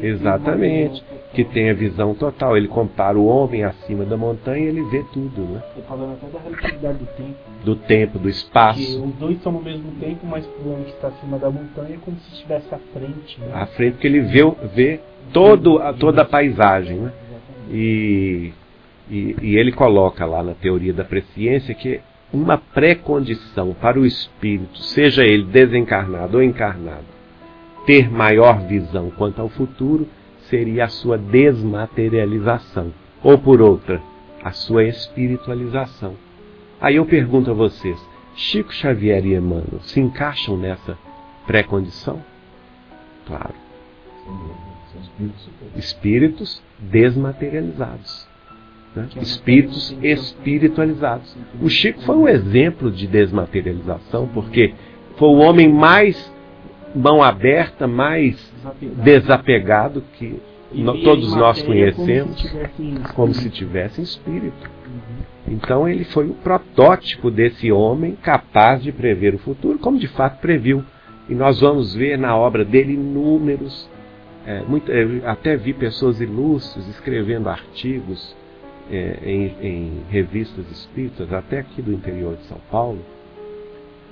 [0.02, 1.02] Exatamente
[1.32, 2.54] que tem a visão total.
[2.54, 5.62] Ele compara o homem acima da montanha e ele vê tudo, né?
[5.68, 7.34] Estou falando até da relatividade do tempo.
[7.64, 8.80] Do tempo, do espaço.
[8.80, 11.94] Que os dois são no mesmo tempo, mas o homem que está acima da montanha
[11.94, 13.40] é como se estivesse à frente.
[13.40, 13.50] Né?
[13.54, 14.42] À frente, porque ele vê,
[14.74, 15.00] vê
[15.32, 17.12] todo, toda a paisagem, né?
[17.70, 18.52] E,
[19.10, 22.00] e, e ele coloca lá na teoria da presciência que
[22.32, 27.04] uma pré-condição para o espírito, seja ele desencarnado ou encarnado,
[27.84, 30.08] ter maior visão quanto ao futuro
[30.48, 32.92] seria a sua desmaterialização,
[33.22, 34.00] ou por outra,
[34.42, 36.14] a sua espiritualização.
[36.80, 37.98] Aí eu pergunto a vocês:
[38.34, 40.98] Chico Xavier e Emmanuel se encaixam nessa
[41.46, 42.22] pré-condição?
[43.26, 43.54] Claro.
[45.76, 48.26] Espíritos desmaterializados.
[48.94, 49.08] Né?
[49.20, 51.36] Espíritos espiritualizados.
[51.60, 54.74] O Chico foi um exemplo de desmaterialização, porque
[55.16, 56.32] foi o homem mais
[56.94, 58.52] mão aberta, mais
[59.02, 60.40] desapegado que
[61.02, 62.44] todos nós conhecemos,
[63.14, 64.70] como se tivesse espírito.
[64.86, 65.54] Uhum.
[65.54, 70.40] Então ele foi o protótipo desse homem capaz de prever o futuro, como de fato
[70.40, 70.84] previu.
[71.28, 73.88] E nós vamos ver na obra dele inúmeros.
[74.44, 74.90] É, muito,
[75.24, 78.34] até vi pessoas ilustres escrevendo artigos
[78.90, 83.00] é, em, em, revistas espíritas, até aqui do interior de São Paulo,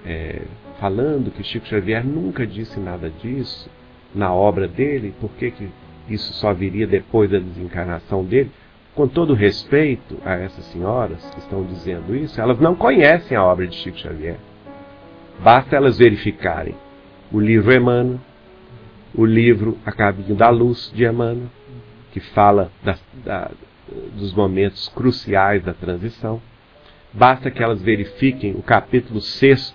[0.07, 0.43] é,
[0.79, 3.69] falando que Chico Xavier nunca disse nada disso
[4.15, 5.53] na obra dele, por que,
[6.09, 8.51] isso só viria depois da desencarnação dele.
[8.95, 13.67] Com todo respeito a essas senhoras que estão dizendo isso, elas não conhecem a obra
[13.67, 14.37] de Chico Xavier.
[15.41, 16.75] Basta elas verificarem
[17.33, 18.19] o livro Emmanuel,
[19.15, 21.49] o livro A Caminho da Luz de Emmanuel,
[22.13, 23.51] que fala da, da,
[24.15, 26.41] dos momentos cruciais da transição.
[27.13, 29.75] Basta que elas verifiquem o capítulo 6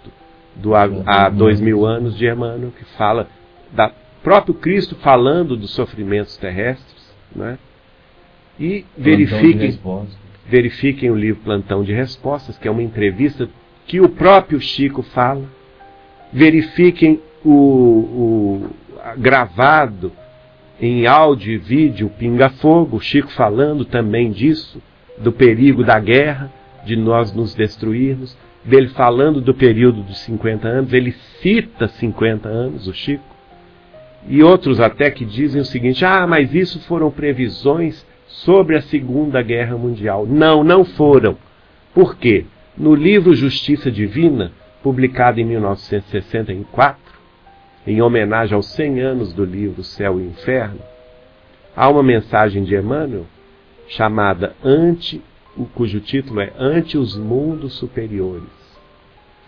[0.56, 3.28] do Há Dois Mil Anos de Emmanuel, que fala
[3.72, 3.92] da
[4.24, 7.60] próprio Cristo falando dos sofrimentos terrestres, né?
[8.60, 9.78] E verifiquem,
[10.48, 13.48] verifiquem o livro Plantão de Respostas, que é uma entrevista
[13.86, 15.44] que o próprio Chico fala.
[16.34, 18.70] Verifiquem o, o
[19.18, 20.12] gravado
[20.80, 24.82] em áudio e vídeo Pinga Fogo, Chico falando também disso,
[25.18, 26.52] do perigo da guerra,
[26.86, 32.88] de nós nos destruirmos, dele falando do período dos 50 anos, ele cita 50 anos,
[32.88, 33.24] o Chico,
[34.28, 39.42] e outros até que dizem o seguinte: ah, mas isso foram previsões sobre a Segunda
[39.42, 40.26] Guerra Mundial.
[40.26, 41.38] Não, não foram.
[41.94, 42.46] Por quê?
[42.78, 44.52] No livro Justiça Divina,
[44.84, 47.05] publicado em 1964,
[47.86, 50.80] em homenagem aos 100 anos do livro Céu e Inferno,
[51.76, 53.26] há uma mensagem de Emmanuel
[53.88, 55.22] chamada Ante,
[55.74, 58.50] cujo título é Ante os Mundos Superiores.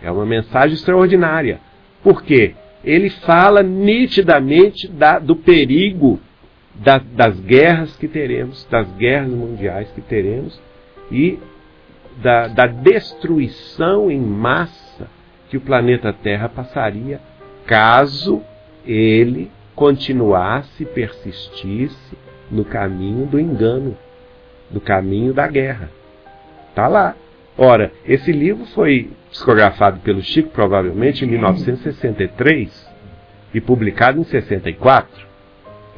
[0.01, 1.59] É uma mensagem extraordinária.
[2.03, 2.53] Por quê?
[2.87, 6.19] ele fala nitidamente da, do perigo
[6.73, 10.59] da, das guerras que teremos, das guerras mundiais que teremos
[11.11, 11.39] e
[12.21, 15.09] da, da destruição em massa
[15.49, 17.19] que o planeta Terra passaria
[17.67, 18.41] caso
[18.85, 22.17] ele continuasse, persistisse
[22.49, 23.95] no caminho do engano,
[24.71, 25.91] no caminho da guerra.
[26.69, 27.15] Está lá.
[27.57, 32.87] Ora, esse livro foi psicografado pelo Chico provavelmente em 1963
[33.53, 35.27] e publicado em 64.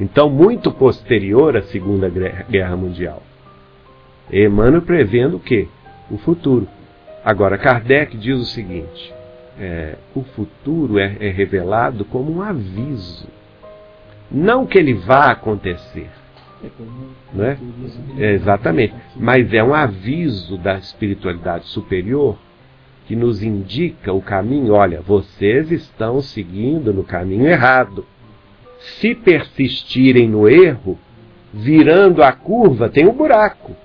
[0.00, 3.22] Então, muito posterior à Segunda Guerra Mundial.
[4.32, 5.68] Emmanuel prevendo o quê?
[6.10, 6.66] O futuro.
[7.24, 9.12] Agora, Kardec diz o seguinte:
[9.60, 13.28] é, o futuro é, é revelado como um aviso.
[14.30, 16.08] Não que ele vá acontecer,
[17.32, 17.58] não é?
[18.18, 18.32] é?
[18.32, 18.94] Exatamente.
[19.16, 22.38] Mas é um aviso da espiritualidade superior
[23.06, 24.74] que nos indica o caminho.
[24.74, 28.06] Olha, vocês estão seguindo no caminho errado.
[28.78, 30.98] Se persistirem no erro,
[31.52, 33.76] virando a curva, tem um buraco.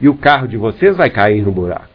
[0.00, 1.92] E o carro de vocês vai cair no buraco.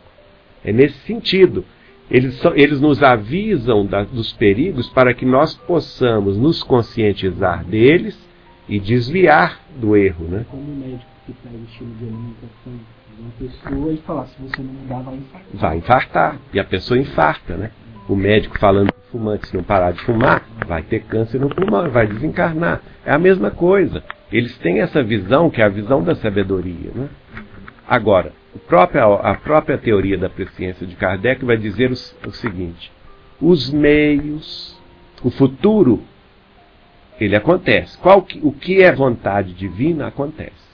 [0.64, 1.65] É nesse sentido.
[2.09, 8.17] Eles, eles nos avisam da, dos perigos para que nós possamos nos conscientizar deles
[8.67, 10.45] e desviar do erro, né?
[10.49, 12.73] Como o médico que pega o estilo de alimentação
[13.15, 15.41] de uma pessoa e falar, se você não mudar, vai infartar.
[15.53, 16.37] Vai infartar.
[16.53, 17.71] E a pessoa infarta, né?
[18.07, 21.49] O médico falando que o fumante, se não parar de fumar, vai ter câncer no
[21.49, 22.81] pulmão, vai desencarnar.
[23.05, 24.01] É a mesma coisa.
[24.31, 27.09] Eles têm essa visão, que é a visão da sabedoria, né?
[27.85, 28.31] Agora,
[29.23, 31.93] a própria teoria da presciência de Kardec vai dizer o,
[32.27, 32.91] o seguinte:
[33.41, 34.77] os meios,
[35.23, 36.03] o futuro
[37.19, 37.97] ele acontece.
[37.97, 40.67] Qual o que é vontade divina acontece.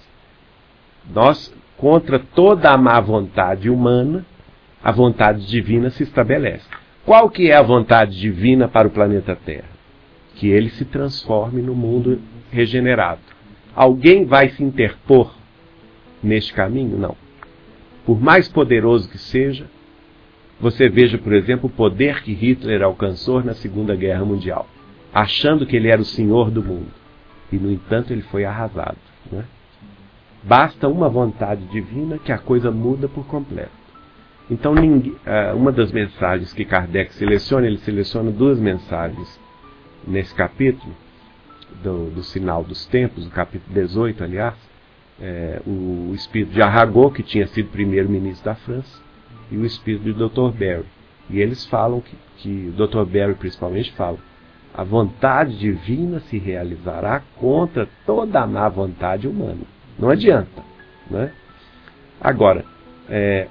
[1.14, 4.26] Nós, contra toda a má vontade humana,
[4.84, 6.66] a vontade divina se estabelece.
[7.06, 9.70] Qual que é a vontade divina para o planeta Terra?
[10.36, 12.22] Que ele se transforme no mundo
[12.52, 13.22] regenerado.
[13.76, 15.34] Alguém vai se interpor
[16.22, 16.98] neste caminho?
[16.98, 17.23] Não.
[18.06, 19.66] Por mais poderoso que seja,
[20.60, 24.68] você veja, por exemplo, o poder que Hitler alcançou na Segunda Guerra Mundial
[25.14, 26.92] achando que ele era o senhor do mundo.
[27.52, 28.98] E, no entanto, ele foi arrasado.
[29.32, 29.46] Né?
[30.42, 33.84] Basta uma vontade divina que a coisa muda por completo.
[34.50, 34.74] Então,
[35.26, 39.40] é, uma das mensagens que Kardec seleciona, ele seleciona duas mensagens
[40.06, 40.94] nesse capítulo,
[41.82, 44.56] do, do Sinal dos Tempos, no capítulo 18, aliás,
[45.22, 49.02] é, o espírito de Aragot, que tinha sido primeiro-ministro da França,
[49.52, 50.58] e o espírito do Dr.
[50.58, 50.86] Barry.
[51.30, 53.06] E eles falam que, que o Dr.
[53.06, 54.18] Barry, principalmente, fala
[54.74, 59.62] a vontade divina se realizará contra toda a má vontade humana.
[60.00, 60.64] Não adianta.
[61.10, 61.32] Né?
[62.20, 62.66] Agora,
[63.08, 63.48] é,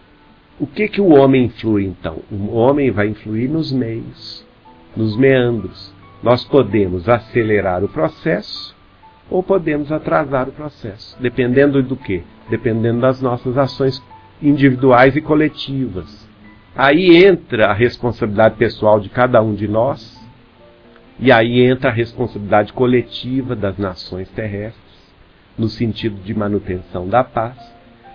[0.58, 2.18] o que, que o homem influi então?
[2.31, 4.44] O homem vai influir nos meios,
[4.97, 5.94] nos meandros.
[6.23, 8.74] Nós podemos acelerar o processo
[9.31, 12.23] ou podemos atrasar o processo, dependendo do que?
[12.51, 14.02] Dependendo das nossas ações
[14.42, 16.28] individuais e coletivas.
[16.75, 20.20] Aí entra a responsabilidade pessoal de cada um de nós,
[21.18, 24.83] e aí entra a responsabilidade coletiva das nações terrestres,
[25.57, 27.57] no sentido de manutenção da paz.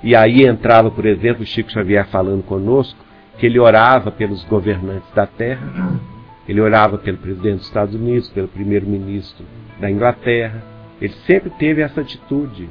[0.03, 2.99] E aí entrava, por exemplo, o Chico Xavier falando conosco,
[3.37, 5.99] que ele orava pelos governantes da terra,
[6.47, 9.45] ele orava pelo presidente dos Estados Unidos, pelo primeiro-ministro
[9.79, 10.76] da Inglaterra.
[11.01, 12.69] Ele sempre teve essa atitude.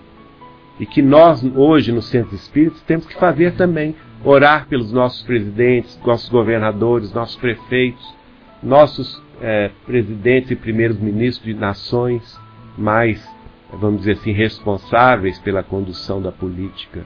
[0.79, 3.95] E que nós, hoje, no Centro Espírita, temos que fazer também.
[4.25, 8.15] Orar pelos nossos presidentes, nossos governadores, nossos prefeitos,
[8.63, 12.39] nossos é, presidentes e primeiros ministros de nações
[12.77, 13.27] mais,
[13.73, 17.05] vamos dizer assim, responsáveis pela condução da política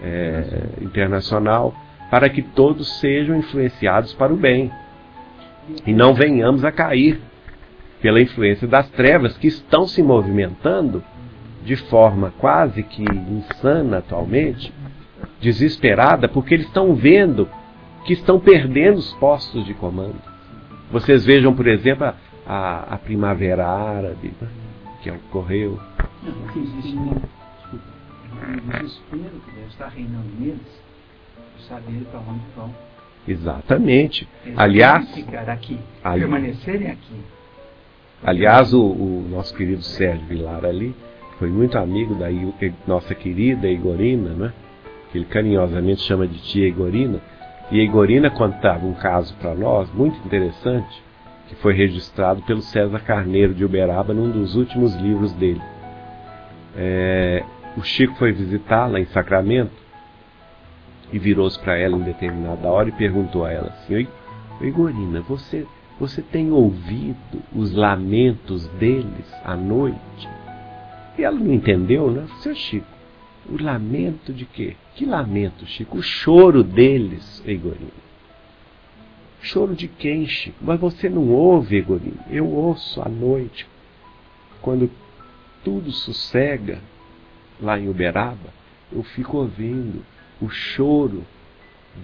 [0.00, 1.74] é, internacional,
[2.10, 4.70] para que todos sejam influenciados para o bem
[5.86, 7.20] e não venhamos a cair
[8.00, 11.02] pela influência das trevas que estão se movimentando
[11.64, 14.72] de forma quase que insana atualmente,
[15.40, 17.48] desesperada, porque eles estão vendo
[18.04, 20.20] que estão perdendo os postos de comando.
[20.90, 22.14] Vocês vejam, por exemplo, a,
[22.46, 24.48] a, a Primavera Árabe, né,
[25.02, 25.78] que ocorreu.
[26.56, 27.20] Existe um
[28.70, 30.60] desespero que deve estar reinando neles,
[31.56, 32.74] de saber para onde vão.
[33.26, 34.26] Exatamente.
[34.46, 37.20] Eles aliás, ficar aqui, ali- permanecerem aqui.
[38.22, 40.94] Aliás o, o nosso querido Sérgio Vilar ali
[41.38, 42.26] foi muito amigo da
[42.86, 44.52] nossa querida Igorina, né?
[45.10, 47.20] que ele carinhosamente chama de tia Igorina.
[47.70, 51.02] E a Igorina contava um caso para nós muito interessante,
[51.48, 55.62] que foi registrado pelo César Carneiro de Uberaba num dos últimos livros dele.
[56.76, 57.44] É,
[57.76, 59.72] o Chico foi visitá-la em Sacramento
[61.12, 64.08] e virou-se para ela em determinada hora e perguntou a ela assim: Oi,
[64.60, 65.66] oi Gorina, você,
[65.98, 70.28] você tem ouvido os lamentos deles à noite?
[71.18, 72.26] E ela não entendeu, né?
[72.40, 72.86] Seu Chico,
[73.48, 74.76] o lamento de quê?
[74.94, 75.98] Que lamento, Chico?
[75.98, 78.08] O choro deles, Egorina.
[79.40, 80.58] Choro de quem, Chico?
[80.60, 82.24] Mas você não ouve, Egorina?
[82.30, 83.66] Eu ouço à noite,
[84.62, 84.90] quando
[85.64, 86.80] tudo sossega
[87.60, 88.52] lá em Uberaba,
[88.92, 90.04] eu fico ouvindo
[90.40, 91.24] o choro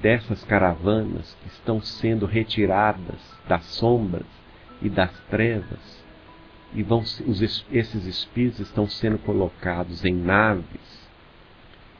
[0.03, 4.27] dessas caravanas que estão sendo retiradas das sombras
[4.83, 6.05] e das trevas
[6.75, 11.09] e vão os es- esses espíritos estão sendo colocados em naves,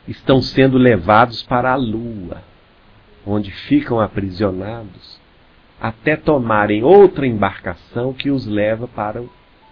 [0.09, 2.43] estão sendo levados para a lua,
[3.25, 5.21] onde ficam aprisionados
[5.81, 9.23] até tomarem outra embarcação que os leva para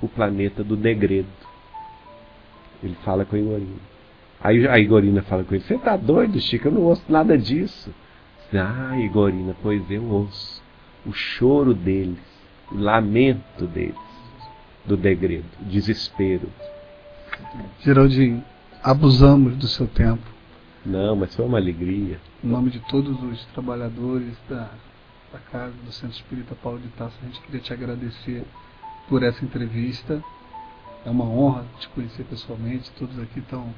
[0.00, 1.28] o, planeta do degredo.
[2.82, 3.92] Ele fala com a Igorina.
[4.40, 6.68] Aí a Igorina fala com ele: Você tá doido, Chico?
[6.68, 7.94] Eu não ouço nada disso.
[8.54, 10.62] Ah, Igorina, pois eu ouço
[11.06, 12.18] o choro deles,
[12.70, 13.96] o lamento deles,
[14.84, 16.48] do degredo, o desespero.
[17.80, 18.44] Geraldinho,
[18.82, 20.22] abusamos do seu tempo.
[20.84, 22.20] Não, mas foi uma alegria.
[22.42, 24.70] Em nome de todos os trabalhadores da,
[25.32, 28.44] da casa do Centro Espírita Paulo de Tarso, a gente queria te agradecer
[29.08, 30.22] por essa entrevista.
[31.04, 32.90] É uma honra te conhecer pessoalmente.
[32.98, 33.72] Todos aqui estão.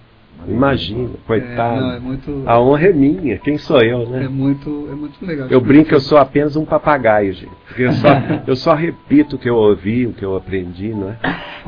[0.47, 1.77] Imagina, coitado.
[1.77, 2.43] É, não, é muito.
[2.47, 4.29] A honra é minha, quem sou eu, É né?
[4.29, 5.49] muito, é muito legal.
[5.49, 7.53] Eu brinco que eu sou apenas um papagaio, gente.
[7.67, 8.09] Porque eu só,
[8.47, 11.19] eu só repito o que eu ouvi, o que eu aprendi, não é?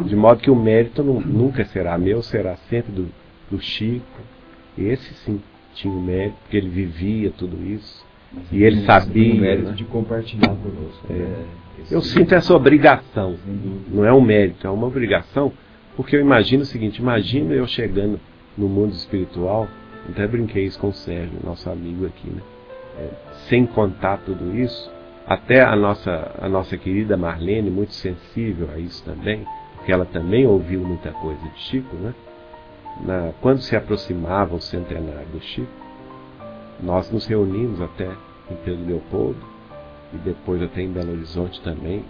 [0.04, 3.08] De modo que o mérito nu- nunca será meu, será sempre do,
[3.50, 4.04] do Chico.
[4.76, 5.40] Esse sim
[5.74, 8.04] tinha o mérito, porque ele vivia tudo isso.
[8.52, 9.74] E ele sabia, O mérito né?
[9.74, 11.06] de compartilhar conosco.
[11.08, 11.14] É.
[11.14, 11.44] né?
[11.90, 13.36] Eu sinto essa obrigação.
[13.88, 15.50] Não é um mérito, é uma obrigação,
[15.96, 18.20] porque eu imagino o seguinte: imagino eu chegando
[18.56, 19.68] no mundo espiritual,
[20.08, 22.42] até brinquei isso com o Sérgio, nosso amigo aqui, né?
[22.98, 23.10] É,
[23.48, 24.90] sem contar tudo isso,
[25.26, 29.44] até a nossa, a nossa querida Marlene, muito sensível a isso também,
[29.74, 32.14] porque ela também ouviu muita coisa de Chico, né?
[33.04, 35.68] Na, quando se aproximava o centenário do Chico,
[36.80, 38.08] nós nos reunimos até
[38.50, 39.56] em Pedro Leopoldo,
[40.14, 42.04] e depois até em Belo Horizonte também,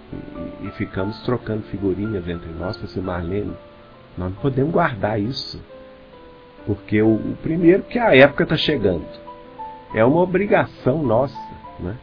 [0.63, 2.77] e, e ficamos trocando figurinhas entre nós.
[2.77, 3.57] Falei assim, Marlene,
[4.17, 5.61] nós não podemos guardar isso.
[6.67, 9.07] Porque o, o primeiro que a época está chegando.
[9.95, 11.39] É uma obrigação nossa,
[11.79, 11.97] né?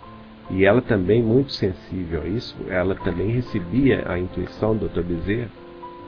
[0.50, 5.02] E ela também muito sensível a isso, ela também recebia a intuição do Dr.
[5.02, 5.50] Bezerra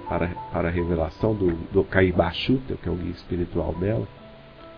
[0.08, 4.08] para, para a revelação do, do Cair Bachuta, que é o guia espiritual dela.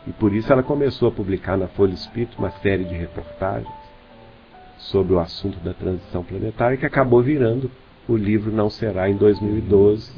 [0.06, 3.67] E por isso ela começou a publicar na Folha Espírito uma série de reportagens
[4.77, 7.69] sobre o assunto da transição planetária, que acabou virando
[8.07, 10.14] o livro Não Será em 2012,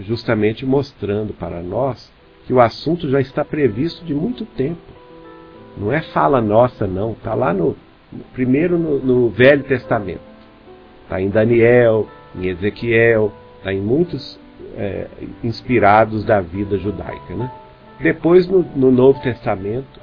[0.00, 2.12] justamente mostrando para nós
[2.50, 4.80] que o assunto já está previsto de muito tempo.
[5.76, 7.12] Não é fala nossa, não.
[7.12, 7.76] Está lá no
[8.32, 10.20] primeiro no, no Velho Testamento.
[11.04, 14.36] Está em Daniel, em Ezequiel, está em muitos
[14.76, 15.06] é,
[15.44, 17.36] inspirados da vida judaica.
[17.36, 17.48] Né?
[18.00, 20.00] Depois, no, no Novo Testamento,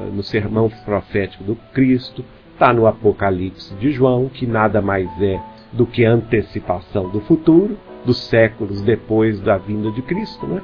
[0.00, 2.24] é, no sermão profético do Cristo,
[2.54, 5.40] está no Apocalipse de João, que nada mais é
[5.72, 10.44] do que antecipação do futuro, dos séculos depois da vinda de Cristo.
[10.44, 10.60] Né?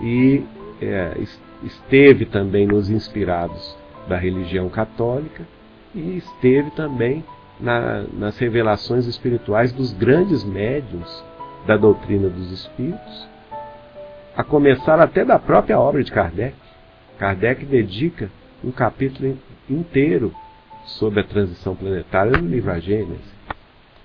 [0.00, 0.44] E
[0.80, 1.16] é,
[1.62, 3.76] esteve também nos inspirados
[4.08, 5.46] da religião católica
[5.94, 7.24] e esteve também
[7.60, 11.24] na, nas revelações espirituais dos grandes médiums
[11.66, 13.28] da doutrina dos espíritos,
[14.36, 16.56] a começar até da própria obra de Kardec.
[17.18, 18.30] Kardec dedica
[18.62, 19.38] um capítulo
[19.70, 20.34] inteiro
[20.84, 23.34] sobre a transição planetária no livro A Gênese.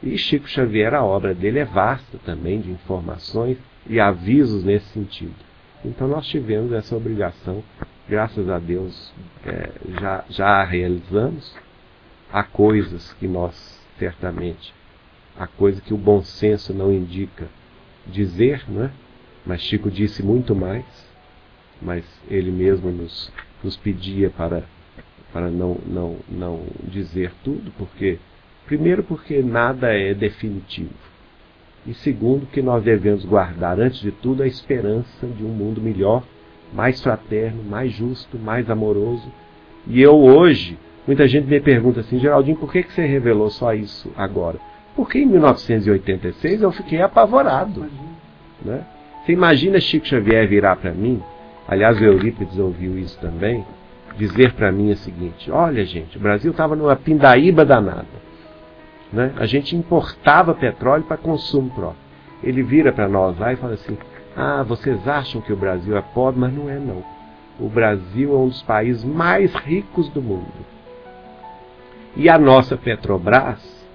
[0.01, 5.48] E Chico Xavier, a obra dele é vasta também de informações e avisos nesse sentido.
[5.83, 7.63] Então nós tivemos essa obrigação,
[8.07, 9.13] graças a Deus,
[9.45, 11.55] é, já, já realizamos.
[12.31, 14.73] Há coisas que nós certamente,
[15.37, 17.47] há coisa que o bom senso não indica
[18.07, 18.91] dizer, não é?
[19.45, 20.85] Mas Chico disse muito mais,
[21.81, 23.31] mas ele mesmo nos,
[23.63, 24.63] nos pedia para,
[25.33, 28.19] para não, não, não dizer tudo, porque
[28.65, 31.08] primeiro porque nada é definitivo.
[31.85, 36.23] E segundo, que nós devemos guardar, antes de tudo, a esperança de um mundo melhor,
[36.73, 39.31] mais fraterno, mais justo, mais amoroso.
[39.87, 40.77] E eu hoje,
[41.07, 44.59] muita gente me pergunta assim, Geraldinho, por que, que você revelou só isso agora?
[44.95, 47.85] Porque em 1986 eu fiquei apavorado.
[48.63, 48.85] Né?
[49.25, 51.21] Você imagina Chico Xavier virar para mim,
[51.67, 53.65] aliás, o Eurípides ouviu isso também,
[54.17, 58.28] dizer para mim o seguinte: olha, gente, o Brasil estava numa pindaíba danada.
[59.11, 59.33] Né?
[59.37, 62.09] A gente importava petróleo para consumo próprio.
[62.43, 63.97] Ele vira para nós lá e fala assim:
[64.35, 67.03] ah, vocês acham que o Brasil é pobre, mas não é não.
[67.59, 70.65] O Brasil é um dos países mais ricos do mundo.
[72.15, 73.87] E a nossa Petrobras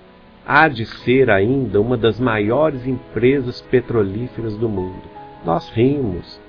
[0.47, 5.03] há de ser ainda uma das maiores empresas petrolíferas do mundo.
[5.45, 6.41] Nós rimos.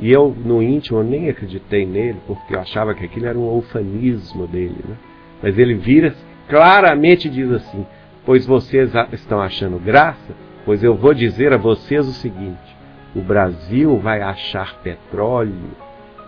[0.00, 4.46] E eu, no íntimo, nem acreditei nele, porque eu achava que aquilo era um ufanismo
[4.46, 4.78] dele.
[4.88, 4.96] Né?
[5.42, 6.14] Mas ele vira
[6.48, 7.86] claramente diz assim:
[8.24, 10.34] Pois vocês estão achando graça,
[10.64, 12.76] pois eu vou dizer a vocês o seguinte:
[13.14, 15.70] o Brasil vai achar petróleo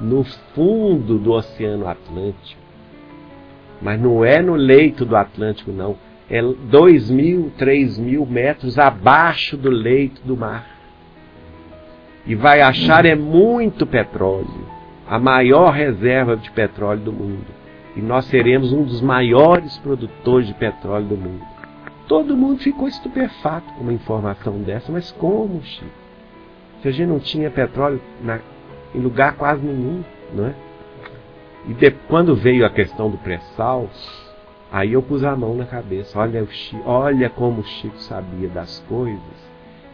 [0.01, 0.25] no
[0.55, 2.61] fundo do Oceano Atlântico.
[3.81, 5.97] Mas não é no leito do Atlântico, não
[6.29, 10.67] é dois mil, três mil metros abaixo do leito do mar.
[12.27, 14.67] E vai achar é muito petróleo,
[15.07, 17.47] a maior reserva de petróleo do mundo.
[17.95, 21.54] E nós seremos um dos maiores produtores de petróleo do mundo.
[22.07, 25.91] Todo mundo ficou estupefato com uma informação dessa, mas como, Chico?
[26.83, 28.41] Se a gente não tinha petróleo na,
[28.95, 30.55] em lugar quase nenhum, não é?
[31.67, 33.89] E de, quando veio a questão do pré-sal,
[34.75, 36.19] Aí eu pus a mão na cabeça.
[36.19, 39.23] Olha, o Chico, olha como o Chico sabia das coisas.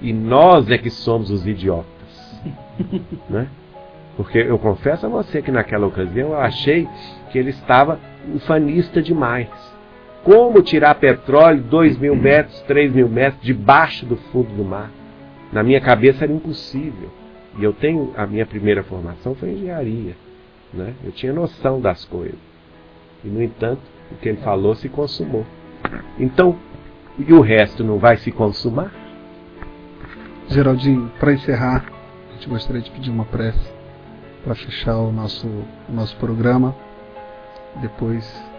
[0.00, 2.40] E nós é que somos os idiotas.
[3.28, 3.46] né?
[4.16, 6.88] Porque eu confesso a você que naquela ocasião eu achei
[7.30, 8.00] que ele estava
[8.34, 9.50] ufanista demais.
[10.22, 14.90] Como tirar petróleo 2 mil metros, 3 mil metros debaixo do fundo do mar?
[15.52, 17.10] Na minha cabeça era impossível.
[17.58, 20.14] E eu tenho, a minha primeira formação foi engenharia.
[20.72, 20.94] Né?
[21.02, 22.38] Eu tinha noção das coisas.
[23.24, 23.80] E, no entanto,
[24.12, 25.44] o que ele falou se consumou.
[26.18, 26.56] Então,
[27.18, 28.92] e o resto não vai se consumar?
[30.48, 31.84] Geraldinho, para encerrar,
[32.30, 33.72] a gente gostaria de pedir uma prece
[34.44, 36.74] para fechar o nosso, o nosso programa.
[37.80, 38.49] Depois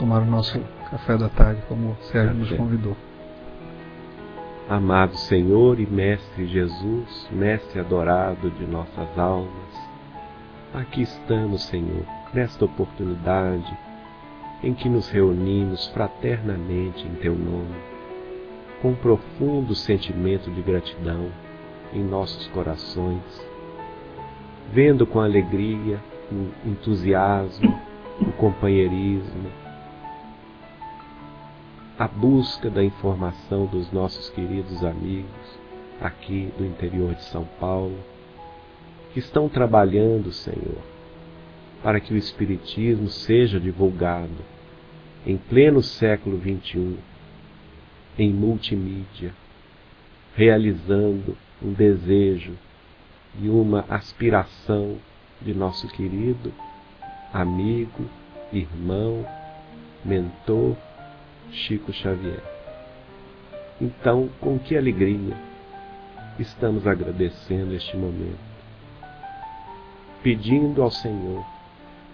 [0.00, 0.58] tomar o nosso
[0.90, 2.96] café da tarde, como o Sérgio nos convidou.
[4.66, 9.90] Amado Senhor e Mestre Jesus, Mestre adorado de nossas almas,
[10.72, 13.76] aqui estamos, Senhor, nesta oportunidade
[14.62, 17.76] em que nos reunimos fraternamente em Teu nome,
[18.80, 21.30] com um profundo sentimento de gratidão
[21.92, 23.46] em nossos corações,
[24.72, 26.00] vendo com alegria
[26.32, 27.78] o entusiasmo,
[28.18, 29.50] o companheirismo,
[32.00, 35.60] a busca da informação dos nossos queridos amigos
[36.00, 37.98] aqui do interior de São Paulo,
[39.12, 40.78] que estão trabalhando, Senhor,
[41.82, 44.38] para que o Espiritismo seja divulgado
[45.26, 46.96] em pleno século XXI,
[48.18, 49.34] em multimídia,
[50.34, 52.54] realizando um desejo
[53.38, 54.96] e uma aspiração
[55.38, 56.50] de nosso querido
[57.30, 58.06] amigo,
[58.50, 59.22] irmão,
[60.02, 60.78] mentor
[61.52, 62.42] Chico Xavier.
[63.80, 65.36] Então, com que alegria
[66.38, 68.50] estamos agradecendo este momento
[70.22, 71.44] pedindo ao Senhor,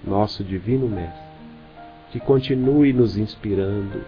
[0.05, 1.26] nosso Divino Mestre,
[2.12, 4.05] que continue nos inspirando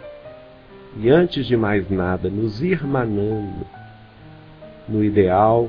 [0.96, 3.66] e, antes de mais nada, nos irmanando
[4.88, 5.68] no ideal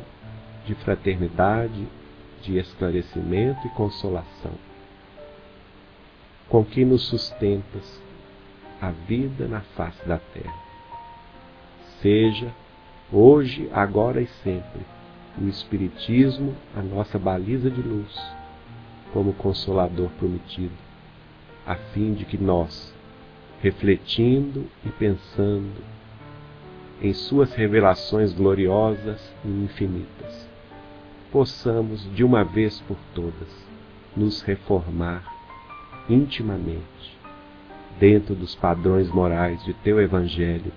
[0.65, 1.87] de fraternidade,
[2.41, 4.53] de esclarecimento e consolação,
[6.47, 8.01] com que nos sustentas
[8.81, 10.55] a vida na face da terra.
[12.01, 12.53] Seja,
[13.11, 14.81] hoje, agora e sempre,
[15.37, 18.17] o Espiritismo a nossa baliza de luz,
[19.11, 20.75] como consolador prometido,
[21.65, 22.93] a fim de que nós,
[23.61, 25.83] refletindo e pensando
[27.01, 30.47] em Suas revelações gloriosas e infinitas,
[31.31, 33.67] possamos, de uma vez por todas,
[34.15, 35.23] nos reformar
[36.09, 37.18] intimamente
[37.99, 40.71] dentro dos padrões morais de Teu Evangelho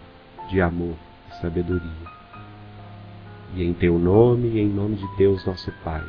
[0.50, 0.96] de amor
[1.30, 2.12] e sabedoria.
[3.54, 6.02] E em Teu nome e em nome de Deus nosso Pai,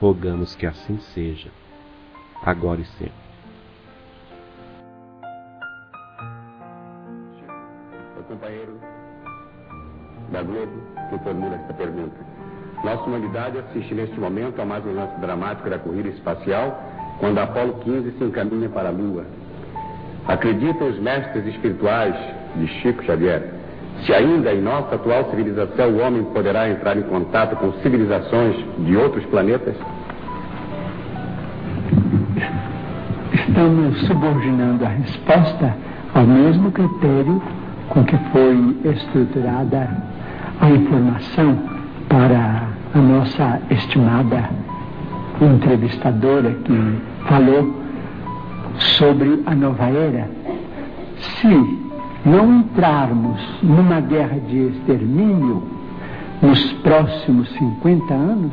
[0.00, 1.50] rogamos que assim seja,
[2.44, 3.12] agora e sempre.
[8.18, 8.78] O companheiro
[10.30, 12.16] da Globo que formula esta pergunta.
[12.84, 16.80] Nossa humanidade assiste neste momento a mais um lance dramático da corrida espacial,
[17.18, 19.24] quando a Apolo 15 se encaminha para a Lua.
[20.26, 22.14] Acreditam os mestres espirituais
[22.56, 23.62] de Chico Xavier
[24.04, 28.96] se ainda em nossa atual civilização o homem poderá entrar em contato com civilizações de
[28.96, 29.76] outros planetas?
[33.32, 35.76] Estamos subordinando a resposta
[36.14, 37.40] ao mesmo critério
[37.90, 39.88] com que foi estruturada
[40.60, 41.58] a informação
[42.08, 44.50] para a nossa estimada
[45.40, 47.81] entrevistadora que falou
[48.78, 50.28] sobre a nova era.
[51.18, 51.82] Se
[52.24, 55.62] não entrarmos numa guerra de extermínio
[56.40, 58.52] nos próximos 50 anos,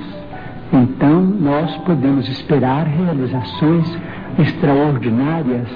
[0.72, 3.98] então nós podemos esperar realizações
[4.38, 5.68] extraordinárias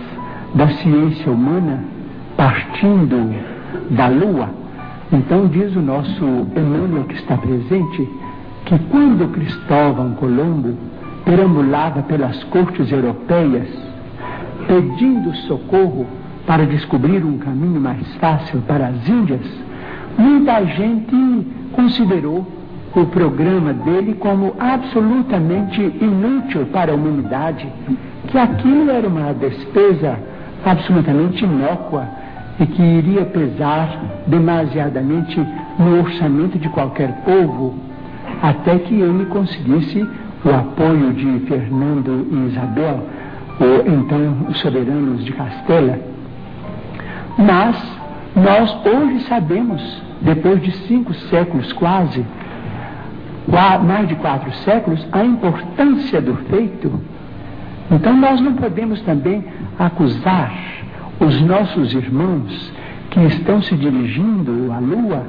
[0.53, 1.83] da ciência humana
[2.37, 3.33] partindo
[3.91, 4.49] da Lua.
[5.11, 6.23] Então diz o nosso
[6.55, 8.09] Emmanuel que está presente
[8.65, 10.75] que quando Cristóvão Colombo
[11.25, 13.67] perambulava pelas cortes europeias
[14.73, 16.07] pedindo socorro
[16.47, 19.45] para descobrir um caminho mais fácil para as Índias,
[20.17, 22.45] muita gente considerou
[22.95, 27.67] o programa dele como absolutamente inútil para a humanidade,
[28.27, 30.17] que aquilo era uma despesa
[30.65, 32.07] absolutamente inócua
[32.59, 35.39] e que iria pesar demasiadamente
[35.77, 37.75] no orçamento de qualquer povo,
[38.41, 40.07] até que ele conseguisse
[40.45, 43.03] o apoio de Fernando e Isabel,
[43.59, 45.99] ou então soberanos de Castela.
[47.37, 47.75] Mas
[48.35, 49.81] nós hoje sabemos,
[50.21, 52.25] depois de cinco séculos quase,
[53.85, 56.99] mais de quatro séculos, a importância do feito.
[57.91, 59.43] Então nós não podemos também
[59.77, 60.53] acusar
[61.19, 62.71] os nossos irmãos
[63.11, 65.23] que estão se dirigindo à Lua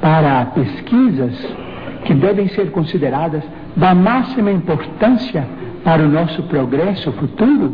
[0.00, 1.56] para pesquisas
[2.04, 3.42] que devem ser consideradas
[3.76, 5.46] da máxima importância
[5.84, 7.72] para o nosso progresso futuro,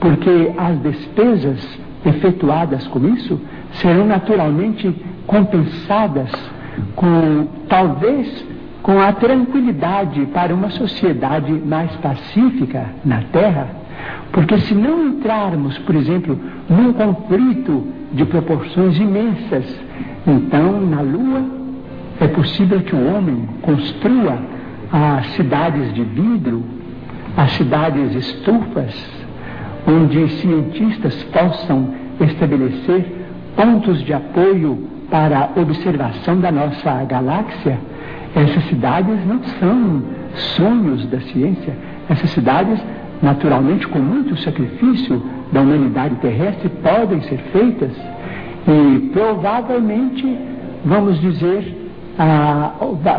[0.00, 3.40] porque as despesas efetuadas com isso
[3.72, 4.94] serão naturalmente
[5.26, 6.30] compensadas
[6.94, 8.44] com, talvez,
[8.82, 13.68] com a tranquilidade para uma sociedade mais pacífica na Terra,
[14.32, 19.64] porque se não entrarmos, por exemplo, num conflito de proporções imensas,
[20.26, 21.42] então na Lua
[22.20, 24.38] é possível que o homem construa
[24.90, 26.64] as cidades de vidro,
[27.38, 28.92] as cidades estufas,
[29.86, 33.06] onde cientistas possam estabelecer
[33.54, 37.78] pontos de apoio para a observação da nossa galáxia,
[38.34, 40.02] essas cidades não são
[40.56, 41.76] sonhos da ciência.
[42.08, 42.80] Essas cidades,
[43.22, 47.92] naturalmente, com muito sacrifício da humanidade terrestre, podem ser feitas
[48.66, 50.36] e provavelmente,
[50.84, 52.72] vamos dizer, ah,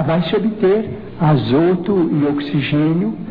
[0.05, 0.89] vai se obter
[1.21, 3.28] azoto e oxigênio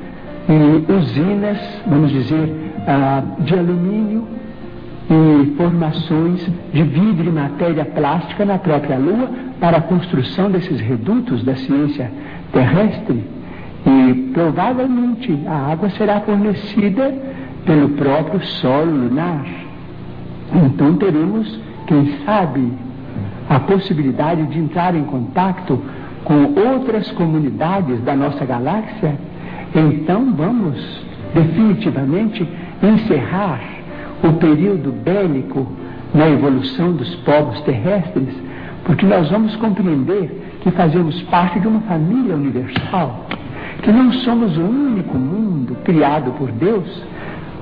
[0.49, 4.27] e usinas, vamos dizer, ah, de alumínio
[5.11, 9.29] e formações de vidro e matéria plástica na própria Lua
[9.61, 12.11] para a construção desses redutos da ciência
[12.53, 13.25] terrestre.
[13.87, 17.15] E provavelmente a água será fornecida
[17.65, 19.45] pelo próprio solo lunar.
[20.55, 22.73] Então teremos, quem sabe,
[23.49, 25.81] a possibilidade de entrar em contato
[26.25, 29.28] com outras comunidades da nossa galáxia.
[29.75, 30.77] Então vamos
[31.35, 32.49] definitivamente
[32.83, 33.61] encerrar
[34.23, 35.67] o período bélico
[36.15, 38.35] na evolução dos povos terrestres,
[38.85, 43.27] porque nós vamos compreender que fazemos parte de uma família universal,
[43.83, 47.03] que não somos o único mundo criado por Deus.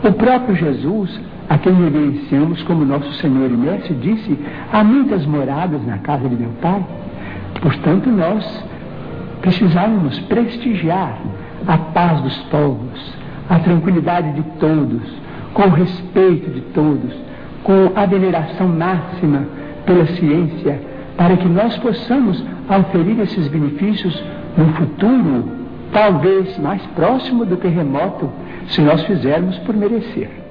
[0.04, 4.38] O próprio Jesus, a quem reverenciamos como nosso Senhor e Mestre, disse:
[4.72, 6.84] Há muitas moradas na casa de meu Pai.
[7.60, 8.64] Portanto, nós
[9.40, 11.18] precisamos prestigiar
[11.66, 13.14] a paz dos povos,
[13.48, 15.02] a tranquilidade de todos,
[15.52, 17.12] com o respeito de todos,
[17.62, 19.46] com a veneração máxima
[19.84, 20.80] pela ciência,
[21.16, 24.22] para que nós possamos auferir esses benefícios
[24.56, 25.50] no futuro,
[25.92, 28.30] talvez mais próximo do terremoto,
[28.68, 30.45] se nós fizermos por merecer.